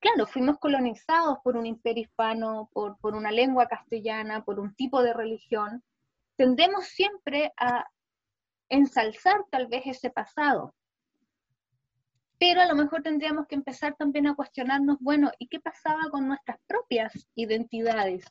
claro, 0.00 0.26
fuimos 0.26 0.58
colonizados 0.58 1.38
por 1.44 1.56
un 1.56 1.66
imperio 1.66 2.04
hispano, 2.04 2.70
por, 2.72 2.98
por 2.98 3.14
una 3.14 3.30
lengua 3.30 3.68
castellana, 3.68 4.44
por 4.44 4.58
un 4.58 4.74
tipo 4.74 5.02
de 5.02 5.12
religión, 5.12 5.84
tendemos 6.36 6.86
siempre 6.86 7.52
a 7.58 7.86
ensalzar 8.70 9.44
tal 9.50 9.66
vez 9.68 9.82
ese 9.86 10.10
pasado. 10.10 10.74
pero 12.38 12.62
a 12.62 12.66
lo 12.66 12.74
mejor 12.74 13.02
tendríamos 13.02 13.46
que 13.46 13.54
empezar 13.54 13.94
también 13.96 14.26
a 14.26 14.34
cuestionarnos, 14.34 14.96
bueno, 15.00 15.30
¿y 15.38 15.46
qué 15.48 15.60
pasaba 15.60 16.08
con 16.10 16.26
nuestras 16.26 16.58
propias 16.66 17.28
identidades? 17.34 18.24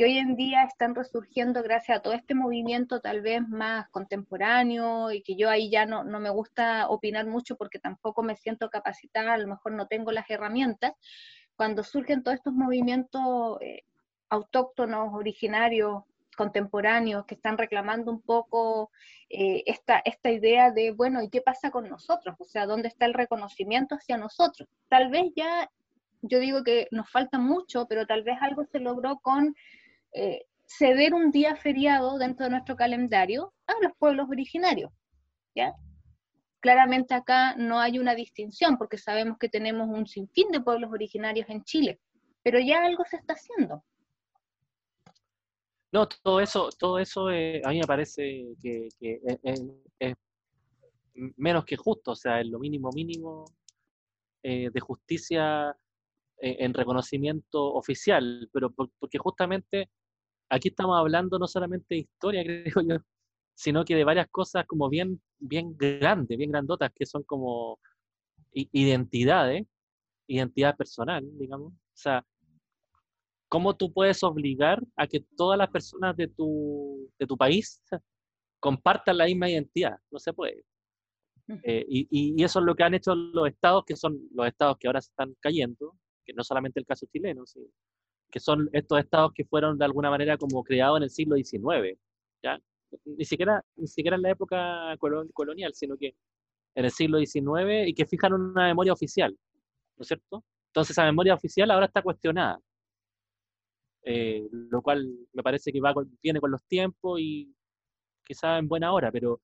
Que 0.00 0.04
hoy 0.04 0.16
en 0.16 0.34
día 0.34 0.62
están 0.62 0.94
resurgiendo 0.94 1.62
gracias 1.62 1.98
a 1.98 2.00
todo 2.00 2.14
este 2.14 2.34
movimiento 2.34 3.02
tal 3.02 3.20
vez 3.20 3.46
más 3.46 3.86
contemporáneo 3.90 5.12
y 5.12 5.20
que 5.20 5.36
yo 5.36 5.50
ahí 5.50 5.68
ya 5.68 5.84
no, 5.84 6.04
no 6.04 6.18
me 6.20 6.30
gusta 6.30 6.88
opinar 6.88 7.26
mucho 7.26 7.54
porque 7.56 7.78
tampoco 7.78 8.22
me 8.22 8.34
siento 8.34 8.70
capacitada, 8.70 9.34
a 9.34 9.36
lo 9.36 9.46
mejor 9.46 9.72
no 9.72 9.88
tengo 9.88 10.10
las 10.10 10.24
herramientas, 10.30 10.94
cuando 11.54 11.84
surgen 11.84 12.22
todos 12.22 12.38
estos 12.38 12.54
movimientos 12.54 13.58
eh, 13.60 13.82
autóctonos, 14.30 15.12
originarios, 15.12 16.04
contemporáneos, 16.34 17.26
que 17.26 17.34
están 17.34 17.58
reclamando 17.58 18.10
un 18.10 18.22
poco 18.22 18.90
eh, 19.28 19.64
esta, 19.66 20.00
esta 20.06 20.30
idea 20.30 20.70
de, 20.70 20.92
bueno, 20.92 21.22
¿y 21.22 21.28
qué 21.28 21.42
pasa 21.42 21.70
con 21.70 21.90
nosotros? 21.90 22.36
O 22.38 22.44
sea, 22.46 22.64
¿dónde 22.64 22.88
está 22.88 23.04
el 23.04 23.12
reconocimiento 23.12 23.96
hacia 23.96 24.16
nosotros? 24.16 24.66
Tal 24.88 25.10
vez 25.10 25.30
ya, 25.36 25.70
yo 26.22 26.38
digo 26.38 26.64
que 26.64 26.88
nos 26.90 27.10
falta 27.10 27.36
mucho, 27.36 27.86
pero 27.86 28.06
tal 28.06 28.22
vez 28.22 28.38
algo 28.40 28.64
se 28.64 28.80
logró 28.80 29.18
con 29.18 29.54
eh, 30.12 30.46
ceder 30.66 31.14
un 31.14 31.30
día 31.30 31.56
feriado 31.56 32.18
dentro 32.18 32.44
de 32.44 32.50
nuestro 32.50 32.76
calendario 32.76 33.52
a 33.66 33.74
los 33.82 33.92
pueblos 33.98 34.28
originarios. 34.28 34.92
¿ya? 35.54 35.74
Claramente 36.60 37.14
acá 37.14 37.56
no 37.56 37.80
hay 37.80 37.98
una 37.98 38.14
distinción 38.14 38.78
porque 38.78 38.98
sabemos 38.98 39.38
que 39.38 39.48
tenemos 39.48 39.88
un 39.88 40.06
sinfín 40.06 40.50
de 40.50 40.60
pueblos 40.60 40.92
originarios 40.92 41.48
en 41.48 41.64
Chile, 41.64 42.00
pero 42.42 42.60
ya 42.60 42.84
algo 42.84 43.04
se 43.04 43.16
está 43.16 43.34
haciendo. 43.34 43.82
No, 45.92 46.06
todo 46.06 46.40
eso, 46.40 46.68
todo 46.78 47.00
eso 47.00 47.30
eh, 47.32 47.60
a 47.64 47.70
mí 47.70 47.80
me 47.80 47.86
parece 47.86 48.54
que, 48.62 48.88
es, 49.00 50.14
menos 51.36 51.64
que 51.64 51.76
justo, 51.76 52.12
o 52.12 52.16
sea, 52.16 52.40
es 52.40 52.46
lo 52.46 52.60
mínimo 52.60 52.90
mínimo 52.94 53.44
eh, 54.42 54.70
de 54.72 54.80
justicia 54.80 55.76
en 56.42 56.72
reconocimiento 56.72 57.74
oficial, 57.74 58.48
pero 58.50 58.70
porque 58.70 59.18
justamente 59.18 59.90
aquí 60.50 60.68
estamos 60.68 60.98
hablando 60.98 61.38
no 61.38 61.46
solamente 61.46 61.94
de 61.94 62.00
historia, 62.00 62.42
creo 62.44 62.82
yo, 62.86 62.96
sino 63.54 63.84
que 63.84 63.94
de 63.94 64.04
varias 64.04 64.28
cosas 64.28 64.66
como 64.66 64.88
bien, 64.88 65.20
bien 65.38 65.76
grandes, 65.76 66.36
bien 66.36 66.50
grandotas, 66.50 66.90
que 66.94 67.06
son 67.06 67.22
como 67.22 67.78
identidades, 68.52 69.66
identidad 70.26 70.76
personal, 70.76 71.24
digamos. 71.38 71.72
O 71.72 71.96
sea, 71.96 72.26
¿cómo 73.48 73.76
tú 73.76 73.92
puedes 73.92 74.22
obligar 74.22 74.82
a 74.96 75.06
que 75.06 75.20
todas 75.36 75.58
las 75.58 75.70
personas 75.70 76.16
de 76.16 76.28
tu, 76.28 77.10
de 77.18 77.26
tu 77.26 77.36
país 77.36 77.82
compartan 78.58 79.18
la 79.18 79.26
misma 79.26 79.50
identidad? 79.50 79.98
No 80.10 80.18
se 80.18 80.32
puede. 80.32 80.64
Eh, 81.64 81.84
y, 81.88 82.06
y, 82.10 82.44
eso 82.44 82.60
es 82.60 82.64
lo 82.64 82.76
que 82.76 82.84
han 82.84 82.94
hecho 82.94 83.12
los 83.14 83.48
estados, 83.48 83.84
que 83.84 83.96
son 83.96 84.20
los 84.32 84.46
estados 84.46 84.76
que 84.78 84.86
ahora 84.86 85.00
se 85.00 85.10
están 85.10 85.34
cayendo, 85.40 85.96
que 86.24 86.32
no 86.32 86.44
solamente 86.44 86.78
el 86.78 86.86
caso 86.86 87.06
chileno, 87.12 87.44
sino 87.44 87.66
que 88.30 88.40
son 88.40 88.68
estos 88.72 88.98
estados 88.98 89.32
que 89.34 89.44
fueron 89.44 89.78
de 89.78 89.84
alguna 89.84 90.10
manera 90.10 90.36
como 90.36 90.62
creados 90.64 90.98
en 90.98 91.02
el 91.04 91.10
siglo 91.10 91.36
XIX, 91.36 91.98
¿ya? 92.42 92.58
Ni 93.04 93.24
siquiera, 93.24 93.64
ni 93.76 93.86
siquiera 93.86 94.16
en 94.16 94.22
la 94.22 94.30
época 94.30 94.96
colonial, 95.32 95.72
sino 95.74 95.96
que 95.96 96.14
en 96.74 96.84
el 96.84 96.90
siglo 96.90 97.18
XIX 97.18 97.88
y 97.88 97.94
que 97.94 98.06
fijan 98.06 98.32
una 98.32 98.66
memoria 98.66 98.92
oficial, 98.92 99.36
¿no 99.96 100.02
es 100.02 100.08
cierto? 100.08 100.44
Entonces 100.68 100.92
esa 100.92 101.04
memoria 101.04 101.34
oficial 101.34 101.70
ahora 101.70 101.86
está 101.86 102.02
cuestionada, 102.02 102.60
eh, 104.04 104.48
lo 104.50 104.82
cual 104.82 105.06
me 105.32 105.42
parece 105.42 105.72
que 105.72 105.80
va 105.80 105.94
viene 106.22 106.40
con 106.40 106.50
los 106.50 106.64
tiempos 106.64 107.20
y 107.20 107.54
quizá 108.24 108.58
en 108.58 108.68
buena 108.68 108.92
hora, 108.92 109.10
pero 109.12 109.40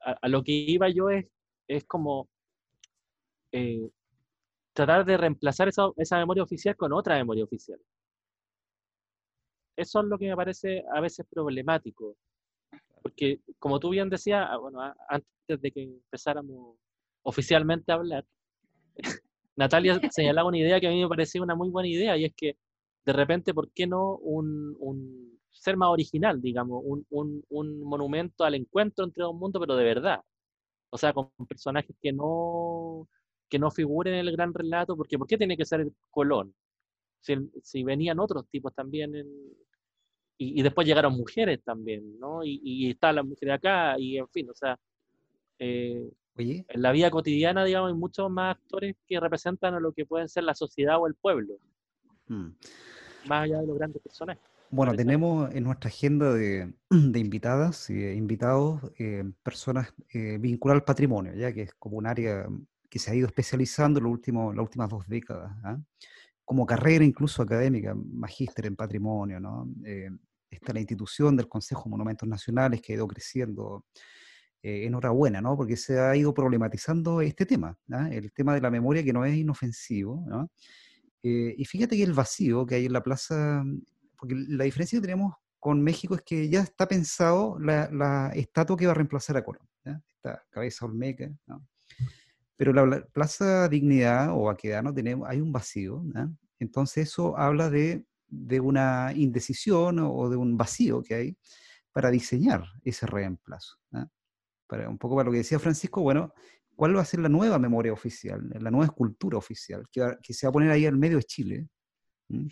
a, 0.00 0.28
lo 0.28 0.42
que 0.42 0.52
iba 0.52 0.88
yo 0.88 1.10
es, 1.10 1.26
es 1.68 1.84
como 1.84 2.28
eh, 3.52 3.88
tratar 4.72 5.04
de 5.04 5.16
reemplazar 5.16 5.68
esa, 5.68 5.90
esa 5.96 6.18
memoria 6.18 6.42
oficial 6.42 6.76
con 6.76 6.92
otra 6.92 7.16
memoria 7.16 7.44
oficial. 7.44 7.80
Eso 9.78 10.00
es 10.00 10.06
lo 10.06 10.18
que 10.18 10.26
me 10.26 10.34
parece 10.34 10.84
a 10.92 11.00
veces 11.00 11.24
problemático. 11.30 12.16
Porque, 13.00 13.40
como 13.60 13.78
tú 13.78 13.90
bien 13.90 14.10
decías, 14.10 14.44
ah, 14.50 14.56
bueno, 14.56 14.80
antes 15.08 15.60
de 15.60 15.70
que 15.70 15.84
empezáramos 15.84 16.76
oficialmente 17.22 17.92
a 17.92 17.94
hablar, 17.94 18.26
Natalia 19.56 20.00
señalaba 20.12 20.48
una 20.48 20.58
idea 20.58 20.80
que 20.80 20.88
a 20.88 20.90
mí 20.90 21.00
me 21.00 21.08
parecía 21.08 21.42
una 21.42 21.54
muy 21.54 21.70
buena 21.70 21.88
idea, 21.88 22.16
y 22.16 22.24
es 22.24 22.34
que 22.34 22.56
de 23.06 23.12
repente, 23.12 23.54
¿por 23.54 23.70
qué 23.70 23.86
no 23.86 24.16
un, 24.16 25.38
ser 25.52 25.76
más 25.76 25.90
original, 25.90 26.42
digamos, 26.42 26.82
un, 26.84 27.06
un, 27.48 27.80
monumento 27.84 28.42
al 28.42 28.56
encuentro 28.56 29.04
entre 29.04 29.22
dos 29.22 29.34
mundos, 29.36 29.60
pero 29.60 29.76
de 29.76 29.84
verdad? 29.84 30.20
O 30.90 30.98
sea, 30.98 31.12
con 31.12 31.30
personajes 31.48 31.94
que 32.02 32.12
no, 32.12 33.08
que 33.48 33.60
no 33.60 33.70
figuren 33.70 34.14
en 34.14 34.26
el 34.26 34.32
gran 34.32 34.52
relato, 34.52 34.96
porque 34.96 35.16
¿por 35.18 35.28
qué 35.28 35.38
tiene 35.38 35.56
que 35.56 35.64
ser 35.64 35.88
Colón? 36.10 36.52
Si, 37.20 37.36
si 37.62 37.84
venían 37.84 38.18
otros 38.18 38.48
tipos 38.48 38.74
también 38.74 39.14
en, 39.14 39.28
y, 40.38 40.62
después 40.62 40.86
llegaron 40.86 41.14
mujeres 41.14 41.60
también, 41.64 42.18
¿no? 42.18 42.44
Y, 42.44 42.60
y 42.62 42.90
están 42.90 43.16
las 43.16 43.26
mujeres 43.26 43.56
acá, 43.56 43.98
y 43.98 44.18
en 44.18 44.28
fin, 44.28 44.48
o 44.48 44.54
sea, 44.54 44.78
eh, 45.58 46.08
en 46.38 46.82
la 46.82 46.92
vida 46.92 47.10
cotidiana, 47.10 47.64
digamos, 47.64 47.90
hay 47.90 47.98
muchos 47.98 48.30
más 48.30 48.56
actores 48.56 48.94
que 49.06 49.18
representan 49.18 49.74
a 49.74 49.80
lo 49.80 49.92
que 49.92 50.06
pueden 50.06 50.28
ser 50.28 50.44
la 50.44 50.54
sociedad 50.54 50.98
o 51.00 51.06
el 51.08 51.14
pueblo, 51.14 51.54
mm. 52.28 52.48
más 53.28 53.44
allá 53.44 53.60
de 53.60 53.66
los 53.66 53.76
grandes 53.76 54.00
personajes. 54.02 54.42
Bueno, 54.70 54.94
tenemos 54.94 55.52
en 55.54 55.64
nuestra 55.64 55.88
agenda 55.88 56.32
de, 56.32 56.72
de 56.90 57.18
invitadas 57.18 57.90
y 57.90 58.04
invitados 58.12 58.80
eh, 58.98 59.24
personas 59.42 59.92
eh, 60.12 60.38
vinculadas 60.38 60.82
al 60.82 60.84
patrimonio, 60.84 61.34
ya 61.34 61.52
que 61.52 61.62
es 61.62 61.74
como 61.74 61.96
un 61.96 62.06
área 62.06 62.46
que 62.88 62.98
se 62.98 63.10
ha 63.10 63.14
ido 63.14 63.26
especializando 63.26 63.98
en 63.98 64.04
los 64.04 64.12
últimos, 64.12 64.54
las 64.54 64.62
últimas 64.62 64.88
dos 64.88 65.06
décadas, 65.08 65.50
¿ah? 65.64 65.78
como 66.44 66.64
carrera 66.64 67.04
incluso 67.04 67.42
académica, 67.42 67.94
magíster 67.94 68.66
en 68.66 68.76
patrimonio, 68.76 69.40
¿no? 69.40 69.68
Eh, 69.84 70.10
está 70.50 70.72
la 70.72 70.80
institución 70.80 71.36
del 71.36 71.48
Consejo 71.48 71.84
de 71.84 71.90
Monumentos 71.90 72.28
Nacionales 72.28 72.80
que 72.80 72.92
ha 72.92 72.96
ido 72.96 73.06
creciendo. 73.06 73.84
Eh, 74.60 74.86
enhorabuena, 74.86 75.40
¿no? 75.40 75.56
Porque 75.56 75.76
se 75.76 76.00
ha 76.00 76.16
ido 76.16 76.34
problematizando 76.34 77.20
este 77.20 77.46
tema, 77.46 77.78
el 78.10 78.32
tema 78.32 78.54
de 78.54 78.60
la 78.60 78.72
memoria 78.72 79.04
que 79.04 79.12
no 79.12 79.24
es 79.24 79.36
inofensivo, 79.36 80.24
¿no? 80.26 80.50
Eh, 81.22 81.54
y 81.56 81.64
fíjate 81.64 81.96
que 81.96 82.02
el 82.02 82.12
vacío 82.12 82.66
que 82.66 82.74
hay 82.74 82.86
en 82.86 82.92
la 82.92 83.02
plaza, 83.02 83.64
porque 84.16 84.34
la 84.34 84.64
diferencia 84.64 84.98
que 84.98 85.06
tenemos 85.06 85.34
con 85.60 85.80
México 85.80 86.16
es 86.16 86.22
que 86.22 86.48
ya 86.48 86.60
está 86.60 86.88
pensado 86.88 87.56
la, 87.60 88.32
estatua 88.34 88.76
que 88.76 88.86
va 88.86 88.92
a 88.92 88.96
reemplazar 88.96 89.36
a 89.36 89.44
Colón, 89.44 89.62
esta 89.84 90.44
cabeza 90.50 90.86
olmeca, 90.86 91.30
¿no? 91.46 91.64
Pero 92.56 92.72
la, 92.72 93.06
Plaza 93.12 93.68
Dignidad 93.68 94.30
o 94.32 94.50
Aquedano 94.50 94.92
tenemos, 94.92 95.28
hay 95.28 95.40
un 95.40 95.52
vacío, 95.52 96.02
entonces 96.58 97.08
eso 97.08 97.38
habla 97.38 97.70
de 97.70 98.04
de 98.28 98.60
una 98.60 99.12
indecisión 99.14 99.98
o 100.00 100.28
de 100.28 100.36
un 100.36 100.56
vacío 100.56 101.02
que 101.02 101.14
hay 101.14 101.36
para 101.92 102.10
diseñar 102.10 102.64
ese 102.84 103.06
reemplazo. 103.06 103.76
Para, 104.66 104.88
un 104.88 104.98
poco 104.98 105.16
para 105.16 105.26
lo 105.26 105.32
que 105.32 105.38
decía 105.38 105.58
Francisco, 105.58 106.02
bueno, 106.02 106.32
¿cuál 106.76 106.96
va 106.96 107.00
a 107.00 107.04
ser 107.04 107.20
la 107.20 107.28
nueva 107.28 107.58
memoria 107.58 107.92
oficial, 107.92 108.48
la 108.60 108.70
nueva 108.70 108.86
escultura 108.86 109.38
oficial 109.38 109.84
que, 109.90 110.32
se 110.34 110.46
va 110.46 110.50
a 110.50 110.52
poner 110.52 110.70
ahí 110.70 110.86
al 110.86 110.96
medio 110.96 111.16
de 111.16 111.24
Chile? 111.24 111.68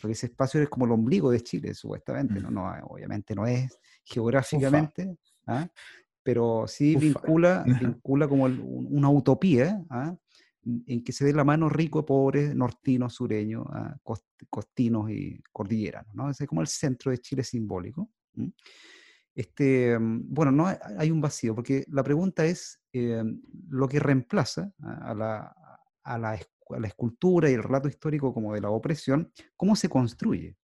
Porque 0.00 0.12
ese 0.12 0.26
espacio 0.26 0.62
es 0.62 0.68
como 0.70 0.86
el 0.86 0.92
ombligo 0.92 1.30
de 1.30 1.42
Chile, 1.42 1.74
supuestamente, 1.74 2.40
¿no? 2.40 2.50
no 2.50 2.66
obviamente 2.86 3.34
no 3.34 3.46
es 3.46 3.78
geográficamente, 4.02 5.18
¿ah? 5.46 5.68
pero 6.22 6.64
sí 6.66 6.96
vincula, 6.96 7.62
vincula 8.02 8.26
como 8.26 8.46
una 8.46 9.10
utopía 9.10 9.84
¿ah? 9.90 10.16
En 10.86 11.04
que 11.04 11.12
se 11.12 11.24
dé 11.24 11.32
la 11.32 11.44
mano 11.44 11.68
rico, 11.68 12.04
pobre, 12.04 12.54
nortino, 12.54 13.08
sureño, 13.08 13.64
ah, 13.70 13.96
costinos 14.50 15.10
y 15.10 15.40
cordilleranos, 15.52 16.14
¿no? 16.14 16.30
Es 16.30 16.38
como 16.46 16.60
el 16.60 16.66
centro 16.66 17.10
de 17.10 17.18
Chile 17.18 17.44
simbólico. 17.44 18.10
Este, 19.34 19.98
mm, 19.98 20.34
bueno, 20.34 20.50
no 20.50 20.66
hay, 20.66 21.10
un 21.10 21.20
vacío, 21.20 21.54
porque 21.54 21.84
la 21.88 22.02
pregunta 22.02 22.44
es 22.44 22.80
eh, 22.92 23.22
lo 23.68 23.88
que 23.88 24.00
reemplaza 24.00 24.72
a 24.82 25.14
la, 25.14 25.56
a, 26.02 26.18
la, 26.18 26.38
escultura 26.84 27.48
y 27.50 27.54
el 27.54 27.62
relato 27.62 27.88
histórico 27.88 28.34
como 28.34 28.54
de 28.54 28.60
la 28.60 28.70
opresión, 28.70 29.30
¿cómo 29.56 29.76
se 29.76 29.88
construye? 29.88 30.56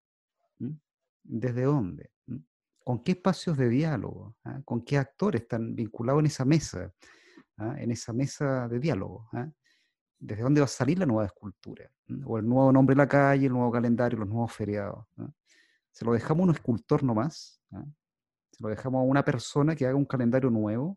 ¿Desde 1.22 1.62
dónde? 1.62 2.10
¿Con 2.84 3.04
qué 3.04 3.12
espacios 3.12 3.56
de 3.56 3.68
diálogo? 3.68 4.36
¿Ah? 4.42 4.60
¿Con 4.64 4.84
qué 4.84 4.98
actores 4.98 5.42
están 5.42 5.76
vinculados 5.76 6.20
en 6.20 6.26
esa 6.26 6.44
mesa? 6.44 6.92
¿Ah? 7.56 7.76
En 7.78 7.92
esa 7.92 8.12
mesa 8.12 8.66
de 8.66 8.80
diálogo 8.80 9.28
desde 10.22 10.44
dónde 10.44 10.60
va 10.60 10.66
a 10.66 10.68
salir 10.68 10.98
la 11.00 11.06
nueva 11.06 11.26
escultura, 11.26 11.90
o 12.24 12.38
el 12.38 12.48
nuevo 12.48 12.70
nombre 12.72 12.94
de 12.94 12.98
la 12.98 13.08
calle, 13.08 13.46
el 13.46 13.52
nuevo 13.52 13.72
calendario, 13.72 14.20
los 14.20 14.28
nuevos 14.28 14.52
feriados. 14.52 15.04
Se 15.90 16.04
lo 16.04 16.12
dejamos 16.12 16.42
a 16.42 16.50
un 16.50 16.54
escultor 16.54 17.02
nomás, 17.02 17.60
se 17.70 18.62
lo 18.62 18.68
dejamos 18.68 19.00
a 19.00 19.02
una 19.02 19.24
persona 19.24 19.74
que 19.74 19.84
haga 19.84 19.96
un 19.96 20.04
calendario 20.04 20.48
nuevo, 20.48 20.96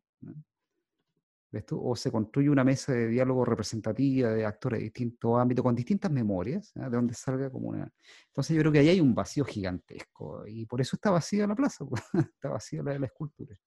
o 1.71 1.95
se 1.95 2.11
construye 2.11 2.49
una 2.49 2.63
mesa 2.63 2.93
de 2.93 3.07
diálogo 3.07 3.45
representativa 3.45 4.29
de 4.29 4.45
actores 4.45 4.79
de 4.79 4.83
distintos 4.83 5.39
ámbitos, 5.39 5.63
con 5.63 5.73
distintas 5.73 6.11
memorias, 6.11 6.71
de 6.75 6.89
donde 6.89 7.15
salga 7.15 7.49
como 7.49 7.69
una... 7.69 7.91
Entonces 8.27 8.55
yo 8.55 8.61
creo 8.61 8.71
que 8.71 8.79
ahí 8.79 8.89
hay 8.89 9.01
un 9.01 9.15
vacío 9.15 9.43
gigantesco, 9.43 10.45
y 10.45 10.67
por 10.67 10.81
eso 10.81 10.97
está 10.97 11.09
vacía 11.09 11.47
la 11.47 11.55
plaza, 11.55 11.83
está 12.35 12.49
vacía 12.49 12.83
la, 12.83 12.99
la 12.99 13.07
escultura. 13.07 13.57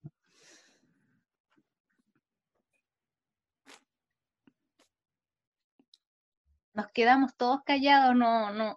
Nos 6.79 6.91
quedamos 6.93 7.35
todos 7.35 7.61
callados, 7.65 8.15
no, 8.15 8.53
no. 8.53 8.75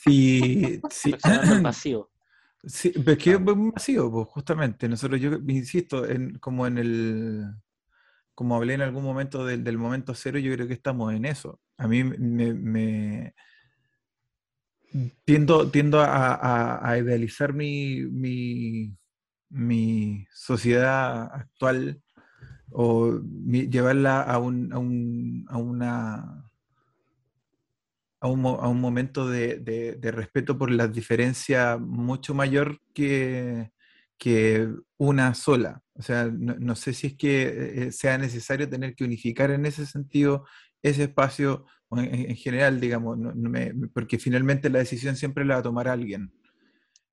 Sí, 0.00 0.80
sí. 0.90 1.14
Vacío. 1.62 2.08
Sí, 2.64 2.92
pero 2.92 3.10
es 3.10 3.18
que 3.18 3.32
es 3.32 3.40
masivo, 3.40 4.08
pues, 4.12 4.28
justamente. 4.28 4.88
Nosotros, 4.88 5.20
yo 5.20 5.32
insisto, 5.48 6.06
en, 6.08 6.38
como 6.38 6.64
en 6.68 6.78
el, 6.78 7.44
como 8.36 8.54
hablé 8.54 8.74
en 8.74 8.82
algún 8.82 9.02
momento 9.02 9.44
del, 9.44 9.64
del 9.64 9.78
momento 9.78 10.14
cero, 10.14 10.38
yo 10.38 10.54
creo 10.54 10.68
que 10.68 10.74
estamos 10.74 11.12
en 11.12 11.24
eso. 11.24 11.60
A 11.76 11.88
mí 11.88 12.04
me, 12.04 12.54
me- 12.54 13.34
tiendo, 15.24 15.72
tiendo 15.72 16.00
a, 16.00 16.34
a- 16.34 16.88
a 16.88 16.98
idealizar 16.98 17.52
mi, 17.52 18.02
mi, 18.04 18.96
mi 19.48 20.24
sociedad 20.32 21.24
actual 21.34 22.00
o 22.70 23.18
mi- 23.24 23.68
llevarla 23.68 24.22
a 24.22 24.38
un, 24.38 24.72
a 24.72 24.78
un, 24.78 25.46
a 25.48 25.56
una 25.58 26.51
a 28.22 28.28
un, 28.28 28.46
a 28.46 28.68
un 28.68 28.80
momento 28.80 29.28
de, 29.28 29.58
de- 29.58 29.96
respeto 30.12 30.58
por 30.58 30.70
las 30.70 30.92
diferencias 30.92 31.80
mucho 31.80 32.34
mayor 32.34 32.80
que, 32.94 33.72
que 34.18 34.68
una 34.98 35.34
sola. 35.34 35.82
O 35.94 36.02
sea, 36.02 36.26
no, 36.26 36.54
no 36.58 36.76
sé 36.76 36.94
si 36.94 37.08
es 37.08 37.16
que 37.16 37.86
eh, 37.88 37.92
sea 37.92 38.18
necesario 38.18 38.68
tener 38.68 38.94
que 38.94 39.04
unificar 39.04 39.50
en 39.50 39.66
ese 39.66 39.86
sentido 39.86 40.46
ese 40.82 41.04
espacio 41.04 41.66
en, 41.92 42.30
en 42.30 42.36
general, 42.36 42.80
digamos, 42.80 43.18
no- 43.18 43.32
no 43.34 43.50
me- 43.50 43.72
porque 43.94 44.18
finalmente 44.18 44.70
la 44.70 44.78
decisión 44.80 45.16
siempre 45.16 45.44
la 45.44 45.54
va 45.56 45.60
a 45.60 45.62
tomar 45.64 45.88
alguien. 45.88 46.32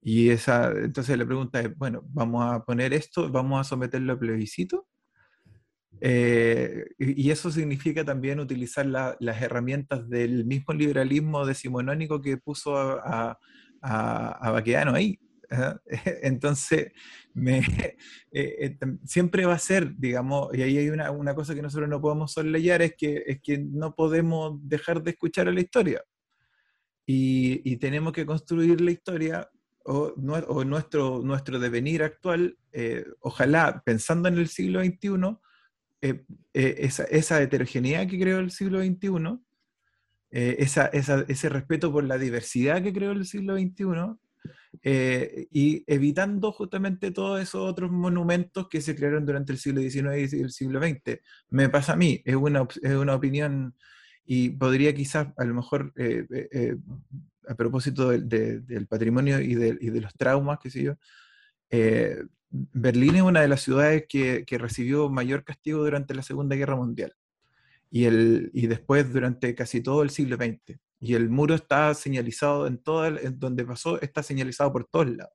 Y 0.01 0.29
esa, 0.31 0.71
entonces 0.71 1.17
la 1.17 1.25
pregunta 1.25 1.61
es, 1.61 1.75
bueno, 1.77 2.01
¿vamos 2.09 2.45
a 2.53 2.63
poner 2.65 2.93
esto? 2.93 3.31
¿Vamos 3.31 3.61
a 3.61 3.63
someterlo 3.69 4.13
a 4.13 4.19
plebiscito? 4.19 4.87
Eh, 6.01 6.85
y 6.97 7.29
eso 7.31 7.51
significa 7.51 8.05
también 8.05 8.39
utilizar 8.39 8.85
la- 8.85 9.17
las 9.19 9.41
herramientas 9.41 10.09
del 10.09 10.45
mismo 10.45 10.73
liberalismo 10.73 11.45
decimonónico 11.45 12.21
que 12.21 12.37
puso 12.37 12.77
a, 12.77 13.01
a, 13.31 13.39
a- 13.81 14.47
a 14.47 14.51
Baquedano 14.51 14.93
ahí. 14.95 15.19
¿ah? 15.51 15.77
Entonces, 16.23 16.91
me, 17.33 17.59
eh, 18.31 18.55
eh, 18.61 18.77
siempre 19.05 19.45
va 19.45 19.53
a 19.55 19.59
ser, 19.59 19.95
digamos, 19.97 20.49
y 20.55 20.61
ahí 20.61 20.77
hay 20.77 20.89
una, 20.89 21.11
una 21.11 21.35
cosa 21.35 21.53
que 21.55 21.61
nosotros 21.61 21.89
no 21.89 22.01
podemos 22.01 22.31
sosleyar, 22.33 22.81
es 22.81 22.95
que, 22.97 23.23
es 23.27 23.41
que 23.41 23.57
no 23.57 23.95
podemos 23.95 24.57
dejar 24.67 25.03
de 25.03 25.11
escuchar 25.11 25.47
a 25.47 25.51
la 25.51 25.61
historia. 25.61 26.03
Y, 27.05 27.61
y 27.69 27.77
tenemos 27.77 28.13
que 28.13 28.25
construir 28.25 28.81
la 28.81 28.91
historia 28.91 29.49
o, 29.83 30.13
o 30.47 30.63
nuestro, 30.63 31.21
nuestro 31.23 31.57
devenir 31.59 32.03
actual, 32.03 32.57
eh, 32.71 33.03
ojalá 33.21 33.81
pensando 33.83 34.29
en 34.29 34.37
el 34.37 34.47
siglo 34.47 34.81
XXI, 34.83 35.39
eh, 36.01 36.23
eh, 36.53 36.75
esa, 36.79 37.03
esa 37.05 37.41
heterogeneidad 37.41 38.07
que 38.07 38.19
creó 38.19 38.39
el 38.39 38.51
siglo 38.51 38.79
XXI, 38.79 39.41
eh, 40.31 40.57
esa, 40.59 40.87
esa- 40.87 41.25
ese 41.27 41.49
respeto 41.49 41.91
por 41.91 42.03
la 42.03 42.17
diversidad 42.17 42.81
que 42.83 42.93
creó 42.93 43.11
el 43.11 43.25
siglo 43.25 43.55
XXI, 43.55 44.19
eh, 44.83 45.47
y 45.51 45.83
evitando 45.87 46.51
justamente 46.51 47.11
todos 47.11 47.41
esos 47.41 47.61
otros 47.69 47.91
monumentos 47.91 48.67
que 48.69 48.81
se 48.81 48.95
crearon 48.95 49.25
durante 49.25 49.51
el 49.51 49.57
siglo 49.59 49.81
XIX 49.81 50.37
y 50.37 50.41
el 50.41 50.51
siglo 50.51 50.79
XX. 50.79 51.21
Me 51.49 51.69
pasa 51.69 51.93
a 51.93 51.95
mí, 51.95 52.21
es 52.25 52.35
una, 52.35 52.67
es 52.81 52.93
una 52.95 53.15
opinión 53.15 53.75
y 54.25 54.49
podría 54.51 54.93
quizás 54.93 55.27
a 55.37 55.43
lo 55.45 55.55
mejor, 55.55 55.91
eh, 55.97 56.25
eh, 56.51 56.75
a 57.47 57.55
propósito 57.55 58.09
del, 58.09 58.29
de- 58.29 58.59
del 58.61 58.87
patrimonio 58.87 59.39
y 59.41 59.55
de, 59.55 59.77
y 59.81 59.89
de 59.89 60.01
los 60.01 60.13
traumas, 60.15 60.59
qué 60.61 60.69
sé 60.69 60.83
yo, 60.83 60.95
eh, 61.71 62.23
Berlín 62.49 63.15
es 63.15 63.21
una 63.21 63.41
de 63.41 63.47
las 63.47 63.61
ciudades 63.61 64.05
que, 64.09 64.43
que 64.45 64.57
recibió 64.57 65.09
mayor 65.09 65.43
castigo 65.43 65.83
durante 65.83 66.13
la 66.15 66.23
Segunda 66.23 66.55
Guerra 66.55 66.75
Mundial 66.75 67.13
y, 67.91 68.05
el, 68.05 68.49
y 68.53 68.67
después 68.67 69.11
durante 69.13 69.53
casi 69.55 69.81
todo 69.81 70.01
el 70.03 70.09
siglo 70.09 70.35
XX. 70.37 70.79
Y 70.99 71.13
el 71.15 71.29
muro 71.29 71.55
está 71.55 71.93
señalizado 71.93 72.67
en 72.67 72.77
todo, 72.79 73.05
el- 73.05 73.19
en 73.19 73.39
donde 73.39 73.65
pasó, 73.65 74.01
está 74.01 74.23
señalizado 74.23 74.71
por 74.73 74.85
todos 74.85 75.09
lados. 75.09 75.33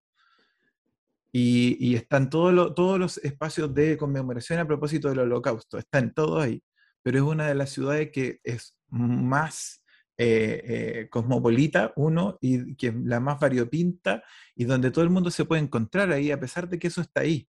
Y, 1.33 1.77
y 1.81 1.97
están 1.97 2.31
todos 2.31 2.53
los, 2.53 2.75
todos 2.75 2.99
los 2.99 3.19
espacios 3.19 3.75
de 3.75 3.97
conmemoración 3.97 4.61
a 4.61 4.67
propósito 4.67 5.09
del 5.09 5.19
holocausto, 5.21 5.79
están 5.79 6.13
todos 6.15 6.43
ahí. 6.45 6.63
Pero 7.03 7.19
es 7.19 7.25
una 7.25 7.47
de 7.49 7.55
las 7.55 7.71
ciudades 7.71 8.11
que 8.13 8.41
es 8.45 8.77
más 8.89 9.83
eh, 10.19 10.63
eh, 11.05 11.09
cosmopolita, 11.11 11.93
uno, 11.97 12.39
y 12.41 12.77
que 12.77 12.89
es 12.89 12.95
la 13.05 13.21
más 13.21 13.41
variopinta, 13.41 14.23
y 14.55 14.65
donde 14.65 14.91
todo 14.91 15.05
el 15.05 15.11
mundo 15.11 15.31
se 15.31 15.45
puede 15.45 15.63
encontrar 15.63 16.13
ahí, 16.13 16.31
a 16.31 16.41
pesar 16.41 16.69
de 16.69 16.79
que 16.79 16.89
eso 16.89 17.01
está 17.01 17.23
ahí. 17.23 17.49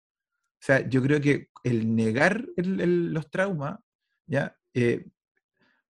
O 0.62 0.66
sea, 0.66 0.88
yo 0.90 1.02
creo 1.04 1.22
que 1.22 1.50
el 1.64 1.96
negar 1.96 2.46
los 2.58 3.30
traumas, 3.32 3.80
¿ya? 4.28 4.58
Eh, 4.74 5.08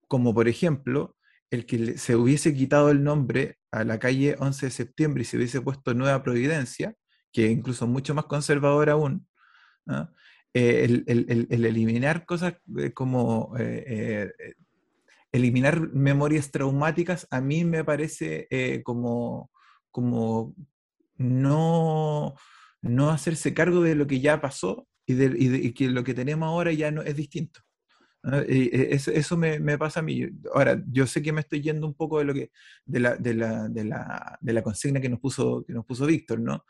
como 0.07 0.33
por 0.33 0.47
ejemplo, 0.47 1.17
el 1.51 1.65
que 1.65 1.97
se 1.97 2.15
hubiese 2.15 2.53
quitado 2.53 2.89
el 2.89 3.03
nombre 3.03 3.57
a 3.71 3.83
la 3.83 3.99
calle 3.99 4.36
11 4.39 4.67
de 4.67 4.71
septiembre 4.71 5.21
y 5.23 5.25
se 5.25 5.38
hubiese 5.38 5.62
puesto 5.62 5.93
Nueva 5.93 6.23
Providencia, 6.23 6.95
que 7.31 7.47
incluso 7.49 7.88
mucho 7.88 8.13
más 8.15 8.25
conservador 8.25 8.89
aún, 8.89 9.27
¿ah? 9.88 10.12
Eh, 10.55 10.86
el, 10.86 11.03
el- 11.07 11.25
el- 11.29 11.47
el 11.51 11.65
eliminar 11.65 12.25
cosas 12.25 12.55
como 12.95 13.53
eliminar 15.33 15.89
memorias 15.91 16.51
traumáticas, 16.51 17.27
a 17.31 17.41
mí 17.41 17.65
me 17.65 17.83
parece 17.83 18.47
eh, 18.51 18.81
como, 18.83 19.51
como 19.91 20.55
no, 21.17 22.35
no 22.81 23.09
hacerse 23.09 23.53
cargo 23.53 23.81
de 23.81 23.95
lo 23.95 24.05
que 24.07 24.21
ya 24.21 24.39
pasó 24.39 24.87
y, 25.05 25.15
de, 25.15 25.35
y 25.37 25.73
que 25.73 25.89
lo 25.89 26.03
que 26.03 26.13
tenemos 26.13 26.47
ahora 26.47 26.71
ya 26.71 26.91
no 26.91 27.01
es 27.01 27.15
distinto. 27.15 27.61
eh, 28.47 28.89
eso, 28.91 29.11
eso 29.11 29.35
me, 29.35 29.77
pasa 29.77 30.01
a 30.01 30.03
mí. 30.03 30.23
Ahora, 30.53 30.81
yo 30.87 31.07
sé 31.07 31.23
que 31.23 31.33
me 31.33 31.41
estoy 31.41 31.61
yendo 31.61 31.87
un 31.87 31.95
poco 31.95 32.19
de 32.19 32.25
lo 32.25 32.33
que 32.33 32.51
de 32.85 32.99
la, 32.99 33.15
de 33.15 33.33
la, 33.33 33.67
de 33.67 33.85
la, 33.85 34.37
de 34.39 34.53
la 34.53 34.61
consigna 34.61 35.01
que 35.01 35.09
nos 35.09 35.19
puso, 35.19 35.65
que 35.65 35.73
nos 35.73 35.85
puso 35.85 36.05
Víctor, 36.05 36.39
¿no? 36.39 36.63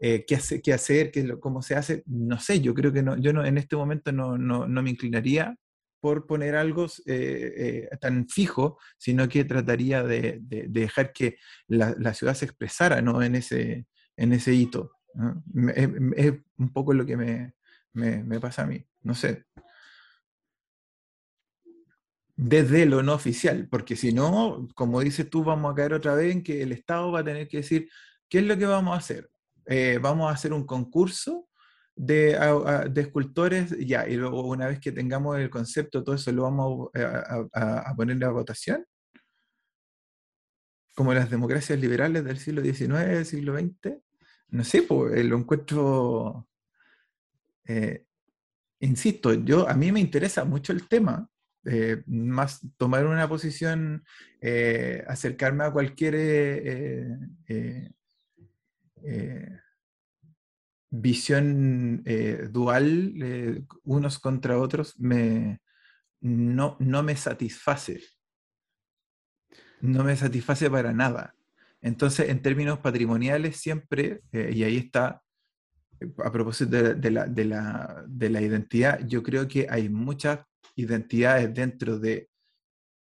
Eh, 0.00 0.24
¿qué, 0.26 0.38
qué 0.62 0.72
hacer? 0.72 1.12
Qué, 1.12 1.38
¿Cómo 1.38 1.62
se 1.62 1.76
hace? 1.76 2.02
No 2.06 2.40
sé, 2.40 2.60
yo 2.60 2.74
creo 2.74 2.92
que 2.92 3.02
no, 3.02 3.16
yo 3.16 3.32
no, 3.32 3.44
en 3.44 3.58
este 3.58 3.76
momento 3.76 4.10
no, 4.10 4.36
no, 4.36 4.66
no 4.66 4.82
me 4.82 4.90
inclinaría 4.90 5.56
por 6.00 6.26
poner 6.26 6.54
algo 6.56 6.86
eh, 7.06 7.88
eh, 7.92 7.96
tan 8.00 8.28
fijo, 8.28 8.78
sino 8.98 9.28
que 9.28 9.44
trataría 9.44 10.02
de, 10.02 10.38
de- 10.42 10.68
de 10.68 10.80
dejar 10.80 11.12
que 11.12 11.36
la, 11.66 11.94
la 11.98 12.14
ciudad 12.14 12.34
se 12.34 12.44
expresara 12.44 13.00
¿no? 13.02 13.22
en, 13.22 13.34
ese, 13.34 13.86
en 14.16 14.32
ese 14.32 14.54
hito. 14.54 14.92
¿no? 15.14 15.42
Es, 15.74 15.88
es 16.16 16.32
un 16.56 16.72
poco 16.72 16.92
lo 16.94 17.04
que 17.06 17.16
me, 17.16 17.54
me, 17.92 18.22
me 18.22 18.40
pasa 18.40 18.62
a 18.62 18.66
mí. 18.66 18.84
No 19.02 19.14
sé. 19.14 19.44
Desde 22.36 22.86
lo 22.86 23.02
no 23.02 23.14
oficial, 23.14 23.66
porque 23.68 23.96
si 23.96 24.12
no, 24.12 24.68
como 24.76 25.00
dices 25.00 25.28
tú, 25.28 25.42
vamos 25.42 25.72
a 25.72 25.74
caer 25.74 25.92
otra 25.94 26.14
vez 26.14 26.32
en 26.32 26.42
que 26.44 26.62
el 26.62 26.70
Estado 26.70 27.10
va 27.10 27.20
a 27.20 27.24
tener 27.24 27.48
que 27.48 27.58
decir, 27.58 27.88
¿qué 28.28 28.38
es 28.38 28.44
lo 28.44 28.56
que 28.56 28.66
vamos 28.66 28.94
a 28.94 28.98
hacer? 28.98 29.28
Eh, 29.66 29.98
vamos 30.00 30.30
a 30.30 30.34
hacer 30.34 30.52
un 30.52 30.64
concurso 30.64 31.48
de, 31.98 32.36
escultores, 33.02 33.76
ya, 33.86 34.08
y 34.08 34.16
luego 34.16 34.42
una 34.46 34.68
vez 34.68 34.80
que 34.80 34.92
tengamos 34.92 35.38
el 35.38 35.50
concepto, 35.50 36.04
todo 36.04 36.14
eso 36.14 36.32
lo 36.32 36.44
vamos 36.44 36.88
a, 36.94 37.00
a- 37.00 37.48
a- 37.54 37.90
a 37.90 37.94
votación, 38.30 38.84
como 40.94 41.14
las 41.14 41.30
democracias 41.30 41.78
liberales 41.78 42.24
del 42.24 42.38
siglo 42.38 42.62
XIX, 42.62 43.24
siglo 43.24 43.52
XX. 43.54 44.00
No 44.50 44.64
sé, 44.64 44.82
pues, 44.82 45.14
eh, 45.16 45.24
lo 45.24 45.36
encuentro, 45.38 46.48
eh, 47.66 48.04
insisto, 48.80 49.34
yo, 49.34 49.68
a 49.68 49.74
mí 49.74 49.92
me 49.92 50.00
interesa 50.00 50.44
mucho 50.44 50.72
el 50.72 50.88
tema, 50.88 51.28
eh, 51.64 52.02
más 52.06 52.60
tomar 52.76 53.06
una 53.06 53.28
posición, 53.28 54.04
eh, 54.40 55.04
acercarme 55.08 55.64
a 55.64 55.72
cualquier 55.72 56.14
visión 60.90 62.02
eh, 62.06 62.48
dual, 62.50 63.12
eh, 63.22 63.62
unos 63.84 64.18
contra 64.18 64.58
otros, 64.58 64.98
me, 64.98 65.60
no, 66.20 66.76
no 66.80 67.02
me 67.02 67.16
satisface. 67.16 68.00
No 69.80 70.02
me 70.04 70.16
satisface 70.16 70.70
para 70.70 70.92
nada. 70.92 71.34
Entonces, 71.80 72.28
en 72.28 72.42
términos 72.42 72.80
patrimoniales, 72.80 73.56
siempre, 73.58 74.22
eh, 74.32 74.50
y 74.54 74.64
ahí 74.64 74.76
está, 74.78 75.22
a 76.24 76.32
propósito 76.32 76.94
de, 76.94 77.10
la, 77.10 77.26
de 77.26 77.44
la- 77.44 78.04
de 78.06 78.30
la 78.30 78.40
identidad, 78.40 79.00
yo 79.06 79.22
creo 79.22 79.46
que 79.48 79.66
hay 79.68 79.88
muchas 79.88 80.40
identidades 80.76 81.52
dentro 81.54 81.98
de 81.98 82.28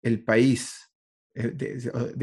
el 0.02 0.24
país, 0.24 0.90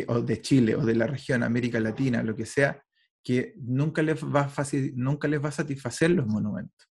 o 0.08 0.22
de 0.22 0.42
Chile 0.42 0.76
o 0.76 0.86
de 0.86 0.96
la 0.96 1.08
región, 1.08 1.44
América 1.44 1.80
Latina, 1.80 2.22
lo 2.24 2.36
que 2.36 2.46
sea, 2.46 2.82
que 3.28 3.54
nunca 3.58 4.02
les 4.02 4.24
va 4.24 4.44
a, 4.44 4.64
nunca 4.96 5.28
les 5.28 5.44
va 5.44 5.50
a 5.50 5.52
satisfacer 5.52 6.12
los 6.12 6.26
monumentos. 6.26 6.90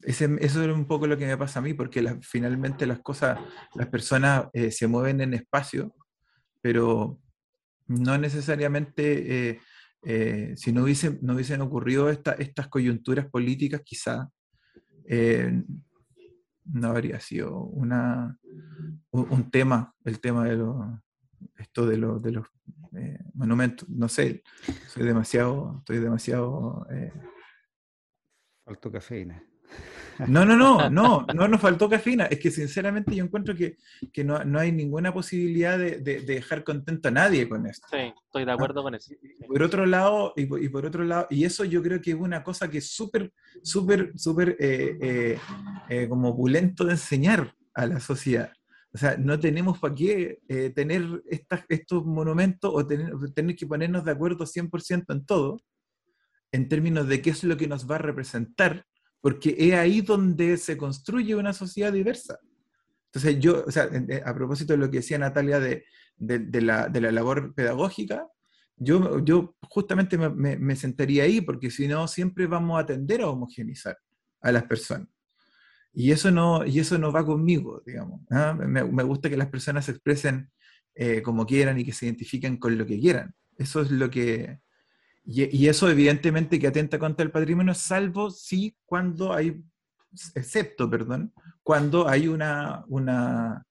Ese- 0.00 0.38
eso 0.40 0.62
es 0.64 0.74
un 0.74 0.86
poco 0.86 1.06
lo 1.06 1.18
que 1.18 1.26
me 1.26 1.36
pasa 1.36 1.58
a 1.58 1.62
mí, 1.62 1.74
porque 1.74 2.00
finalmente 2.22 2.86
las 2.86 3.00
cosas, 3.00 3.38
las 3.74 3.88
personas 3.88 4.46
eh, 4.54 4.70
se 4.70 4.86
mueven 4.86 5.20
en 5.20 5.34
espacio, 5.34 5.94
pero 6.62 7.20
no 7.86 8.16
necesariamente, 8.16 9.50
eh, 9.50 9.60
eh, 10.04 10.54
si 10.56 10.72
no 10.72 10.84
hubiesen, 10.84 11.18
no 11.20 11.34
hubiesen 11.34 11.60
ocurrido 11.60 12.08
esta- 12.08 12.32
estas 12.32 12.68
coyunturas 12.68 13.26
políticas, 13.26 13.82
quizá, 13.84 14.30
no 16.64 16.88
habría 16.88 17.20
sido 17.20 17.58
una, 17.60 18.38
un, 19.10 19.50
tema, 19.50 19.94
el 20.04 20.18
tema 20.18 20.46
de 20.46 20.56
esto 21.56 21.86
de 21.86 21.98
los 21.98 22.46
eh, 22.96 23.18
monumentos. 23.34 23.88
No 23.88 24.08
sé, 24.08 24.42
soy 24.88 25.04
demasiado, 25.04 25.76
estoy 25.78 25.98
demasiado... 25.98 26.86
Eh, 26.90 27.12
Faltó 28.64 28.92
cafeína. 28.92 29.42
No, 30.26 30.44
no, 30.44 30.56
no, 30.56 30.90
no, 30.90 31.26
no 31.34 31.48
nos 31.48 31.60
faltó 31.60 31.88
cafeína. 31.88 32.26
Es 32.26 32.40
que 32.40 32.50
sinceramente 32.50 33.14
yo 33.14 33.24
encuentro 33.24 33.54
que, 33.54 33.76
que 34.12 34.24
no, 34.24 34.44
no, 34.44 34.58
hay 34.58 34.72
ninguna 34.72 35.12
posibilidad 35.12 35.78
de, 35.78 35.98
de, 35.98 36.20
dejar 36.20 36.64
contento 36.64 37.08
a 37.08 37.12
nadie 37.12 37.48
con 37.48 37.66
esto. 37.66 37.86
Sí, 37.90 38.12
estoy 38.24 38.44
de 38.44 38.52
acuerdo 38.52 38.82
con 38.82 38.94
eso. 38.94 39.14
Por 39.46 39.62
otro 39.62 39.86
lado, 39.86 40.32
y 40.36 40.46
por, 40.46 40.62
y 40.62 40.68
por, 40.68 40.86
otro 40.86 41.04
lado, 41.04 41.26
y 41.30 41.44
eso 41.44 41.64
yo 41.64 41.82
creo 41.82 42.00
que 42.00 42.10
es 42.10 42.16
una 42.16 42.42
cosa 42.42 42.68
que 42.68 42.78
es 42.78 42.90
súper, 42.90 43.32
súper, 43.62 44.12
súper 44.16 44.56
eh, 44.58 44.98
eh, 45.00 45.38
eh, 45.88 46.08
como 46.08 46.30
opulento 46.30 46.84
de 46.84 46.92
enseñar 46.92 47.54
a 47.74 47.86
la 47.86 48.00
sociedad. 48.00 48.52
O 48.98 49.00
sea, 49.00 49.16
no 49.16 49.38
tenemos 49.38 49.78
para 49.78 49.94
qué 49.94 50.40
eh, 50.48 50.70
tener 50.70 51.22
estos 51.68 52.04
monumentos 52.04 52.70
o 52.74 52.84
tener, 52.84 53.12
tener 53.32 53.54
que 53.54 53.66
ponernos 53.66 54.04
de 54.04 54.10
acuerdo 54.10 54.44
100% 54.44 55.04
en 55.12 55.24
todo, 55.24 55.62
en 56.50 56.68
términos 56.68 57.06
de 57.06 57.22
qué 57.22 57.30
es 57.30 57.44
lo 57.44 57.56
que 57.56 57.68
nos 57.68 57.88
va 57.88 57.94
a 57.94 57.98
representar 57.98 58.84
porque 59.20 59.54
es 59.58 59.74
ahí 59.74 60.00
donde 60.00 60.56
se 60.56 60.76
construye 60.76 61.34
una 61.34 61.52
sociedad 61.52 61.92
diversa. 61.92 62.38
Entonces 63.06 63.40
yo, 63.40 63.64
o 63.66 63.70
sea, 63.70 63.88
a 64.24 64.34
propósito 64.34 64.74
de 64.74 64.78
lo 64.78 64.90
que 64.90 64.98
decía 64.98 65.18
Natalia 65.18 65.58
de, 65.60 65.84
de, 66.16 66.60
la, 66.60 66.88
de 66.88 67.00
la, 67.00 67.10
labor 67.10 67.54
pedagógica, 67.54 68.26
yo, 68.76 69.24
yo 69.24 69.56
justamente 69.62 70.16
me, 70.18 70.56
me, 70.56 70.76
sentaría 70.76 71.24
ahí, 71.24 71.40
porque 71.40 71.70
si 71.70 71.88
no, 71.88 72.06
siempre 72.06 72.46
vamos 72.46 72.80
a 72.80 72.86
tender 72.86 73.22
a 73.22 73.28
homogenizar 73.28 73.98
a 74.40 74.52
las 74.52 74.64
personas. 74.64 75.08
Y 76.00 76.12
eso 76.12 76.30
no, 76.30 76.64
y 76.64 76.78
eso 76.78 76.96
no 76.96 77.10
va 77.10 77.26
conmigo, 77.26 77.82
digamos. 77.84 78.20
¿ah? 78.30 78.54
Me, 78.56 78.84
me, 78.84 79.02
gusta 79.02 79.28
que 79.28 79.36
las 79.36 79.48
personas 79.48 79.86
se 79.86 79.90
expresen 79.90 80.48
eh, 80.94 81.22
como 81.22 81.44
quieran 81.44 81.76
y 81.76 81.84
que 81.84 81.92
se 81.92 82.06
identifiquen 82.06 82.56
con 82.56 82.78
lo 82.78 82.86
que 82.86 83.00
quieran. 83.00 83.34
Eso 83.56 83.80
es 83.80 83.90
lo 83.90 84.08
que, 84.08 84.60
y, 85.24 85.66
eso 85.66 85.90
evidentemente 85.90 86.60
que 86.60 86.68
atenta 86.68 87.00
contra 87.00 87.24
el 87.24 87.32
patrimonio, 87.32 87.74
salvo 87.74 88.30
si 88.30 88.76
cuando 88.86 89.32
hay, 89.32 89.60
excepto, 90.36 90.88
perdón, 90.88 91.32
cuando 91.64 92.08
hay 92.08 92.28
una, 92.28 92.84
una, 92.86 93.66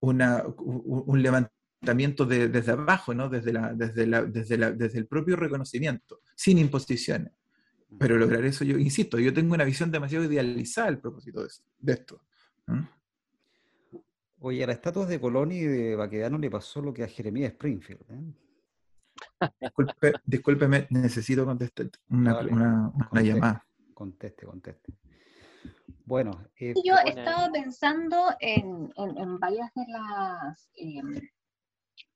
una 0.00 0.44
un 0.56 1.22
levantamiento 1.22 2.26
de, 2.26 2.48
desde 2.48 2.72
abajo, 2.72 3.14
¿no? 3.14 3.28
desde, 3.28 3.52
la, 3.52 3.72
desde, 3.74 4.08
la, 4.08 4.24
desde, 4.24 4.58
la, 4.58 4.72
desde 4.72 4.98
el 4.98 5.06
propio 5.06 5.36
reconocimiento, 5.36 6.18
sin 6.34 6.58
imposiciones. 6.58 7.32
Pero 7.98 8.16
lograr 8.16 8.44
eso, 8.44 8.64
yo 8.64 8.78
insisto, 8.78 9.18
yo 9.18 9.34
tengo 9.34 9.54
una 9.54 9.64
visión 9.64 9.90
demasiado 9.90 10.24
idealizada 10.24 10.88
al 10.88 11.00
propósito 11.00 11.42
de, 11.42 11.48
de 11.80 11.92
esto. 11.92 12.22
Oye, 14.38 14.64
a 14.64 14.66
las 14.68 14.76
estatuas 14.76 15.08
de 15.08 15.20
Colón 15.20 15.52
y 15.52 15.60
de 15.60 15.96
Baquedano 15.96 16.38
le 16.38 16.50
pasó 16.50 16.80
lo 16.80 16.94
que 16.94 17.04
a 17.04 17.08
Jeremías 17.08 17.52
Springfield. 17.52 18.02
¿eh? 18.10 19.50
Disculpe, 19.60 20.12
discúlpeme, 20.24 20.86
necesito 20.90 21.44
contestar 21.44 21.90
una, 22.08 22.92
llamada. 23.22 23.66
Conteste, 23.92 24.46
conteste. 24.46 24.94
Bueno. 26.04 26.46
Eh, 26.56 26.74
yo 26.84 26.94
estaba 27.04 27.50
pensando 27.52 28.16
en, 28.40 28.90
varias 29.38 29.70
de 29.74 29.84
las 29.88 30.70
em, 30.74 31.20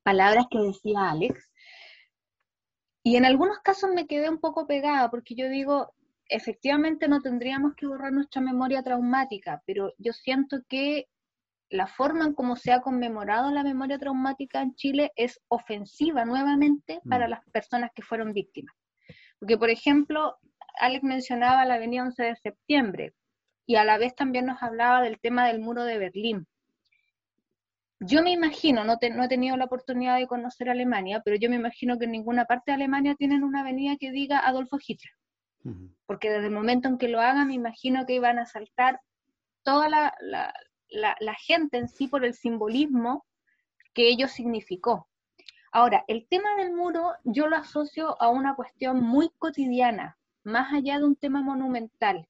palabras 0.02 0.46
que 0.50 0.58
decía 0.58 1.10
Alex, 1.10 1.50
y 3.06 3.16
en 3.16 3.26
algunos 3.26 3.58
casos 3.58 3.90
me 3.94 4.06
quedé 4.06 4.30
un 4.30 4.40
poco 4.40 4.66
pegada, 4.66 5.10
porque 5.10 5.34
yo 5.34 5.48
digo, 5.50 5.92
efectivamente 6.26 7.06
no 7.06 7.20
tendríamos 7.20 7.74
que 7.76 7.86
borrar 7.86 8.12
nuestra 8.12 8.40
memoria 8.40 8.82
traumática, 8.82 9.62
pero 9.66 9.92
yo 9.98 10.14
siento 10.14 10.62
que 10.68 11.06
la 11.68 11.86
forma 11.86 12.24
en 12.24 12.32
cómo 12.32 12.56
se 12.56 12.72
ha 12.72 12.80
conmemorado 12.80 13.50
la 13.50 13.62
memoria 13.62 13.98
traumática 13.98 14.62
en 14.62 14.74
Chile 14.74 15.12
es 15.16 15.38
ofensiva 15.48 16.24
nuevamente 16.24 17.00
para 17.08 17.26
mm. 17.26 17.30
las 17.30 17.44
personas 17.50 17.90
que 17.94 18.02
fueron 18.02 18.32
víctimas. 18.32 18.74
Porque, 19.38 19.58
por 19.58 19.68
ejemplo, 19.68 20.38
Alex 20.80 21.04
mencionaba 21.04 21.66
la 21.66 21.74
avenida 21.74 22.04
11 22.04 22.22
de 22.22 22.36
septiembre 22.36 23.14
y 23.66 23.76
a 23.76 23.84
la 23.84 23.98
vez 23.98 24.14
también 24.14 24.46
nos 24.46 24.62
hablaba 24.62 25.02
del 25.02 25.20
tema 25.20 25.46
del 25.46 25.60
muro 25.60 25.84
de 25.84 25.98
Berlín. 25.98 26.46
Yo 28.06 28.22
me 28.22 28.32
imagino, 28.32 28.84
no, 28.84 28.98
no 29.14 29.24
he 29.24 29.28
tenido 29.28 29.56
la 29.56 29.64
oportunidad 29.64 30.18
de 30.18 30.26
conocer 30.26 30.68
Alemania, 30.68 31.22
pero 31.24 31.36
yo 31.36 31.48
me 31.48 31.56
imagino 31.56 31.98
que 31.98 32.04
en 32.04 32.12
ninguna 32.12 32.44
parte 32.44 32.70
de 32.70 32.74
Alemania 32.74 33.14
tienen 33.14 33.42
una 33.42 33.60
avenida 33.60 33.96
que 33.98 34.10
diga 34.10 34.40
Adolfo 34.40 34.78
Hitler. 34.86 35.12
Porque 36.04 36.28
desde 36.28 36.48
el 36.48 36.52
momento 36.52 36.88
en 36.88 36.98
que 36.98 37.08
lo 37.08 37.20
hagan, 37.20 37.48
me 37.48 37.54
imagino 37.54 38.04
que 38.04 38.14
iban 38.14 38.38
a 38.38 38.44
saltar 38.44 39.00
toda 39.62 39.88
la, 39.88 40.14
la, 40.90 41.34
gente 41.46 41.78
en 41.78 41.88
sí 41.88 42.06
por 42.06 42.26
el 42.26 42.34
simbolismo 42.34 43.24
que 43.94 44.08
ello 44.08 44.28
significó. 44.28 45.08
Ahora, 45.72 46.04
el 46.06 46.26
tema 46.28 46.54
del 46.56 46.74
muro 46.74 47.14
yo 47.24 47.46
lo 47.46 47.56
asocio 47.56 48.20
a 48.20 48.28
una 48.28 48.54
cuestión 48.54 49.00
muy 49.00 49.30
cotidiana, 49.38 50.18
más 50.42 50.74
allá 50.74 50.98
de 50.98 51.04
un 51.04 51.16
tema 51.16 51.42
monumental. 51.42 52.28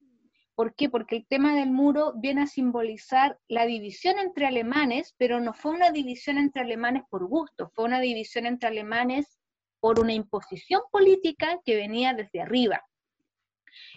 ¿Por 0.55 0.75
qué? 0.75 0.89
Porque 0.89 1.17
el 1.17 1.27
tema 1.27 1.55
del 1.57 1.71
muro 1.71 2.13
viene 2.17 2.43
a 2.43 2.47
simbolizar 2.47 3.39
la 3.49 3.67
división 3.67 4.19
entre 4.19 4.47
alemanes, 4.47 5.15
pero 5.19 5.41
no 5.41 5.53
fue 5.53 5.73
una 5.73 5.91
división 5.91 6.39
entre 6.39 6.63
alemanes 6.63 7.03
por 7.11 7.27
gusto, 7.27 7.71
fue 7.75 7.87
una 7.87 8.01
división 8.01 8.47
entre 8.47 8.69
alemanes 8.69 9.41
por 9.81 9.99
una 9.99 10.13
imposición 10.13 10.81
política 10.93 11.59
que 11.65 11.77
venía 11.77 12.15
desde 12.15 12.41
arriba. 12.41 12.83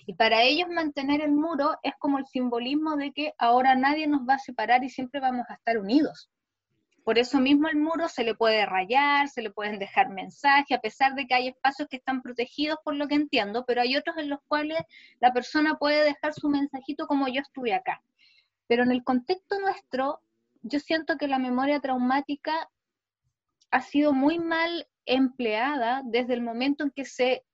Y 0.08 0.16
para 0.16 0.42
ellos 0.42 0.68
mantener 0.70 1.22
el 1.22 1.32
muro 1.32 1.78
es 1.84 1.94
como 2.00 2.18
el 2.18 2.26
simbolismo 2.26 2.98
de 2.98 3.12
que 3.12 3.34
ahora 3.38 3.76
nadie 3.76 4.08
nos 4.08 4.22
va 4.22 4.36
a 4.36 4.40
separar 4.40 4.84
y 4.84 4.90
siempre 4.90 5.20
vamos 5.20 5.46
a 5.50 5.54
estar 5.54 5.78
unidos. 5.78 6.32
Por 7.08 7.18
eso 7.18 7.40
mismo 7.40 7.70
el 7.70 7.78
muro 7.78 8.10
se 8.10 8.26
le 8.26 8.36
puede 8.36 8.66
rayar, 8.66 9.30
se 9.30 9.42
le 9.42 9.50
pueden 9.50 9.80
dejar 9.80 10.10
mensajes, 10.10 10.78
a 10.78 10.82
pesar 10.82 11.16
de 11.16 11.26
que 11.26 11.36
hay 11.36 11.48
espacios 11.48 11.88
que 11.88 11.96
están 11.96 12.22
protegidos 12.22 12.80
por 12.84 12.98
lo 12.98 13.08
que 13.08 13.16
entiendo, 13.16 13.64
pero 13.66 13.80
hay 13.80 13.96
otros 13.96 14.18
en 14.18 14.30
los 14.30 14.40
cuales 14.46 14.80
la 15.22 15.32
persona 15.32 15.78
puede 15.78 16.04
dejar 16.04 16.34
su 16.34 16.50
mensajito 16.50 17.08
como 17.08 17.30
yo 17.30 17.40
estuve 17.40 17.74
acá. 17.74 18.04
Pero 18.68 18.84
en 18.84 18.92
el 18.92 19.06
contexto 19.06 19.58
nuestro, 19.58 20.20
yo 20.64 20.82
siento 20.82 21.16
que 21.16 21.30
la 21.30 21.40
memoria 21.40 21.80
traumática 21.80 22.70
ha 23.72 23.80
sido 23.80 24.12
muy 24.12 24.38
mal 24.38 24.86
empleada 25.06 26.02
desde 26.04 26.34
el 26.34 26.42
momento 26.42 26.84
en 26.84 26.92
que 26.92 27.06
se 27.06 27.46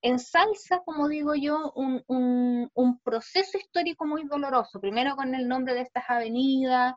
ensalza, 0.00 0.80
como 0.86 1.08
digo 1.08 1.34
yo, 1.34 1.70
un, 1.74 2.02
un, 2.06 2.98
proceso 3.00 3.58
histórico 3.58 4.06
muy 4.06 4.24
doloroso, 4.24 4.80
primero 4.80 5.16
con 5.16 5.34
el 5.34 5.48
nombre 5.48 5.74
de 5.74 5.82
estas 5.82 6.04
avenidas, 6.08 6.94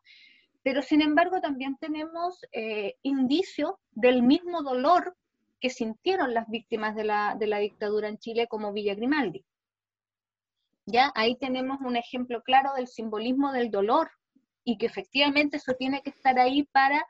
pero 0.64 0.82
sin 0.82 1.02
embargo 1.02 1.42
también 1.42 1.78
tenemos 1.78 2.42
eh, 2.52 2.96
indicios 3.02 3.74
del 3.92 4.24
mismo 4.24 4.62
dolor 4.62 5.16
que 5.60 5.70
sintieron 5.70 6.34
las 6.34 6.48
víctimas 6.50 6.96
de 6.96 7.04
la, 7.04 7.36
de 7.38 7.48
la 7.48 7.60
dictadura 7.60 8.08
en 8.08 8.18
Chile 8.18 8.48
como 8.48 8.74
Villa 8.74 8.96
Grimaldi. 8.96 9.46
Ya 10.86 11.12
ahí 11.16 11.38
tenemos 11.38 11.80
un 11.82 11.96
ejemplo 11.96 12.42
claro 12.42 12.74
del 12.76 12.88
simbolismo 12.88 13.52
del 13.52 13.70
dolor 13.70 14.10
y 14.64 14.78
que 14.78 14.86
efectivamente 14.86 15.58
eso 15.58 15.74
tiene 15.78 16.02
que 16.02 16.10
estar 16.10 16.40
ahí 16.40 16.64
para 16.72 17.06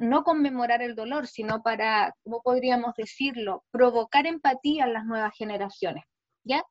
no 0.00 0.24
conmemorar 0.24 0.82
el 0.82 0.94
dolor, 0.94 1.26
sino 1.26 1.62
para, 1.62 2.14
¿cómo 2.24 2.40
podríamos 2.42 2.94
decirlo?, 2.96 3.64
provocar 3.70 4.26
empatía 4.26 4.84
en 4.84 4.94
las 4.94 5.04
nuevas 5.04 5.32
generaciones, 5.36 6.04
¿ya? 6.44 6.62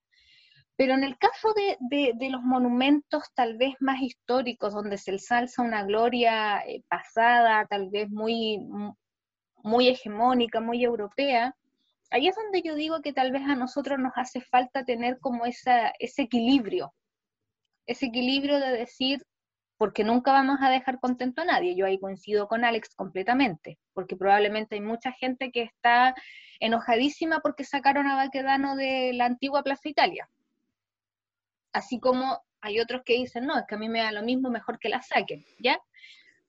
Pero 0.78 0.94
en 0.94 1.04
el 1.04 1.18
caso 1.18 1.54
de, 1.54 2.12
de, 2.16 2.30
los 2.30 2.42
monumentos 2.42 3.24
tal 3.34 3.58
vez 3.58 3.76
más 3.80 4.02
históricos, 4.02 4.74
donde 4.74 4.98
se 4.98 5.12
ensalza 5.12 5.62
una 5.62 5.84
gloria 5.84 6.60
eh, 6.68 6.84
pasada, 6.90 7.66
tal 7.68 7.90
vez 7.90 8.10
muy, 8.10 8.60
muy 9.64 9.88
hegemónica, 9.88 10.60
muy 10.60 10.84
europea, 10.84 11.56
ahí 12.12 12.28
es 12.28 12.36
donde 12.36 12.62
yo 12.62 12.76
digo 12.76 13.02
que 13.02 13.14
tal 13.14 13.32
vez 13.32 13.44
a 13.44 13.56
nosotros 13.56 14.00
nos 14.00 14.14
hace 14.16 14.42
falta 14.42 14.84
tener 14.84 15.20
como 15.20 15.46
esa, 15.46 15.94
ese 16.00 16.24
equilibrio, 16.24 16.94
ese 17.88 18.08
equilibrio 18.08 18.60
de 18.60 18.72
decir, 18.72 19.26
porque 19.78 20.04
nunca 20.04 20.32
vamos 20.32 20.58
a 20.62 20.70
dejar 20.70 21.00
contento 21.00 21.42
a 21.42 21.46
nadie. 21.46 21.76
Yo 21.76 21.86
ahí 21.86 22.00
coincido 22.00 22.48
con 22.48 22.66
Alex 22.66 22.96
completamente, 22.96 23.78
porque 23.94 24.16
probablemente 24.16 24.76
hay 24.76 24.82
mucha 24.82 25.12
gente 25.14 25.52
que 25.52 25.64
está 25.64 26.16
enojadísima 26.60 27.40
porque 27.40 27.64
sacaron 27.64 28.08
a 28.08 28.16
Baquedano 28.16 28.76
de 28.76 29.12
la 29.14 29.26
antigua 29.26 29.64
Plaza 29.64 29.90
Italia. 29.90 30.30
Así 31.76 32.00
como 32.00 32.42
hay 32.62 32.80
otros 32.80 33.02
que 33.04 33.16
dicen, 33.16 33.46
no, 33.46 33.60
es 33.60 33.66
que 33.68 33.76
a 33.76 33.78
mí 33.78 33.90
me 33.90 34.00
da 34.00 34.14
lo 34.14 34.24
mismo, 34.24 34.50
mejor 34.50 34.80
que 34.80 34.88
la 34.88 35.02
saquen, 35.02 35.44
¿ya? 35.60 35.78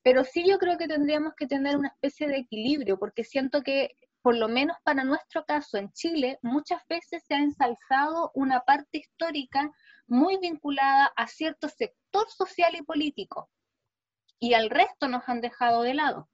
Pero 0.05 0.23
sí 0.23 0.49
yo 0.49 0.57
creo 0.59 0.79
que 0.79 0.87
tendríamos 0.87 1.35
que 1.35 1.49
tener 1.49 1.77
una 1.77 1.89
especie 1.89 2.29
de 2.29 2.37
equilibrio, 2.37 2.97
porque 2.97 3.25
siento 3.25 3.65
que, 3.65 3.97
por 4.23 4.37
lo 4.37 4.47
menos 4.47 4.77
para 4.85 5.03
nuestro 5.03 5.45
caso 5.45 5.79
en 5.79 5.91
Chile, 5.91 6.39
muchas 6.43 6.81
veces 6.89 7.25
se 7.27 7.35
ha 7.35 7.39
ensalzado 7.39 8.31
una 8.35 8.61
parte 8.61 8.99
histórica 8.99 9.69
muy 10.07 10.39
vinculada 10.39 11.07
a 11.17 11.27
cierto 11.27 11.69
sector 11.69 12.31
social 12.31 12.77
y 12.77 12.83
político, 12.83 13.51
y 14.39 14.55
al 14.55 14.71
resto 14.71 15.09
nos 15.09 15.29
han 15.29 15.41
dejado 15.41 15.83
de 15.83 15.95
lado. 15.95 16.29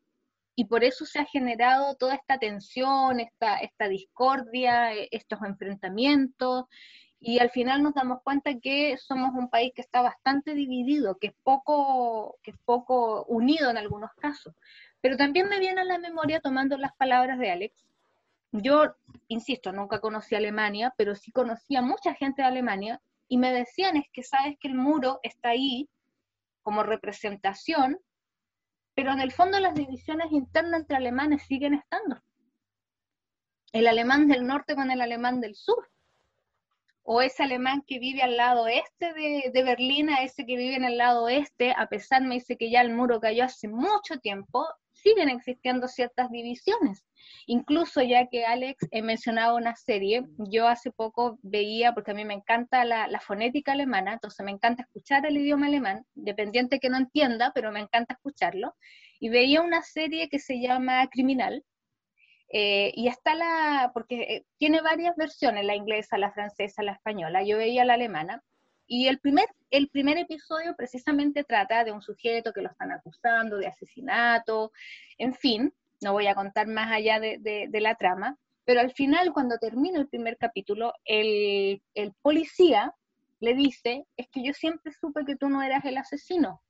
Y 0.54 0.66
por 0.66 0.84
eso 0.84 1.06
se 1.06 1.18
ha 1.18 1.24
generado 1.24 1.96
toda 1.96 2.14
esta 2.16 2.38
tensión, 2.38 3.20
esta, 3.20 3.56
esta 3.56 3.88
discordia, 3.88 4.92
estos 5.10 5.40
enfrentamientos, 5.40 6.66
y 7.24 7.38
al 7.38 7.50
final 7.50 7.84
nos 7.84 7.94
damos 7.94 8.20
cuenta 8.24 8.58
que 8.58 8.96
somos 8.98 9.30
un 9.34 9.48
país 9.48 9.72
que 9.76 9.80
está 9.80 10.02
bastante 10.02 10.54
dividido, 10.54 11.18
que 11.18 11.28
es 11.28 11.34
poco, 11.44 12.36
que 12.42 12.50
es 12.50 12.56
poco 12.64 13.24
unido 13.26 13.70
en 13.70 13.78
algunos 13.78 14.10
casos. 14.14 14.52
Pero 15.00 15.16
también 15.16 15.48
me 15.48 15.60
viene 15.60 15.82
a 15.82 15.84
la 15.84 15.98
memoria, 15.98 16.40
tomando 16.40 16.76
las 16.76 16.92
palabras 16.96 17.38
de 17.38 17.52
Alex, 17.52 17.86
yo, 18.50 18.96
insisto, 19.28 19.72
nunca 19.72 20.00
conocí 20.00 20.34
Alemania, 20.34 20.92
pero 20.98 21.14
sí 21.14 21.30
conocí 21.30 21.76
a 21.76 21.80
mucha 21.80 22.12
gente 22.14 22.42
de 22.42 22.48
Alemania 22.48 23.00
y 23.28 23.38
me 23.38 23.52
decían 23.52 23.96
es 23.96 24.06
que 24.12 24.24
sabes 24.24 24.56
que 24.58 24.68
el 24.68 24.74
muro 24.74 25.20
está 25.22 25.50
ahí 25.50 25.88
como 26.62 26.82
representación, 26.82 28.00
pero 28.94 29.12
en 29.12 29.20
el 29.20 29.30
fondo 29.30 29.60
las 29.60 29.74
divisiones 29.74 30.32
internas 30.32 30.80
entre 30.80 30.96
alemanes 30.96 31.42
siguen 31.46 31.74
estando. 31.74 32.20
El 33.72 33.86
alemán 33.86 34.26
del 34.26 34.44
norte 34.44 34.74
con 34.74 34.90
el 34.90 35.00
alemán 35.00 35.40
del 35.40 35.54
sur 35.54 35.91
o 37.04 37.20
ese 37.20 37.42
alemán 37.42 37.82
que 37.86 37.98
vive 37.98 38.22
al 38.22 38.36
lado 38.36 38.68
este 38.68 39.12
de, 39.12 39.62
Berlín 39.62 40.10
a 40.10 40.22
ese 40.22 40.46
que 40.46 40.56
vive 40.56 40.76
en 40.76 40.84
el 40.84 40.98
lado 40.98 41.24
oeste, 41.24 41.74
a 41.76 41.86
pesar 41.86 42.22
me 42.22 42.36
dice 42.36 42.56
que 42.56 42.70
ya 42.70 42.80
el 42.80 42.94
muro 42.94 43.20
cayó 43.20 43.44
hace 43.44 43.68
mucho 43.68 44.18
tiempo, 44.20 44.64
siguen 44.92 45.28
existiendo 45.28 45.88
ciertas 45.88 46.30
divisiones. 46.30 47.04
Incluso 47.46 48.02
ya 48.02 48.26
que 48.26 48.44
Alex 48.44 48.86
he 48.90 49.02
mencionado 49.02 49.56
una 49.56 49.74
serie, 49.74 50.24
yo 50.38 50.68
hace 50.68 50.92
poco 50.92 51.38
veía, 51.42 51.92
porque 51.92 52.12
a 52.12 52.14
mí 52.14 52.24
me 52.24 52.34
encanta 52.34 52.84
la, 52.84 53.08
la 53.08 53.20
fonética 53.20 53.72
alemana, 53.72 54.12
entonces 54.12 54.44
me 54.44 54.52
encanta 54.52 54.82
escuchar 54.82 55.26
el 55.26 55.36
idioma 55.36 55.66
alemán, 55.66 56.04
dependiente 56.14 56.78
que 56.78 56.88
no 56.88 56.98
entienda, 56.98 57.50
pero 57.54 57.72
me 57.72 57.80
encanta 57.80 58.14
escucharlo, 58.14 58.74
y 59.18 59.28
veía 59.28 59.60
una 59.60 59.82
serie 59.82 60.28
que 60.28 60.38
se 60.38 60.60
llama 60.60 61.08
Criminal, 61.08 61.64
eh, 62.54 62.92
y 62.94 63.08
está 63.08 63.34
la, 63.34 63.90
porque 63.94 64.20
eh, 64.22 64.44
tiene 64.58 64.82
varias 64.82 65.16
versiones, 65.16 65.64
la 65.64 65.74
inglesa, 65.74 66.18
la 66.18 66.32
francesa, 66.32 66.82
la 66.82 66.92
española, 66.92 67.42
yo 67.42 67.56
veía 67.56 67.86
la 67.86 67.94
alemana, 67.94 68.42
y 68.86 69.08
el 69.08 69.20
primer, 69.20 69.46
el 69.70 69.88
primer 69.88 70.18
episodio 70.18 70.76
precisamente 70.76 71.44
trata 71.44 71.82
de 71.82 71.92
un 71.92 72.02
sujeto 72.02 72.52
que 72.52 72.60
lo 72.60 72.68
están 72.68 72.92
acusando 72.92 73.56
de 73.56 73.68
asesinato, 73.68 74.70
en 75.16 75.34
fin, 75.34 75.72
no 76.02 76.12
voy 76.12 76.26
a 76.26 76.34
contar 76.34 76.66
más 76.66 76.92
allá 76.92 77.18
de, 77.18 77.38
de, 77.40 77.80
la 77.80 77.94
trama, 77.94 78.36
pero 78.66 78.80
al 78.80 78.92
final, 78.92 79.32
cuando 79.32 79.56
termina 79.56 79.98
el 79.98 80.08
primer 80.08 80.36
capítulo, 80.36 80.92
el, 81.06 81.80
el 81.94 82.12
policía 82.20 82.92
le 83.40 83.54
dice, 83.54 84.04
es 84.18 84.28
que 84.28 84.44
yo 84.44 84.52
siempre 84.52 84.92
supe 84.92 85.24
que 85.24 85.36
tú 85.36 85.48
no 85.48 85.62
eras 85.62 85.86
el 85.86 85.96
asesino, 85.96 86.60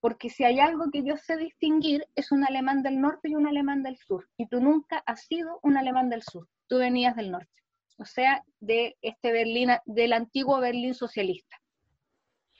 porque 0.00 0.30
si 0.30 0.44
hay 0.44 0.60
algo 0.60 0.90
que 0.90 1.04
yo 1.04 1.16
sé 1.16 1.36
distinguir 1.36 2.06
es 2.14 2.32
un 2.32 2.44
alemán 2.44 2.82
del 2.82 3.00
norte 3.00 3.28
y 3.28 3.34
un 3.34 3.46
alemán 3.46 3.82
del 3.82 3.96
sur, 3.98 4.28
y 4.36 4.46
tú 4.46 4.60
nunca 4.60 5.02
has 5.06 5.26
sido 5.26 5.60
un 5.62 5.76
alemán 5.76 6.08
del 6.08 6.22
sur, 6.22 6.48
tú 6.68 6.78
venías 6.78 7.16
del 7.16 7.30
norte, 7.30 7.62
o 7.98 8.04
sea, 8.04 8.42
de 8.60 8.96
este 9.02 9.32
Berlín, 9.32 9.70
del 9.84 10.12
antiguo 10.12 10.58
Berlín 10.60 10.94
socialista. 10.94 11.56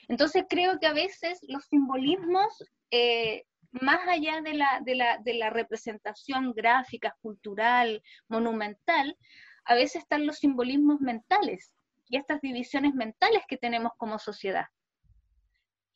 Entonces 0.08 0.44
creo 0.48 0.78
que 0.78 0.86
a 0.86 0.92
veces 0.92 1.38
los 1.48 1.64
simbolismos, 1.66 2.64
eh, 2.90 3.44
más 3.70 4.06
allá 4.08 4.40
de 4.42 4.54
la, 4.54 4.80
de, 4.84 4.96
la, 4.96 5.18
de 5.18 5.34
la 5.34 5.50
representación 5.50 6.52
gráfica, 6.52 7.16
cultural, 7.22 8.02
monumental, 8.28 9.16
a 9.64 9.74
veces 9.74 10.02
están 10.02 10.26
los 10.26 10.38
simbolismos 10.38 11.00
mentales 11.00 11.72
y 12.08 12.16
estas 12.16 12.40
divisiones 12.40 12.92
mentales 12.94 13.42
que 13.48 13.56
tenemos 13.56 13.92
como 13.96 14.18
sociedad. 14.18 14.66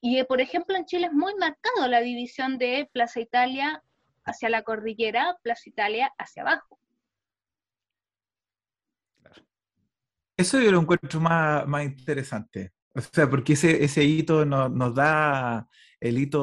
Y, 0.05 0.19
eh, 0.19 0.27
por 0.27 0.43
ejemplo, 0.43 0.77
en 0.77 0.85
Chile 0.85 1.07
es 1.07 1.15
muy 1.15 1.35
marcado 1.37 1.89
la 1.89 2.03
división 2.03 2.59
de 2.59 2.91
Plaza 2.93 3.21
Italia 3.21 3.83
hacia 4.27 4.51
la 4.51 4.63
cordillera, 4.63 5.39
Plaza 5.43 5.63
Italia 5.65 6.13
hacia 6.19 6.43
abajo. 6.43 6.79
Eso 10.37 10.61
yo 10.61 10.71
lo 10.73 10.83
encuentro 10.83 11.21
más, 11.21 11.67
más 11.67 11.85
interesante. 11.85 12.75
O 12.93 13.01
sea, 13.01 13.31
porque 13.31 13.55
ese, 13.55 13.83
ese 13.83 14.05
hito 14.05 14.45
nos 14.45 14.95
da 14.95 15.67
el 16.01 16.19
hito 16.19 16.43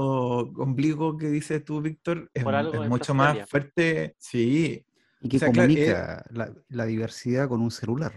ombligo 0.58 1.16
que 1.16 1.28
dices 1.28 1.64
tú, 1.64 1.82
Víctor, 1.82 2.32
es, 2.34 2.44
mucho 2.90 3.14
más 3.14 3.48
fuerte. 3.48 4.16
Sí. 4.18 4.84
Y 5.22 5.30
que 5.30 5.40
comunica 5.40 6.26
la, 6.32 6.86
diversidad 6.88 7.48
con 7.48 7.62
un 7.62 7.70
celular. 7.70 8.12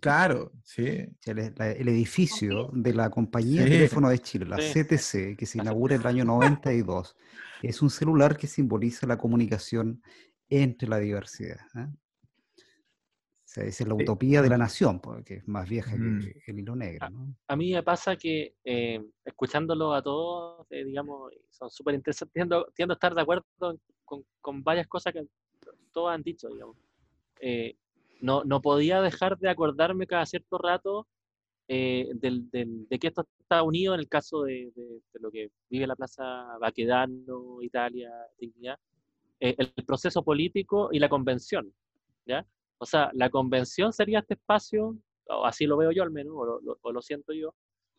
Claro, 0.00 0.52
sí. 0.62 1.06
El, 1.24 1.88
edificio 1.88 2.70
de 2.72 2.92
la 2.92 3.10
compañía 3.10 3.64
de 3.64 3.70
teléfono 3.70 4.08
de 4.08 4.18
Chile, 4.18 4.44
la 4.46 4.56
CTC, 4.56 5.36
que 5.36 5.46
se 5.46 5.58
inaugura 5.58 5.94
en 5.94 6.02
el 6.02 6.06
año 6.06 6.24
92, 6.24 7.16
es 7.62 7.82
un 7.82 7.90
celular 7.90 8.36
que 8.36 8.46
simboliza 8.46 9.06
la 9.06 9.16
comunicación 9.16 10.02
entre 10.48 10.88
la 10.88 10.98
diversidad. 10.98 11.60
¿eh? 11.76 11.88
O 11.88 13.48
sea, 13.48 13.64
es 13.64 13.80
la 13.86 13.94
utopía 13.94 14.42
de 14.42 14.50
la 14.50 14.58
nación, 14.58 15.00
porque 15.00 15.36
es 15.36 15.48
más 15.48 15.66
vieja 15.66 15.92
que 15.92 15.98
mm. 15.98 16.20
el 16.46 16.58
hilo 16.58 16.76
negro. 16.76 17.08
A, 17.48 17.56
mí 17.56 17.72
me 17.72 17.82
pasa 17.82 18.16
que, 18.16 18.54
eh, 18.64 19.02
escuchándolo 19.24 19.94
a 19.94 20.02
todos, 20.02 20.66
eh, 20.70 20.84
digamos, 20.84 21.32
son 21.48 21.70
súper 21.70 21.94
interesantes, 21.94 22.34
tiendo, 22.74 22.92
a 22.92 22.94
estar 22.94 23.14
de 23.14 23.22
acuerdo 23.22 23.46
con, 24.04 24.24
con, 24.42 24.62
varias 24.62 24.86
cosas 24.88 25.14
que 25.14 25.26
todos 25.90 26.12
han 26.12 26.22
dicho, 26.22 26.48
digamos 26.48 26.76
no, 28.20 28.44
no 28.44 28.60
podía 28.60 29.00
dejar 29.00 29.38
de 29.38 29.48
acordarme 29.48 30.06
cada 30.06 30.26
cierto 30.26 30.58
rato 30.58 31.06
eh, 31.68 32.10
del, 32.14 32.48
de 32.50 32.98
que 32.98 33.08
esto 33.08 33.26
está 33.40 33.62
unido 33.62 33.94
en 33.94 34.00
el 34.00 34.08
caso 34.08 34.42
de, 34.42 34.72
lo 35.14 35.30
que 35.32 35.50
vive 35.68 35.86
la 35.86 35.96
Plaza 35.96 36.56
Baquedano, 36.60 37.60
Italia, 37.60 38.10
Dignidad, 38.38 38.78
eh, 39.40 39.54
el 39.58 39.72
proceso 39.84 40.22
político 40.22 40.90
y 40.92 41.00
la 41.00 41.08
convención, 41.08 41.72
¿ya? 42.24 42.46
O 42.78 42.86
sea, 42.86 43.10
la 43.14 43.30
convención 43.30 43.92
sería 43.92 44.20
este 44.20 44.34
espacio, 44.34 44.96
o 45.28 45.44
así 45.44 45.66
lo 45.66 45.76
veo 45.76 45.90
yo 45.90 46.02
al 46.02 46.12
menos, 46.12 46.34
o 46.36 46.92
lo, 46.92 47.02
siento 47.02 47.32
yo, 47.32 47.54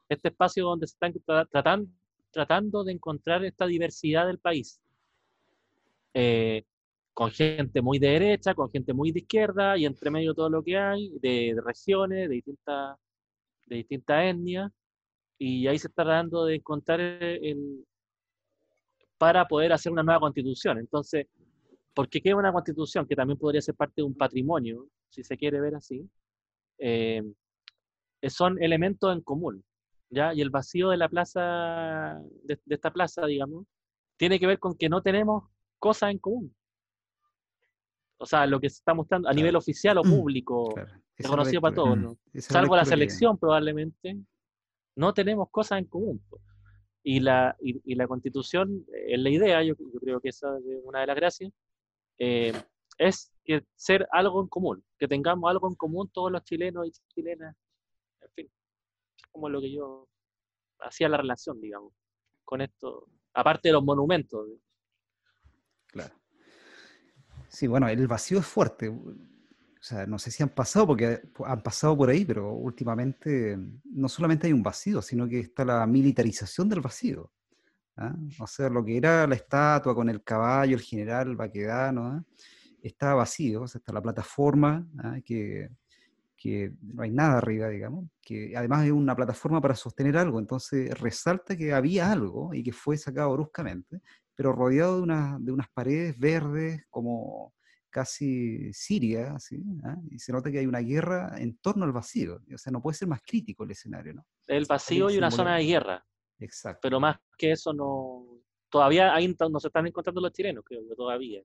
este 0.07 0.29
espacio 0.29 0.63
donde 0.65 0.87
se 0.87 0.93
están 0.93 1.13
tratando, 1.49 1.91
tratando 2.31 2.83
de 2.83 2.93
encontrar 2.93 3.43
esta 3.43 3.65
diversidad 3.65 4.27
del 4.27 4.39
país. 4.39 4.79
Eh, 6.13 6.63
con 7.17 7.31
gente 7.31 7.81
muy 7.81 7.97
de 7.97 8.09
derecha, 8.09 8.53
con 8.53 8.69
gente 8.69 8.93
muy 8.93 9.11
de 9.11 9.21
izquierda 9.21 9.75
y 9.75 9.87
entre 9.87 10.11
medio 10.11 10.35
todo 10.35 10.51
lo 10.51 10.61
que 10.63 10.77
hay, 10.77 11.17
de, 11.19 11.59
regiones, 11.65 12.29
de 12.29 12.35
distintas 12.35 12.95
de 13.65 13.77
distintas 13.77 14.23
etnias, 14.23 14.71
y 15.39 15.65
ahí 15.65 15.79
se 15.79 15.87
está 15.87 16.03
tratando 16.03 16.45
de 16.45 16.57
encontrar 16.57 16.99
el, 17.01 17.83
para 19.17 19.47
poder 19.47 19.73
hacer 19.73 19.91
una 19.91 20.03
nueva 20.03 20.19
constitución. 20.19 20.77
Entonces, 20.77 21.25
¿por 21.95 22.07
qué 22.07 22.35
una 22.35 22.53
constitución 22.53 23.07
que 23.07 23.15
también 23.15 23.39
podría 23.39 23.61
ser 23.61 23.73
parte 23.73 23.95
de 23.95 24.03
un 24.03 24.13
patrimonio, 24.13 24.87
si 25.09 25.23
se 25.23 25.37
quiere 25.37 25.59
ver 25.59 25.73
así? 25.73 26.07
Eh, 26.77 27.23
son 28.29 28.61
elementos 28.61 29.11
en 29.11 29.21
común, 29.21 29.63
¿ya? 30.11 30.35
Y 30.35 30.41
el 30.41 30.51
vacío 30.51 30.89
de 30.89 30.97
la 30.97 31.09
plaza, 31.09 32.21
de 32.43 32.59
esta 32.67 32.93
plaza, 32.93 33.25
digamos, 33.25 33.65
tiene 34.17 34.39
que 34.39 34.45
ver 34.45 34.59
con 34.59 34.77
que 34.77 34.87
no 34.87 35.01
tenemos 35.01 35.45
cosas 35.79 36.11
en 36.11 36.19
común 36.19 36.55
o 38.17 38.25
sea, 38.25 38.45
lo 38.45 38.59
que 38.59 38.69
se 38.69 38.77
está 38.77 38.93
mostrando 38.93 39.29
a 39.29 39.33
nivel 39.33 39.55
oficial 39.55 39.97
o 39.97 40.03
mm, 40.03 40.09
público, 40.09 40.75
reconocido 41.17 41.61
para 41.61 41.75
todos, 41.75 41.97
¿no? 41.97 42.17
salvo 42.39 42.75
la 42.75 42.85
selección 42.85 43.37
probablemente, 43.37 44.17
no 44.95 45.13
tenemos 45.13 45.49
cosas 45.51 45.79
en 45.79 45.85
común. 45.85 46.21
Y 47.03 47.21
la, 47.21 47.55
y, 47.61 47.95
la 47.95 48.05
constitución, 48.05 48.85
es 49.07 49.19
la 49.19 49.29
idea, 49.29 49.63
yo, 49.63 49.75
creo 50.01 50.19
que 50.19 50.29
esa 50.29 50.57
es 50.57 50.81
una 50.83 51.01
de 51.01 51.07
las 51.07 51.15
gracias, 51.15 51.53
eh, 52.19 52.51
es 52.97 53.31
que 53.45 53.63
ser 53.75 54.05
algo 54.11 54.41
en 54.41 54.49
común, 54.49 54.83
que 54.99 55.07
tengamos 55.07 55.49
algo 55.49 55.69
en 55.69 55.75
común 55.75 56.09
todos 56.11 56.31
los 56.31 56.43
chilenos 56.43 56.85
y 56.85 56.91
chilenas, 57.13 57.55
en 58.21 58.29
fin, 58.31 58.51
es 59.15 59.27
como 59.31 59.47
lo 59.47 59.61
que 59.61 59.71
yo 59.71 60.09
hacía 60.79 61.07
la 61.07 61.17
relación, 61.17 61.61
digamos, 61.61 61.93
con 62.43 62.59
esto, 62.59 63.07
aparte 63.33 63.69
de 63.69 63.73
los 63.73 63.83
monumentos. 63.85 64.45
Claro. 65.87 66.13
Sí, 67.49 67.67
bueno, 67.67 67.87
el 67.87 68.07
vacío 68.07 68.39
es 68.39 68.45
fuerte. 68.45 68.89
O 68.89 69.15
sea, 69.79 70.05
no 70.05 70.19
sé 70.19 70.31
si 70.31 70.43
han 70.43 70.49
pasado, 70.49 70.87
porque 70.87 71.21
han 71.45 71.61
pasado 71.61 71.95
por 71.95 72.09
ahí, 72.09 72.25
pero 72.25 72.51
últimamente 72.53 73.57
no 73.85 74.09
solamente 74.09 74.47
hay 74.47 74.53
un 74.53 74.63
vacío, 74.63 75.01
sino 75.01 75.27
que 75.27 75.39
está 75.39 75.63
la 75.63 75.85
militarización 75.85 76.67
del 76.67 76.81
vacío. 76.81 77.31
¿ah? 77.97 78.15
O 78.39 78.47
sea, 78.47 78.69
lo 78.69 78.83
que 78.83 78.97
era 78.97 79.27
la 79.27 79.35
estatua 79.35 79.95
con 79.95 80.09
el 80.09 80.23
caballo, 80.23 80.75
el 80.75 80.81
general 80.81 81.35
Baquedano, 81.35 82.05
¿ah? 82.05 82.23
está 82.81 83.13
vacío, 83.13 83.63
o 83.63 83.67
sea, 83.67 83.79
está 83.79 83.93
la 83.93 84.01
plataforma, 84.01 84.85
¿ah? 84.99 85.17
que, 85.23 85.69
que 86.35 86.73
no 86.81 87.03
hay 87.03 87.11
nada 87.11 87.37
arriba, 87.37 87.69
digamos, 87.69 88.09
que 88.21 88.55
además 88.55 88.85
es 88.85 88.91
una 88.91 89.15
plataforma 89.15 89.61
para 89.61 89.75
sostener 89.75 90.17
algo, 90.17 90.39
entonces 90.39 90.97
resalta 90.99 91.55
que 91.55 91.73
había 91.73 92.11
algo 92.11 92.53
y 92.53 92.63
que 92.63 92.71
fue 92.71 92.97
sacado 92.97 93.33
bruscamente, 93.33 94.01
pero 94.37 94.53
rodeado 94.53 95.01
de, 95.01 95.35
de 95.39 95.51
unas 95.51 95.67
paredes 95.73 96.17
verdes 96.17 96.85
como 96.91 97.55
casi 97.89 98.71
Siria, 98.71 99.39
¿sí? 99.39 99.59
¿Ah? 99.83 99.97
y 100.11 100.19
se 100.19 100.31
nota 100.31 100.51
que 100.51 100.59
hay 100.59 100.67
una 100.67 100.81
guerra 100.81 101.33
en 101.37 101.57
torno 101.57 101.83
al 101.83 101.91
vacío, 101.91 102.39
o 102.53 102.57
sea, 102.57 102.71
no 102.71 102.79
puede 102.79 102.95
ser 102.95 103.07
más 103.07 103.21
crítico 103.25 103.63
el 103.63 103.71
escenario, 103.71 104.13
¿no? 104.13 104.25
El 104.45 104.65
vacío 104.65 105.09
y 105.09 105.17
una 105.17 105.31
zona 105.31 105.55
de 105.55 105.65
guerra. 105.65 106.05
Exacto. 106.37 106.79
Pero 106.83 106.99
más 106.99 107.17
que 107.35 107.53
eso 107.53 107.73
no, 107.73 108.43
todavía 108.69 109.15
ahí 109.15 109.35
no 109.49 109.59
se 109.59 109.67
están 109.67 109.87
encontrando 109.87 110.21
los 110.21 110.31
chilenos, 110.31 110.63
creo 110.63 110.87
que 110.87 110.95
todavía. 110.95 111.41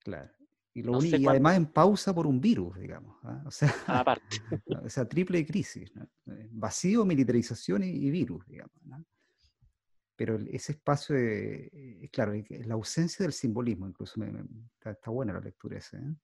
Claro. 0.00 0.30
Y, 0.74 0.82
lo 0.82 0.92
No 0.92 1.30
además 1.30 1.56
en 1.56 1.64
pausa 1.64 2.14
por 2.14 2.26
un 2.26 2.38
virus, 2.38 2.78
digamos. 2.78 3.16
¿ah? 3.22 3.42
O 3.46 3.50
sea, 3.50 3.74
Aparte. 3.86 4.36
o 4.84 4.90
sea, 4.90 5.08
triple 5.08 5.46
crisis. 5.46 5.90
¿no? 5.96 6.04
Eh, 6.26 6.50
Vacío, 6.52 7.06
militarización 7.06 7.84
y, 7.84 7.88
y 7.88 8.10
virus, 8.10 8.46
digamos. 8.46 8.76
¿no? 8.84 9.02
Pero 10.16 10.38
ese 10.50 10.72
espacio, 10.72 11.14
de, 11.14 11.70
eh, 11.72 12.08
claro, 12.10 12.32
la 12.48 12.74
ausencia 12.74 13.22
del 13.22 13.32
simbolismo, 13.32 13.86
incluso 13.86 14.18
me- 14.18 14.30
me- 14.32 14.44
está, 14.74 14.92
está 14.92 15.10
buena 15.10 15.34
la 15.34 15.40
lectura 15.40 15.76
esa. 15.78 15.98
¿eh? 15.98 16.14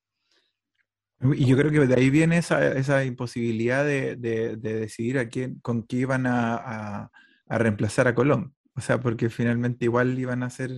Y 1.36 1.46
yo 1.46 1.56
creo 1.56 1.70
que 1.70 1.86
de 1.86 1.94
ahí 1.94 2.10
viene 2.10 2.38
esa, 2.38 2.72
esa 2.72 3.04
imposibilidad 3.04 3.84
de, 3.84 4.16
de- 4.16 4.56
de 4.56 4.74
decidir 4.80 5.18
a 5.18 5.28
quién, 5.28 5.60
con 5.60 5.86
qué 5.86 5.96
iban 5.98 6.26
a, 6.26 6.54
a- 6.56 7.10
a 7.46 7.58
reemplazar 7.58 8.08
a 8.08 8.14
Colón. 8.14 8.54
O 8.74 8.80
sea, 8.80 8.98
porque 9.00 9.28
finalmente 9.28 9.84
igual 9.84 10.18
iban 10.18 10.42
a 10.42 10.48
ser, 10.50 10.70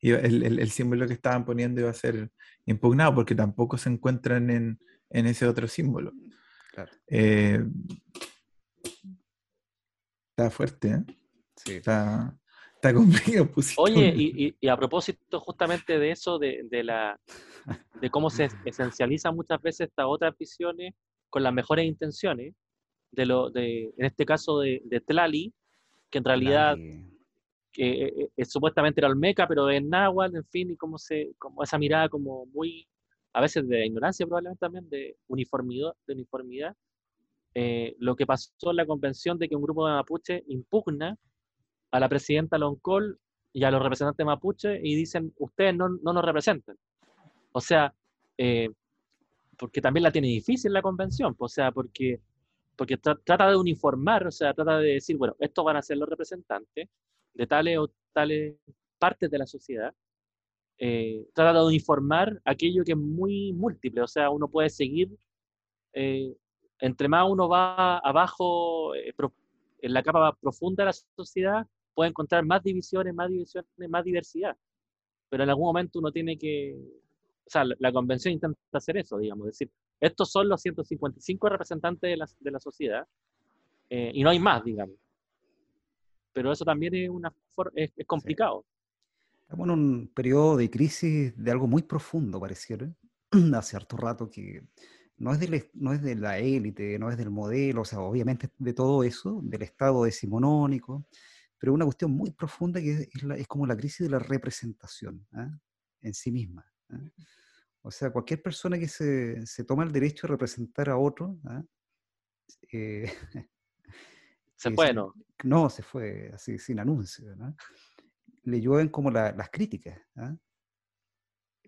iba- 0.00 0.18
el, 0.20 0.44
el- 0.44 0.58
el 0.60 0.70
símbolo 0.70 1.06
que 1.08 1.14
estaban 1.14 1.44
poniendo 1.44 1.80
iba 1.80 1.90
a 1.90 1.94
ser 1.94 2.30
impugnado, 2.66 3.14
porque 3.16 3.34
tampoco 3.34 3.76
se 3.76 3.88
encuentran 3.90 4.48
en, 4.50 4.78
en 5.10 5.26
ese 5.26 5.46
otro 5.46 5.66
símbolo. 5.66 6.12
Claro. 6.72 6.92
Eh, 7.08 7.62
está 10.30 10.50
fuerte, 10.50 10.88
¿eh? 10.92 11.04
Sí. 11.56 11.72
Está, 11.74 12.34
está 12.80 12.94
conmigo. 12.94 13.46
pusiste 13.52 13.80
Oye, 13.80 14.10
un- 14.12 14.20
y, 14.20 14.46
y- 14.46 14.54
y 14.60 14.68
a 14.68 14.76
propósito 14.76 15.38
justamente 15.40 15.98
de 15.98 16.10
eso, 16.10 16.38
de, 16.38 16.62
de 16.70 16.82
la, 16.82 17.20
de 18.00 18.10
cómo 18.10 18.30
se 18.30 18.48
esencializan 18.64 19.36
muchas 19.36 19.60
veces 19.60 19.88
estas 19.88 20.06
otras 20.08 20.36
visiones 20.38 20.94
con 21.28 21.42
las 21.42 21.52
mejores 21.52 21.84
intenciones, 21.86 22.54
de 23.12 23.26
lo, 23.26 23.50
de, 23.50 23.92
en 23.96 24.04
este 24.06 24.24
caso 24.24 24.60
de, 24.60 24.80
de 24.84 25.00
Tlali, 25.00 25.52
que 26.10 26.18
en 26.18 26.24
realidad 26.24 26.76
que 27.72 28.04
eh, 28.06 28.28
eh, 28.36 28.44
supuestamente 28.44 29.00
era 29.00 29.08
Olmeca, 29.08 29.46
pero 29.46 29.68
es 29.70 29.82
náhuatl, 29.84 30.36
en 30.36 30.44
fin, 30.46 30.70
y 30.70 30.76
como, 30.76 30.98
se, 30.98 31.32
como 31.38 31.62
esa 31.62 31.78
mirada 31.78 32.08
como 32.08 32.46
muy, 32.46 32.86
a 33.32 33.40
veces 33.40 33.68
de 33.68 33.86
ignorancia 33.86 34.26
probablemente 34.26 34.58
también, 34.60 34.88
de 34.88 35.16
uniformidad, 35.28 35.92
de 36.06 36.14
uniformidad. 36.14 36.74
Eh, 37.54 37.94
lo 37.98 38.14
que 38.16 38.26
pasó 38.26 38.70
en 38.70 38.76
la 38.76 38.86
convención 38.86 39.38
de 39.38 39.48
que 39.48 39.56
un 39.56 39.62
grupo 39.62 39.86
de 39.86 39.92
mapuche 39.94 40.42
impugna 40.48 41.16
a 41.90 42.00
la 42.00 42.08
presidenta 42.08 42.58
Loncol 42.58 43.18
y 43.52 43.64
a 43.64 43.70
los 43.70 43.82
representantes 43.82 44.24
mapuche 44.24 44.80
y 44.82 44.94
dicen, 44.94 45.32
ustedes 45.38 45.74
no, 45.74 45.88
no 45.88 46.12
nos 46.12 46.24
representan. 46.24 46.76
O 47.52 47.60
sea, 47.60 47.92
eh, 48.38 48.70
porque 49.58 49.80
también 49.80 50.04
la 50.04 50.12
tiene 50.12 50.28
difícil 50.28 50.72
la 50.72 50.82
convención, 50.82 51.34
o 51.38 51.48
sea, 51.48 51.72
porque, 51.72 52.20
porque 52.76 52.98
tra- 53.00 53.20
trata 53.24 53.50
de 53.50 53.56
uniformar, 53.56 54.26
o 54.26 54.30
sea, 54.30 54.54
trata 54.54 54.78
de 54.78 54.94
decir, 54.94 55.16
bueno, 55.16 55.34
estos 55.38 55.64
van 55.64 55.76
a 55.76 55.82
ser 55.82 55.98
los 55.98 56.08
representantes 56.08 56.88
de 57.34 57.46
tales 57.46 57.78
o 57.78 57.90
tales 58.12 58.56
partes 58.98 59.30
de 59.30 59.38
la 59.38 59.46
sociedad, 59.46 59.92
eh, 60.78 61.26
trata 61.34 61.58
de 61.58 61.66
uniformar 61.66 62.40
aquello 62.44 62.84
que 62.84 62.92
es 62.92 62.98
muy 62.98 63.52
múltiple, 63.52 64.00
o 64.00 64.06
sea, 64.06 64.30
uno 64.30 64.48
puede 64.48 64.70
seguir, 64.70 65.10
eh, 65.92 66.34
entre 66.78 67.08
más 67.08 67.28
uno 67.28 67.48
va 67.48 67.98
abajo, 67.98 68.94
eh, 68.94 69.12
en 69.82 69.92
la 69.92 70.02
capa 70.02 70.36
profunda 70.40 70.84
de 70.84 70.86
la 70.86 70.92
sociedad, 71.16 71.66
puede 72.00 72.10
encontrar 72.10 72.46
más 72.46 72.62
divisiones, 72.62 73.14
más 73.14 73.28
divisiones, 73.28 73.70
más 73.90 74.04
diversidad, 74.04 74.56
pero 75.28 75.44
en 75.44 75.50
algún 75.50 75.66
momento 75.66 75.98
uno 75.98 76.10
tiene 76.10 76.38
que, 76.38 76.74
o 77.44 77.50
sea, 77.50 77.62
la, 77.78 77.92
convención 77.92 78.32
intenta 78.32 78.58
hacer 78.72 78.96
eso, 78.96 79.18
digamos, 79.18 79.46
decir, 79.46 79.70
estos 80.00 80.30
son 80.30 80.48
los 80.48 80.62
155 80.62 81.48
representantes 81.50 82.10
de 82.10 82.16
la, 82.16 82.26
de 82.38 82.50
la 82.50 82.58
sociedad, 82.58 83.06
eh, 83.90 84.12
y 84.14 84.22
no 84.22 84.30
hay 84.30 84.38
más, 84.38 84.64
digamos 84.64 84.96
pero 86.32 86.52
eso 86.52 86.64
también 86.64 86.94
es, 86.94 87.10
una 87.10 87.32
es, 87.74 87.92
es 87.96 88.06
complicado. 88.06 88.64
Estamos 89.42 89.66
en 89.66 89.70
un 89.72 90.12
periodo 90.14 90.56
de 90.56 90.70
crisis 90.70 91.34
de 91.36 91.50
algo 91.50 91.66
muy 91.66 91.82
profundo, 91.82 92.38
pareciera. 92.40 92.90
Hace 93.54 93.76
harto 93.76 93.96
rato 93.96 94.30
que 94.30 94.62
no 95.18 95.32
es, 95.32 95.40
del, 95.40 95.54
es- 95.54 95.70
no 95.74 95.92
es 95.92 96.02
de 96.02 96.14
la 96.14 96.38
élite, 96.38 96.98
no 96.98 97.10
es 97.10 97.18
del 97.18 97.30
modelo, 97.30 97.82
o 97.82 97.84
sea, 97.84 98.00
obviamente 98.00 98.48
de 98.58 98.72
todo 98.72 99.02
eso, 99.04 99.40
del 99.42 99.62
Estado 99.62 100.04
decimonónico, 100.04 101.04
pero 101.60 101.74
una 101.74 101.84
cuestión 101.84 102.10
muy 102.10 102.30
profunda 102.32 102.80
que 102.80 102.90
es, 102.92 103.00
es 103.14 103.22
la- 103.22 103.36
es 103.36 103.46
como 103.46 103.66
la 103.66 103.76
crisis 103.76 104.06
de 104.06 104.10
la 104.10 104.18
representación 104.18 105.24
¿ah? 105.32 105.48
en 106.00 106.14
sí 106.14 106.32
misma. 106.32 106.64
¿ah? 106.88 106.98
O 107.82 107.90
sea, 107.90 108.10
cualquier 108.10 108.42
persona 108.42 108.78
que 108.78 108.88
se, 108.88 109.46
se 109.46 109.64
toma 109.64 109.84
el 109.84 109.92
derecho 109.92 110.26
de 110.26 110.32
representar 110.32 110.88
a 110.90 110.96
otro, 110.96 111.38
¿ah? 111.44 111.62
eh, 112.72 113.04
Se 114.56 114.70
puede, 114.72 114.90
sí. 114.90 114.94
¿no? 114.96 115.14
no, 115.44 115.70
se 115.70 115.82
fue 115.82 116.30
así, 116.34 116.58
sin 116.58 116.80
anuncio, 116.80 117.34
¿no? 117.36 117.54
Le 118.42 118.60
llueven 118.60 118.88
como 118.88 119.10
la- 119.10 119.32
las 119.32 119.48
críticas. 119.50 119.98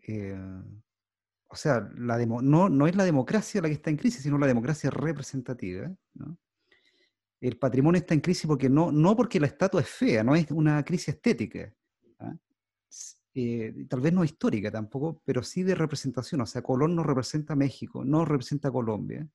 Eh, 0.06 0.36
o 1.48 1.56
sea, 1.56 1.88
la 1.96 2.18
demo- 2.18 2.42
no, 2.42 2.68
no 2.68 2.86
es 2.86 2.96
la 2.96 3.04
democracia 3.04 3.62
la 3.62 3.68
que 3.68 3.74
está 3.74 3.90
en 3.90 3.96
crisis, 3.96 4.22
sino 4.22 4.36
la 4.38 4.46
democracia 4.46 4.90
representativa. 4.90 5.90
¿no? 6.14 6.38
El 7.42 7.58
patrimonio 7.58 7.98
está 7.98 8.14
en 8.14 8.20
crisis 8.20 8.46
porque 8.46 8.68
no, 8.68 8.92
no 8.92 9.16
porque 9.16 9.40
la 9.40 9.48
estatua 9.48 9.80
es 9.80 9.88
fea, 9.88 10.22
no 10.22 10.36
es 10.36 10.48
una 10.52 10.84
crisis 10.84 11.08
estética. 11.08 11.74
¿ah? 12.20 12.36
Eh, 13.34 13.86
tal 13.88 14.00
vez 14.00 14.12
no 14.12 14.22
histórica 14.22 14.70
tampoco, 14.70 15.20
pero 15.24 15.42
sí 15.42 15.64
de 15.64 15.74
representación. 15.74 16.40
O 16.42 16.46
sea, 16.46 16.62
Colón 16.62 16.94
no 16.94 17.02
representa 17.02 17.56
México, 17.56 18.04
no 18.04 18.24
representa 18.24 18.70
Colombia. 18.70 19.26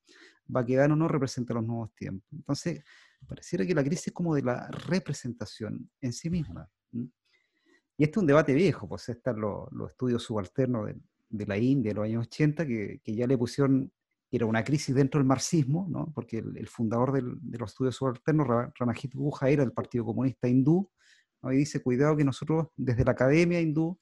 Baquedano 0.46 0.96
no 0.96 1.06
representa 1.06 1.52
los 1.52 1.66
nuevos 1.66 1.94
tiempos. 1.94 2.26
Entonces, 2.32 2.82
pareciera 3.26 3.66
que 3.66 3.74
la 3.74 3.84
crisis 3.84 4.08
es 4.08 4.12
como 4.14 4.34
de 4.34 4.42
la 4.42 4.68
representación 4.68 5.90
en 6.00 6.12
sí 6.14 6.30
misma. 6.30 6.66
Y 6.92 8.04
este 8.04 8.12
es 8.12 8.16
un 8.16 8.26
debate 8.26 8.54
viejo, 8.54 8.88
pues 8.88 9.06
están 9.10 9.38
los, 9.38 9.70
los 9.72 9.90
estudios 9.90 10.22
subalternos 10.22 10.86
de, 10.86 10.96
de 11.28 11.46
la 11.46 11.58
India 11.58 11.90
de 11.90 11.96
los 11.96 12.04
años 12.04 12.26
80, 12.26 12.66
que, 12.66 13.00
que 13.02 13.14
ya 13.14 13.26
le 13.26 13.36
pusieron, 13.36 13.92
era 14.30 14.46
una 14.46 14.62
crisis 14.64 14.94
dentro 14.94 15.18
del 15.18 15.26
marxismo, 15.26 15.86
¿no? 15.90 16.10
porque 16.14 16.38
el, 16.38 16.56
el 16.56 16.68
fundador 16.68 17.12
del- 17.12 17.38
de 17.40 17.58
los 17.58 17.70
estudios 17.70 17.96
subalternos, 17.96 18.46
Ra- 18.46 18.72
Ranajit 18.78 19.14
Guha, 19.14 19.48
era 19.48 19.62
del 19.64 19.72
Partido 19.72 20.04
Comunista 20.04 20.48
Hindú, 20.48 20.90
¿no? 21.42 21.52
y 21.52 21.56
dice, 21.58 21.82
cuidado 21.82 22.16
que 22.16 22.24
nosotros 22.24 22.68
desde 22.76 23.04
la 23.04 23.12
academia 23.12 23.60
hindú 23.60 23.98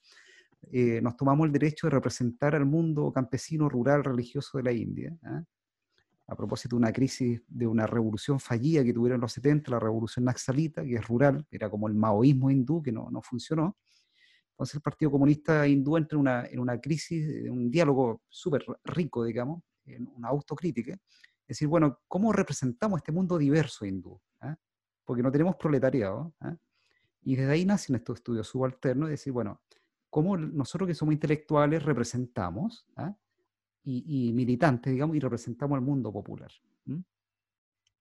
eh, 0.72 1.00
nos 1.00 1.16
tomamos 1.16 1.46
el 1.46 1.52
derecho 1.52 1.86
de 1.86 1.92
representar 1.92 2.54
al 2.56 2.66
mundo 2.66 3.12
campesino, 3.12 3.68
rural, 3.68 4.02
religioso 4.02 4.58
de 4.58 4.64
la 4.64 4.72
India. 4.72 5.16
¿ah? 5.24 5.42
a 6.28 6.34
propósito 6.34 6.74
de 6.74 6.80
una 6.80 6.92
crisis, 6.92 7.40
de 7.46 7.68
una 7.68 7.86
revolución 7.86 8.40
fallida 8.40 8.82
que 8.82 8.92
tuvieron 8.92 9.20
los 9.20 9.32
70, 9.32 9.70
la 9.70 9.78
revolución 9.78 10.24
naxalita, 10.24 10.82
que 10.82 10.96
es 10.96 11.06
rural, 11.06 11.46
era 11.52 11.70
como 11.70 11.86
el 11.86 11.94
maoísmo 11.94 12.50
hindú, 12.50 12.82
que 12.82 12.90
no, 12.90 13.08
no 13.12 13.22
funcionó. 13.22 13.76
Entonces 14.50 14.74
el 14.74 14.80
Partido 14.80 15.10
Comunista 15.12 15.68
hindú 15.68 15.96
entra 15.96 16.16
en 16.16 16.20
una, 16.20 16.46
en 16.46 16.58
una 16.58 16.80
crisis, 16.80 17.28
en 17.44 17.52
un 17.52 17.70
diálogo 17.70 18.22
súper 18.28 18.64
rico, 18.84 19.22
digamos, 19.24 19.62
en 19.86 20.08
una 20.16 20.28
autocrítica. 20.28 20.92
Es 20.92 21.58
decir, 21.58 21.68
bueno, 21.68 22.00
¿cómo 22.08 22.32
representamos 22.32 22.98
este 22.98 23.12
mundo 23.12 23.38
diverso 23.38 23.86
hindú? 23.86 24.20
ah? 24.40 24.56
Porque 25.04 25.22
no 25.22 25.30
tenemos 25.30 25.56
proletariado. 25.56 26.34
ah? 26.40 26.56
Y 27.22 27.36
desde 27.36 27.52
ahí 27.52 27.64
nacen 27.64 27.96
estos 27.96 28.18
estudios 28.18 28.48
subalternos, 28.48 29.08
es 29.08 29.12
decir, 29.20 29.32
bueno, 29.32 29.62
¿cómo 30.10 30.36
nosotros 30.36 30.88
que 30.88 30.94
somos 30.94 31.12
intelectuales 31.12 31.82
representamos? 31.82 32.86
ah? 32.96 33.16
y, 33.86 34.28
y 34.28 34.32
militantes, 34.32 34.92
digamos, 34.92 35.16
y 35.16 35.20
representamos 35.20 35.76
al 35.76 35.82
mundo 35.82 36.12
popular. 36.12 36.50
¿m? 36.86 37.02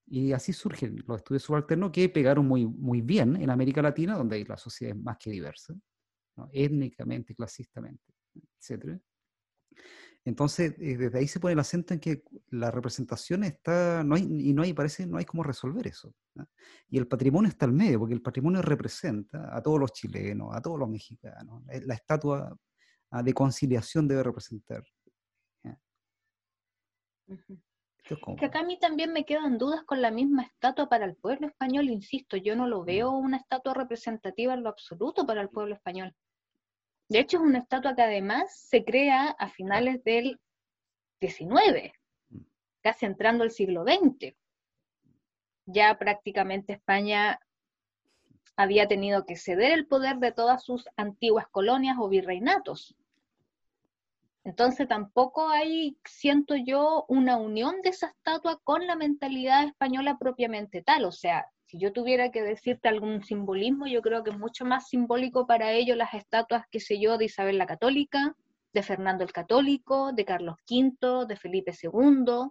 Y 0.08 0.34
así 0.34 0.52
surgen 0.52 1.04
los 1.08 1.18
estudios 1.18 1.44
subalternos 1.44 1.92
que 1.92 2.10
pegaron 2.10 2.48
muy, 2.48 2.66
muy 2.66 3.02
bien 3.02 3.36
en 3.36 3.50
América 3.50 3.82
Latina, 3.82 4.18
donde 4.18 4.44
la 4.46 4.58
sociedad 4.58 4.96
es 4.96 5.02
más 5.02 5.18
que 5.18 5.30
diversa, 5.30 5.76
¿no? 6.36 6.50
étnicamente, 6.52 7.36
clasistamente, 7.36 8.14
etc. 8.34 9.00
Entonces, 10.28 10.74
eh, 10.80 10.98
desde 10.98 11.20
ahí 11.20 11.28
se 11.28 11.40
pone 11.40 11.54
el 11.54 11.60
acento 11.60 11.94
en 11.94 12.00
que 12.00 12.24
la 12.50 12.72
representación 12.72 13.44
está, 13.44 14.04
no 14.04 14.16
hay, 14.16 14.24
y 14.24 14.54
no 14.54 14.64
hay, 14.64 14.74
parece, 14.74 15.06
no 15.06 15.18
hay 15.18 15.26
cómo 15.26 15.44
resolver 15.44 15.86
eso. 15.86 16.16
¿no? 16.34 16.48
Y 16.90 16.98
el 16.98 17.08
patrimonio 17.08 17.48
está 17.50 17.66
al 17.66 17.74
medio, 17.74 18.00
porque 18.00 18.16
el 18.16 18.24
patrimonio 18.24 18.62
representa 18.64 19.56
a 19.56 19.62
todos 19.62 19.80
los 19.80 19.94
chilenos, 19.94 20.50
a 20.56 20.62
todos 20.62 20.80
los 20.80 20.90
mexicanos. 20.90 21.62
Eh, 21.70 21.82
La 21.86 21.94
estatua 21.94 22.58
ah, 23.12 23.22
de 23.22 23.34
conciliación 23.34 24.08
debe 24.08 24.24
representar. 24.24 24.84
Esto 27.28 28.14
es 28.16 28.20
como- 28.22 28.36
Que 28.38 28.46
acá 28.46 28.60
a 28.60 28.64
mí 28.64 28.78
también 28.80 29.12
me 29.14 29.26
quedan 29.26 29.58
dudas 29.58 29.84
con 29.84 30.02
la 30.02 30.12
misma 30.12 30.44
estatua 30.44 30.88
para 30.90 31.06
el 31.06 31.16
pueblo 31.16 31.48
español, 31.48 31.90
insisto, 31.90 32.38
yo 32.38 32.56
no 32.56 32.68
lo 32.68 32.84
veo 32.84 33.12
una 33.12 33.38
estatua 33.38 33.74
representativa 33.74 34.54
en 34.54 34.64
lo 34.64 34.70
absoluto 34.70 35.26
para 35.26 35.42
el 35.42 35.50
pueblo 35.50 35.74
español. 35.76 36.16
De 37.08 37.20
hecho, 37.20 37.38
es 37.38 37.44
una 37.44 37.60
estatua 37.60 37.96
que 37.96 38.02
además 38.02 38.56
se 38.58 38.84
crea 38.84 39.30
a 39.30 39.50
finales 39.50 40.04
del 40.04 40.40
XIX, 41.22 41.94
casi 42.82 43.06
entrando 43.06 43.44
al 43.44 43.52
siglo 43.52 43.84
XX. 43.84 44.36
Ya 45.66 45.98
prácticamente 45.98 46.74
España 46.74 47.40
había 48.56 48.88
tenido 48.88 49.26
que 49.26 49.36
ceder 49.36 49.72
el 49.72 49.88
poder 49.88 50.18
de 50.18 50.32
todas 50.32 50.64
sus 50.64 50.88
antiguas 50.96 51.48
colonias 51.48 51.98
o 52.00 52.10
virreinatos. 52.10 52.96
Entonces 54.44 54.88
tampoco 54.88 55.50
hay, 55.50 55.98
siento 56.06 56.56
yo, 56.56 57.06
una 57.08 57.38
unión 57.38 57.82
de 57.82 57.90
esa 57.90 58.08
estatua 58.08 58.60
con 58.64 58.86
la 58.86 58.96
mentalidad 58.96 59.64
española 59.64 60.18
propiamente 60.20 60.84
tal. 60.84 61.06
O 61.06 61.12
sea, 61.12 61.48
si 61.66 61.80
yo 61.80 61.92
tuviera 61.92 62.32
que 62.32 62.44
decirte 62.44 62.88
algún 62.88 63.24
simbolismo, 63.24 63.88
yo 63.88 64.02
creo 64.02 64.24
que 64.24 64.30
es 64.30 64.38
mucho 64.38 64.66
más 64.66 64.88
simbólico 64.88 65.48
para 65.48 65.72
ellos 65.72 65.98
las 65.98 66.14
estatuas, 66.14 66.66
qué 66.72 66.80
sé 66.80 67.00
yo, 67.00 67.18
de 67.18 67.26
Isabel 67.26 67.58
la 67.58 67.66
Católica, 67.66 68.36
de 68.72 68.84
Fernando 68.84 69.24
el 69.24 69.32
Católico, 69.32 70.14
de 70.14 70.26
Carlos 70.26 70.58
V, 70.70 71.26
de 71.26 71.36
Felipe 71.36 71.72
II, 71.82 72.50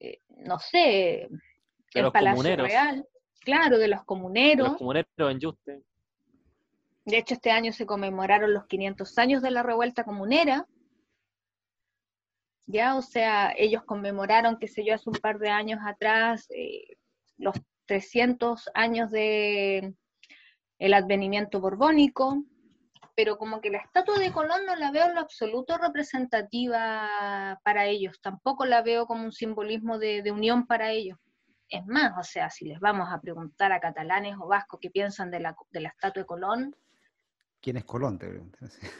eh, 0.00 0.18
no 0.28 0.58
sé, 0.58 1.28
el 1.94 2.10
Palacio 2.10 2.56
Real, 2.56 3.06
claro, 3.40 3.78
de 3.78 3.88
los 3.88 4.04
comuneros. 4.04 4.70
los 4.70 4.78
comuneros 4.78 5.08
en 5.18 5.38
Yuste. 5.38 5.82
De 7.04 7.18
hecho, 7.18 7.34
este 7.34 7.50
año 7.50 7.72
se 7.72 7.86
conmemoraron 7.86 8.52
los 8.52 8.66
500 8.66 9.18
años 9.18 9.42
de 9.42 9.50
la 9.50 9.62
revuelta 9.62 10.04
comunera. 10.04 10.66
Ya, 12.66 12.96
o 12.96 13.02
sea, 13.02 13.52
ellos 13.56 13.84
conmemoraron, 13.84 14.58
qué 14.58 14.68
sé 14.68 14.84
yo, 14.84 14.94
hace 14.94 15.10
un 15.10 15.16
par 15.16 15.38
de 15.38 15.50
años 15.50 15.80
atrás, 15.84 16.46
eh, 16.50 16.96
los 17.36 17.54
300 17.86 18.70
años 18.74 19.10
de 19.10 19.94
el 20.78 20.94
advenimiento 20.94 21.60
borbónico, 21.60 22.44
pero 23.16 23.38
como 23.38 23.60
que 23.60 23.70
la 23.70 23.78
estatua 23.78 24.18
de 24.18 24.32
Colón 24.32 24.66
no 24.66 24.74
la 24.76 24.90
veo 24.90 25.06
en 25.06 25.14
lo 25.14 25.20
absoluto 25.20 25.78
representativa 25.78 27.60
para 27.62 27.86
ellos, 27.86 28.20
tampoco 28.20 28.66
la 28.66 28.82
veo 28.82 29.06
como 29.06 29.24
un 29.24 29.32
simbolismo 29.32 29.98
de, 29.98 30.30
unión 30.32 30.66
para 30.66 30.90
ellos. 30.90 31.18
Es 31.68 31.86
más, 31.86 32.12
o 32.18 32.22
sea, 32.22 32.50
si 32.50 32.66
les 32.66 32.78
vamos 32.80 33.08
a 33.10 33.20
preguntar 33.20 33.72
a 33.72 33.80
catalanes 33.80 34.36
o 34.38 34.46
vascos 34.46 34.80
qué 34.80 34.90
piensan 34.90 35.30
de 35.30 35.40
la, 35.40 35.56
de 35.70 35.80
la 35.80 35.88
estatua 35.88 36.22
de 36.22 36.26
Colón, 36.26 36.76
¿Quién 37.64 37.78
es 37.78 37.84
Colón? 37.84 38.18
Te 38.18 38.28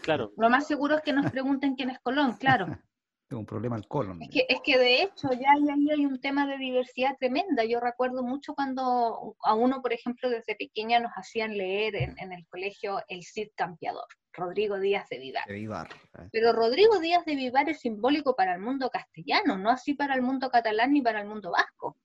Claro. 0.00 0.32
Lo 0.38 0.48
más 0.48 0.66
seguro 0.66 0.96
es 0.96 1.02
que 1.02 1.12
nos 1.12 1.30
pregunten 1.30 1.74
quién 1.74 1.90
es 1.90 2.00
Colón, 2.00 2.38
claro. 2.38 2.66
Tengo 3.34 3.40
un 3.40 3.46
problema 3.46 3.74
al 3.74 3.88
colon. 3.88 4.22
Es 4.22 4.30
que, 4.30 4.46
es 4.48 4.60
que 4.62 4.78
de 4.78 5.02
hecho 5.02 5.28
ya 5.32 5.50
ahí 5.56 5.90
hay 5.90 6.06
un 6.06 6.20
tema 6.20 6.46
de 6.46 6.56
diversidad 6.56 7.16
tremenda. 7.18 7.64
Yo 7.64 7.80
recuerdo 7.80 8.22
mucho 8.22 8.54
cuando 8.54 9.34
a 9.42 9.54
uno, 9.54 9.82
por 9.82 9.92
ejemplo, 9.92 10.30
desde 10.30 10.54
pequeña 10.54 11.00
nos 11.00 11.10
hacían 11.16 11.58
leer 11.58 11.96
en, 11.96 12.32
el 12.32 12.46
colegio 12.46 13.02
El 13.08 13.24
Cid 13.24 13.48
Campeador, 13.56 14.06
Rodrigo 14.32 14.78
Díaz 14.78 15.08
de 15.08 15.18
Vivar. 15.18 15.44
De 15.48 15.54
Vivar. 15.54 15.88
Pero 16.30 16.52
Rodrigo 16.52 17.00
Díaz 17.00 17.24
de 17.24 17.34
Vivar 17.34 17.68
es 17.68 17.80
simbólico 17.80 18.36
para 18.36 18.54
el 18.54 18.60
mundo 18.60 18.88
castellano, 18.88 19.58
no 19.58 19.68
así 19.68 19.94
para 19.94 20.14
el 20.14 20.22
mundo 20.22 20.48
catalán 20.48 20.92
ni 20.92 21.02
para 21.02 21.20
el 21.20 21.26
mundo 21.26 21.50
vasco. 21.50 21.96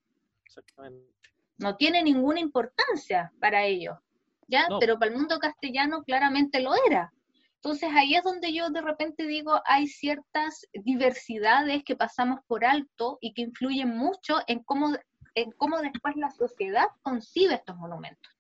Exactamente. 0.46 1.14
No 1.60 1.76
tiene 1.76 2.02
ninguna 2.02 2.40
importancia 2.40 3.32
para 3.40 3.66
ellos. 3.66 4.00
¿ya? 4.48 4.66
Pero 4.80 4.98
para 4.98 5.12
el 5.12 5.18
mundo 5.18 5.38
castellano 5.38 6.02
claramente 6.04 6.60
lo 6.60 6.72
era. 6.88 7.14
Entonces 7.62 7.90
ahí 7.94 8.16
es 8.16 8.24
donde 8.24 8.54
yo 8.54 8.70
de 8.70 8.82
repente 8.82 9.28
digo, 9.28 9.60
hay 9.66 9.88
ciertas 9.88 10.66
diversidades 10.72 11.84
que 11.84 11.96
pasamos 11.96 12.40
por 12.48 12.64
alto 12.64 13.18
y 13.20 13.34
que 13.34 13.42
influyen 13.42 13.90
mucho 13.90 14.38
en 14.48 14.64
cómo, 14.64 14.96
en 15.36 15.52
cómo 15.52 15.80
después 15.80 16.16
la 16.16 16.32
sociedad 16.32 16.88
concibe 17.02 17.56
estos 17.56 17.76
monumentos. 17.76 18.32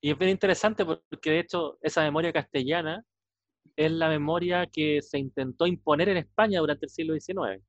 Y 0.00 0.12
es 0.12 0.18
bien 0.18 0.30
interesante 0.30 0.86
porque 0.86 1.30
de 1.30 1.40
hecho 1.40 1.78
esa 1.82 2.02
memoria 2.02 2.32
castellana 2.32 3.04
es 3.76 3.92
la 3.92 4.08
memoria 4.08 4.66
que 4.66 5.02
se 5.02 5.18
intentó 5.18 5.66
imponer 5.66 6.08
en 6.08 6.16
España 6.16 6.60
durante 6.60 6.86
el 6.86 6.90
siglo 6.90 7.14
XIX. 7.14 7.62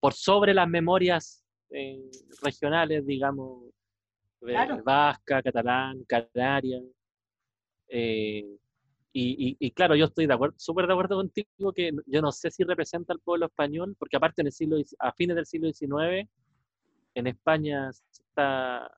Por 0.00 0.12
sobre 0.12 0.54
las 0.54 0.68
memorias 0.68 1.44
eh, 1.70 2.10
regionales, 2.42 3.06
digamos, 3.06 3.70
vasca, 4.84 5.42
catalán, 5.42 6.04
canaria. 6.04 6.80
Eh, 7.88 8.44
y, 9.18 9.70
claro, 9.70 9.96
yo 9.96 10.06
estoy 10.06 10.26
de 10.26 10.34
acuerdo, 10.34 10.54
súper 10.58 10.86
de 10.86 10.92
acuerdo 10.92 11.16
contigo 11.16 11.72
que 11.74 11.90
yo 12.06 12.20
no 12.20 12.32
sé 12.32 12.50
si 12.50 12.64
representa 12.64 13.14
al 13.14 13.20
pueblo 13.20 13.46
español, 13.46 13.96
porque 13.98 14.18
aparte 14.18 14.42
en 14.42 14.48
el 14.48 14.52
siglo, 14.52 14.76
a 14.98 15.12
fines 15.12 15.36
del 15.36 15.46
siglo 15.46 15.72
XIX, 15.72 16.28
en 17.14 17.26
España 17.26 17.90
se 17.92 18.22
está, 18.22 18.90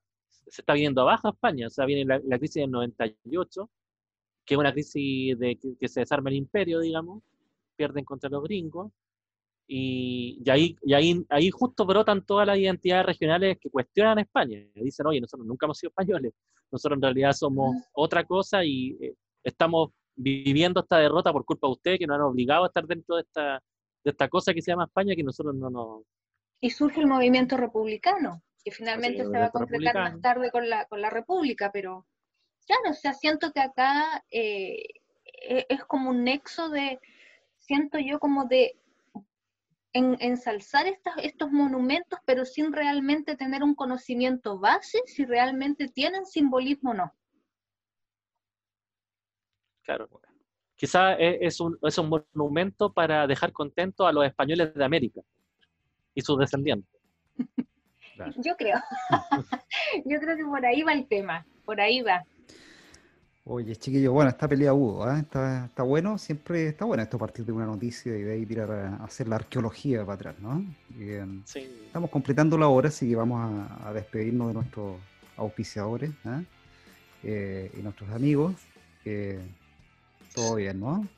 se 0.49 0.62
está 0.62 0.72
viendo 0.72 1.03
abajo 1.03 1.28
España, 1.28 1.68
o 1.68 1.70
sea, 1.70 1.86
viene 1.86 2.05
la, 2.05 2.39
crisis 2.39 2.62
del 2.62 2.70
98, 2.72 3.70
que 4.45 4.55
es 4.55 4.59
una 4.59 4.72
crisis 4.72 5.39
de 5.39 5.57
que, 5.57 5.76
que 5.78 5.89
se 5.89 6.01
desarma 6.01 6.30
el 6.30 6.36
imperio, 6.36 6.80
digamos, 6.80 7.22
pierden 7.76 8.05
contra 8.05 8.28
los 8.28 8.43
gringos, 8.43 8.91
y, 9.70 10.42
ahí, 10.50 10.76
y 10.82 10.94
ahí, 10.94 11.26
ahí 11.28 11.50
justo 11.50 11.84
brotan 11.84 12.24
todas 12.24 12.46
las 12.46 12.56
identidades 12.56 13.04
regionales 13.04 13.58
que 13.60 13.68
cuestionan 13.68 14.16
a 14.16 14.22
España. 14.22 14.58
Dicen, 14.74 15.06
oye, 15.06 15.20
nosotros 15.20 15.46
nunca 15.46 15.66
hemos 15.66 15.78
sido 15.78 15.90
españoles, 15.90 16.32
nosotros 16.70 16.96
en 16.96 17.02
realidad 17.02 17.32
somos 17.32 17.76
otra 17.92 18.24
cosa 18.24 18.64
y 18.64 18.96
eh, 18.98 19.14
estamos 19.44 19.90
viviendo 20.16 20.80
esta 20.80 20.98
derrota 20.98 21.32
por 21.32 21.44
culpa 21.44 21.66
de 21.66 21.72
ustedes 21.72 21.98
que 21.98 22.06
nos 22.06 22.16
han 22.16 22.22
obligado 22.22 22.64
a 22.64 22.68
estar 22.68 22.86
dentro 22.86 23.16
de 23.16 23.22
esta, 23.22 23.62
de 24.04 24.10
esta 24.10 24.28
cosa 24.28 24.54
que 24.54 24.62
se 24.62 24.70
llama 24.70 24.84
España 24.84 25.14
que 25.14 25.22
nosotros 25.22 25.54
no 25.54 25.68
nos... 25.68 26.02
Y 26.60 26.70
surge 26.70 27.00
el 27.00 27.06
movimiento 27.06 27.58
republicano, 27.58 28.42
que 28.64 28.70
finalmente 28.70 29.22
se 29.22 29.38
va 29.38 29.46
a 29.46 29.50
concretar 29.50 29.94
más 29.94 30.20
tarde 30.22 30.50
con 30.50 30.68
la, 30.68 30.86
con 30.86 31.02
la 31.02 31.10
República, 31.10 31.70
pero 31.70 32.06
claro, 32.66 32.90
o 32.90 32.94
sea, 32.94 33.12
siento 33.12 33.52
que 33.52 33.60
acá 33.60 34.24
eh, 34.30 34.82
e, 35.24 35.66
es 35.68 35.84
como 35.84 36.08
un 36.10 36.24
nexo 36.24 36.70
de, 36.70 36.98
siento 37.58 37.98
yo 37.98 38.18
como 38.18 38.46
de 38.46 38.74
en, 39.93 40.16
ensalzar 40.20 40.86
estos 41.22 41.51
monumentos, 41.51 42.18
pero 42.24 42.45
sin 42.45 42.72
realmente 42.72 43.36
tener 43.36 43.62
un 43.62 43.74
conocimiento 43.74 44.59
base 44.59 45.01
si 45.07 45.24
realmente 45.24 45.89
tienen 45.89 46.26
simbolismo 46.26 46.91
o 46.91 46.95
no. 46.95 47.14
Claro. 49.82 50.09
Quizá 50.76 51.14
es 51.14 51.61
un, 51.61 51.76
es 51.82 51.99
un 51.99 52.22
monumento 52.34 52.93
para 52.93 53.26
dejar 53.26 53.53
contentos 53.53 54.07
a 54.07 54.12
los 54.12 54.24
españoles 54.24 54.72
de 54.74 54.84
América 54.84 55.22
y 56.14 56.20
sus 56.20 56.39
descendientes. 56.39 57.01
Yo 58.36 58.57
creo. 58.57 58.78
Yo 60.05 60.18
creo 60.20 60.36
que 60.36 60.45
por 60.45 60.64
ahí 60.64 60.82
va 60.82 60.93
el 60.93 61.07
tema, 61.09 61.47
por 61.64 61.80
ahí 61.80 62.01
va. 62.03 62.24
Oye, 63.51 63.76
chiquillo, 63.76 64.12
bueno, 64.12 64.28
esta 64.28 64.46
pelea 64.46 64.74
hubo, 64.74 65.11
¿eh? 65.11 65.20
está, 65.20 65.64
está 65.64 65.82
bueno, 65.82 66.18
siempre 66.18 66.68
está 66.68 66.84
bueno 66.84 67.03
esto 67.03 67.16
a 67.16 67.20
partir 67.20 67.46
de 67.46 67.53
una 67.53 67.64
noticia 67.64 68.14
y 68.14 68.20
de 68.20 68.32
ahí 68.32 68.44
tirar 68.44 68.70
a, 68.70 68.96
hacer 68.96 69.26
la 69.26 69.36
arqueología 69.36 70.05
para 70.05 70.16
atrás, 70.16 70.34
¿no? 70.38 70.66
sí. 71.46 71.66
Estamos 71.86 72.11
completando 72.11 72.59
la 72.59 72.68
hora, 72.68 72.88
así 72.88 73.09
que 73.09 73.16
vamos 73.16 73.40
a, 73.82 73.90
despedirnos 73.94 74.49
de 74.49 74.55
nuestros 74.55 74.96
auspiciadores 75.38 76.11
¿eh? 76.26 76.44
Eh, 77.22 77.72
y 77.78 77.80
nuestros 77.80 78.11
amigos. 78.11 78.55
todo 80.34 80.57
bien, 80.57 80.78
¿no? 80.78 81.09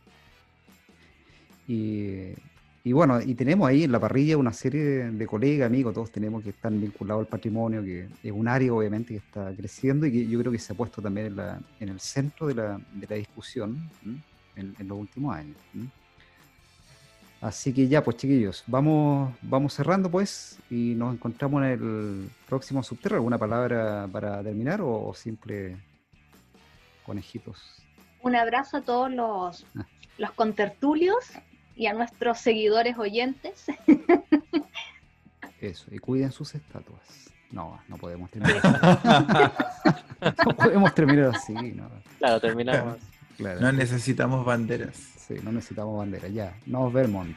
Y 1.67 2.35
y 2.83 2.93
bueno, 2.93 3.21
y 3.21 3.35
tenemos 3.35 3.69
ahí 3.69 3.85
en 3.85 3.93
la 3.93 4.01
parrilla 4.01 4.39
una 4.39 4.55
serie 4.55 5.11
de, 5.11 5.27
colegas, 5.27 5.67
amigos, 5.67 5.93
todos 5.93 6.11
tenemos 6.11 6.43
que 6.43 6.51
están 6.51 6.81
vinculados 6.81 7.23
al 7.23 7.27
patrimonio, 7.27 7.83
que 7.83 8.09
es 8.23 8.33
un 8.33 8.49
área 8.49 8.73
obviamente 8.73 9.13
que 9.13 9.19
está 9.19 9.53
creciendo 9.55 10.07
y 10.07 10.13
que 10.13 10.27
yo 10.27 10.39
creo 10.41 10.51
que 10.51 10.59
se 10.59 10.73
ha 10.73 10.77
puesto 10.77 11.03
también 11.03 11.27
en, 11.27 11.37
la, 11.37 11.61
en 11.79 11.91
el 11.91 12.01
centro 12.01 12.47
de 12.47 12.55
la, 12.55 12.81
de 12.95 13.07
la 13.07 13.17
discusión 13.17 13.91
en, 14.57 14.75
los 14.89 14.99
últimos 14.99 15.37
años. 15.37 15.57
Así 17.43 17.73
que 17.73 17.87
ya, 17.87 18.03
pues 18.03 18.17
chiquillos, 18.17 18.65
vamos, 18.67 19.35
vamos 19.43 19.75
cerrando 19.75 20.11
pues 20.11 20.59
y 20.71 20.95
nos 20.95 21.15
encontramos 21.15 21.63
en 21.63 21.69
el 21.69 22.31
próximo 22.49 22.83
subterráneo. 22.83 23.19
¿Alguna 23.19 23.39
palabra 23.39 24.09
para 24.11 24.43
terminar 24.43 24.81
o, 24.81 25.09
o 25.09 25.15
simple 25.15 25.77
conejitos? 27.05 27.83
Un 28.23 28.37
abrazo 28.37 28.79
a 28.79 28.81
todos 28.83 29.11
los, 29.11 29.67
ah. 29.77 29.87
los 30.17 30.31
contertulios 30.33 31.31
y 31.81 31.87
a 31.87 31.95
nuestros 31.95 32.39
seguidores 32.39 32.99
oyentes. 32.99 33.65
Eso, 35.63 35.87
y 35.91 35.99
cuiden 35.99 36.31
sus 36.31 36.55
estatuas. 36.55 37.01
No, 37.51 37.81
no 37.89 37.97
podemos 37.97 38.31
terminar. 38.33 38.61
no 40.47 40.57
podemos 40.57 40.95
terminar 40.95 41.33
así. 41.35 41.55
No. 41.55 41.89
Claro, 42.19 42.39
terminamos. 42.39 42.99
No 43.39 43.73
necesitamos 43.73 44.45
banderas. 44.45 44.95
Sí, 44.95 45.37
no 45.43 45.53
necesitamos 45.53 45.97
banderas. 45.97 46.31
Ya, 46.35 46.55
nos 46.67 46.93
vemos. 46.93 47.29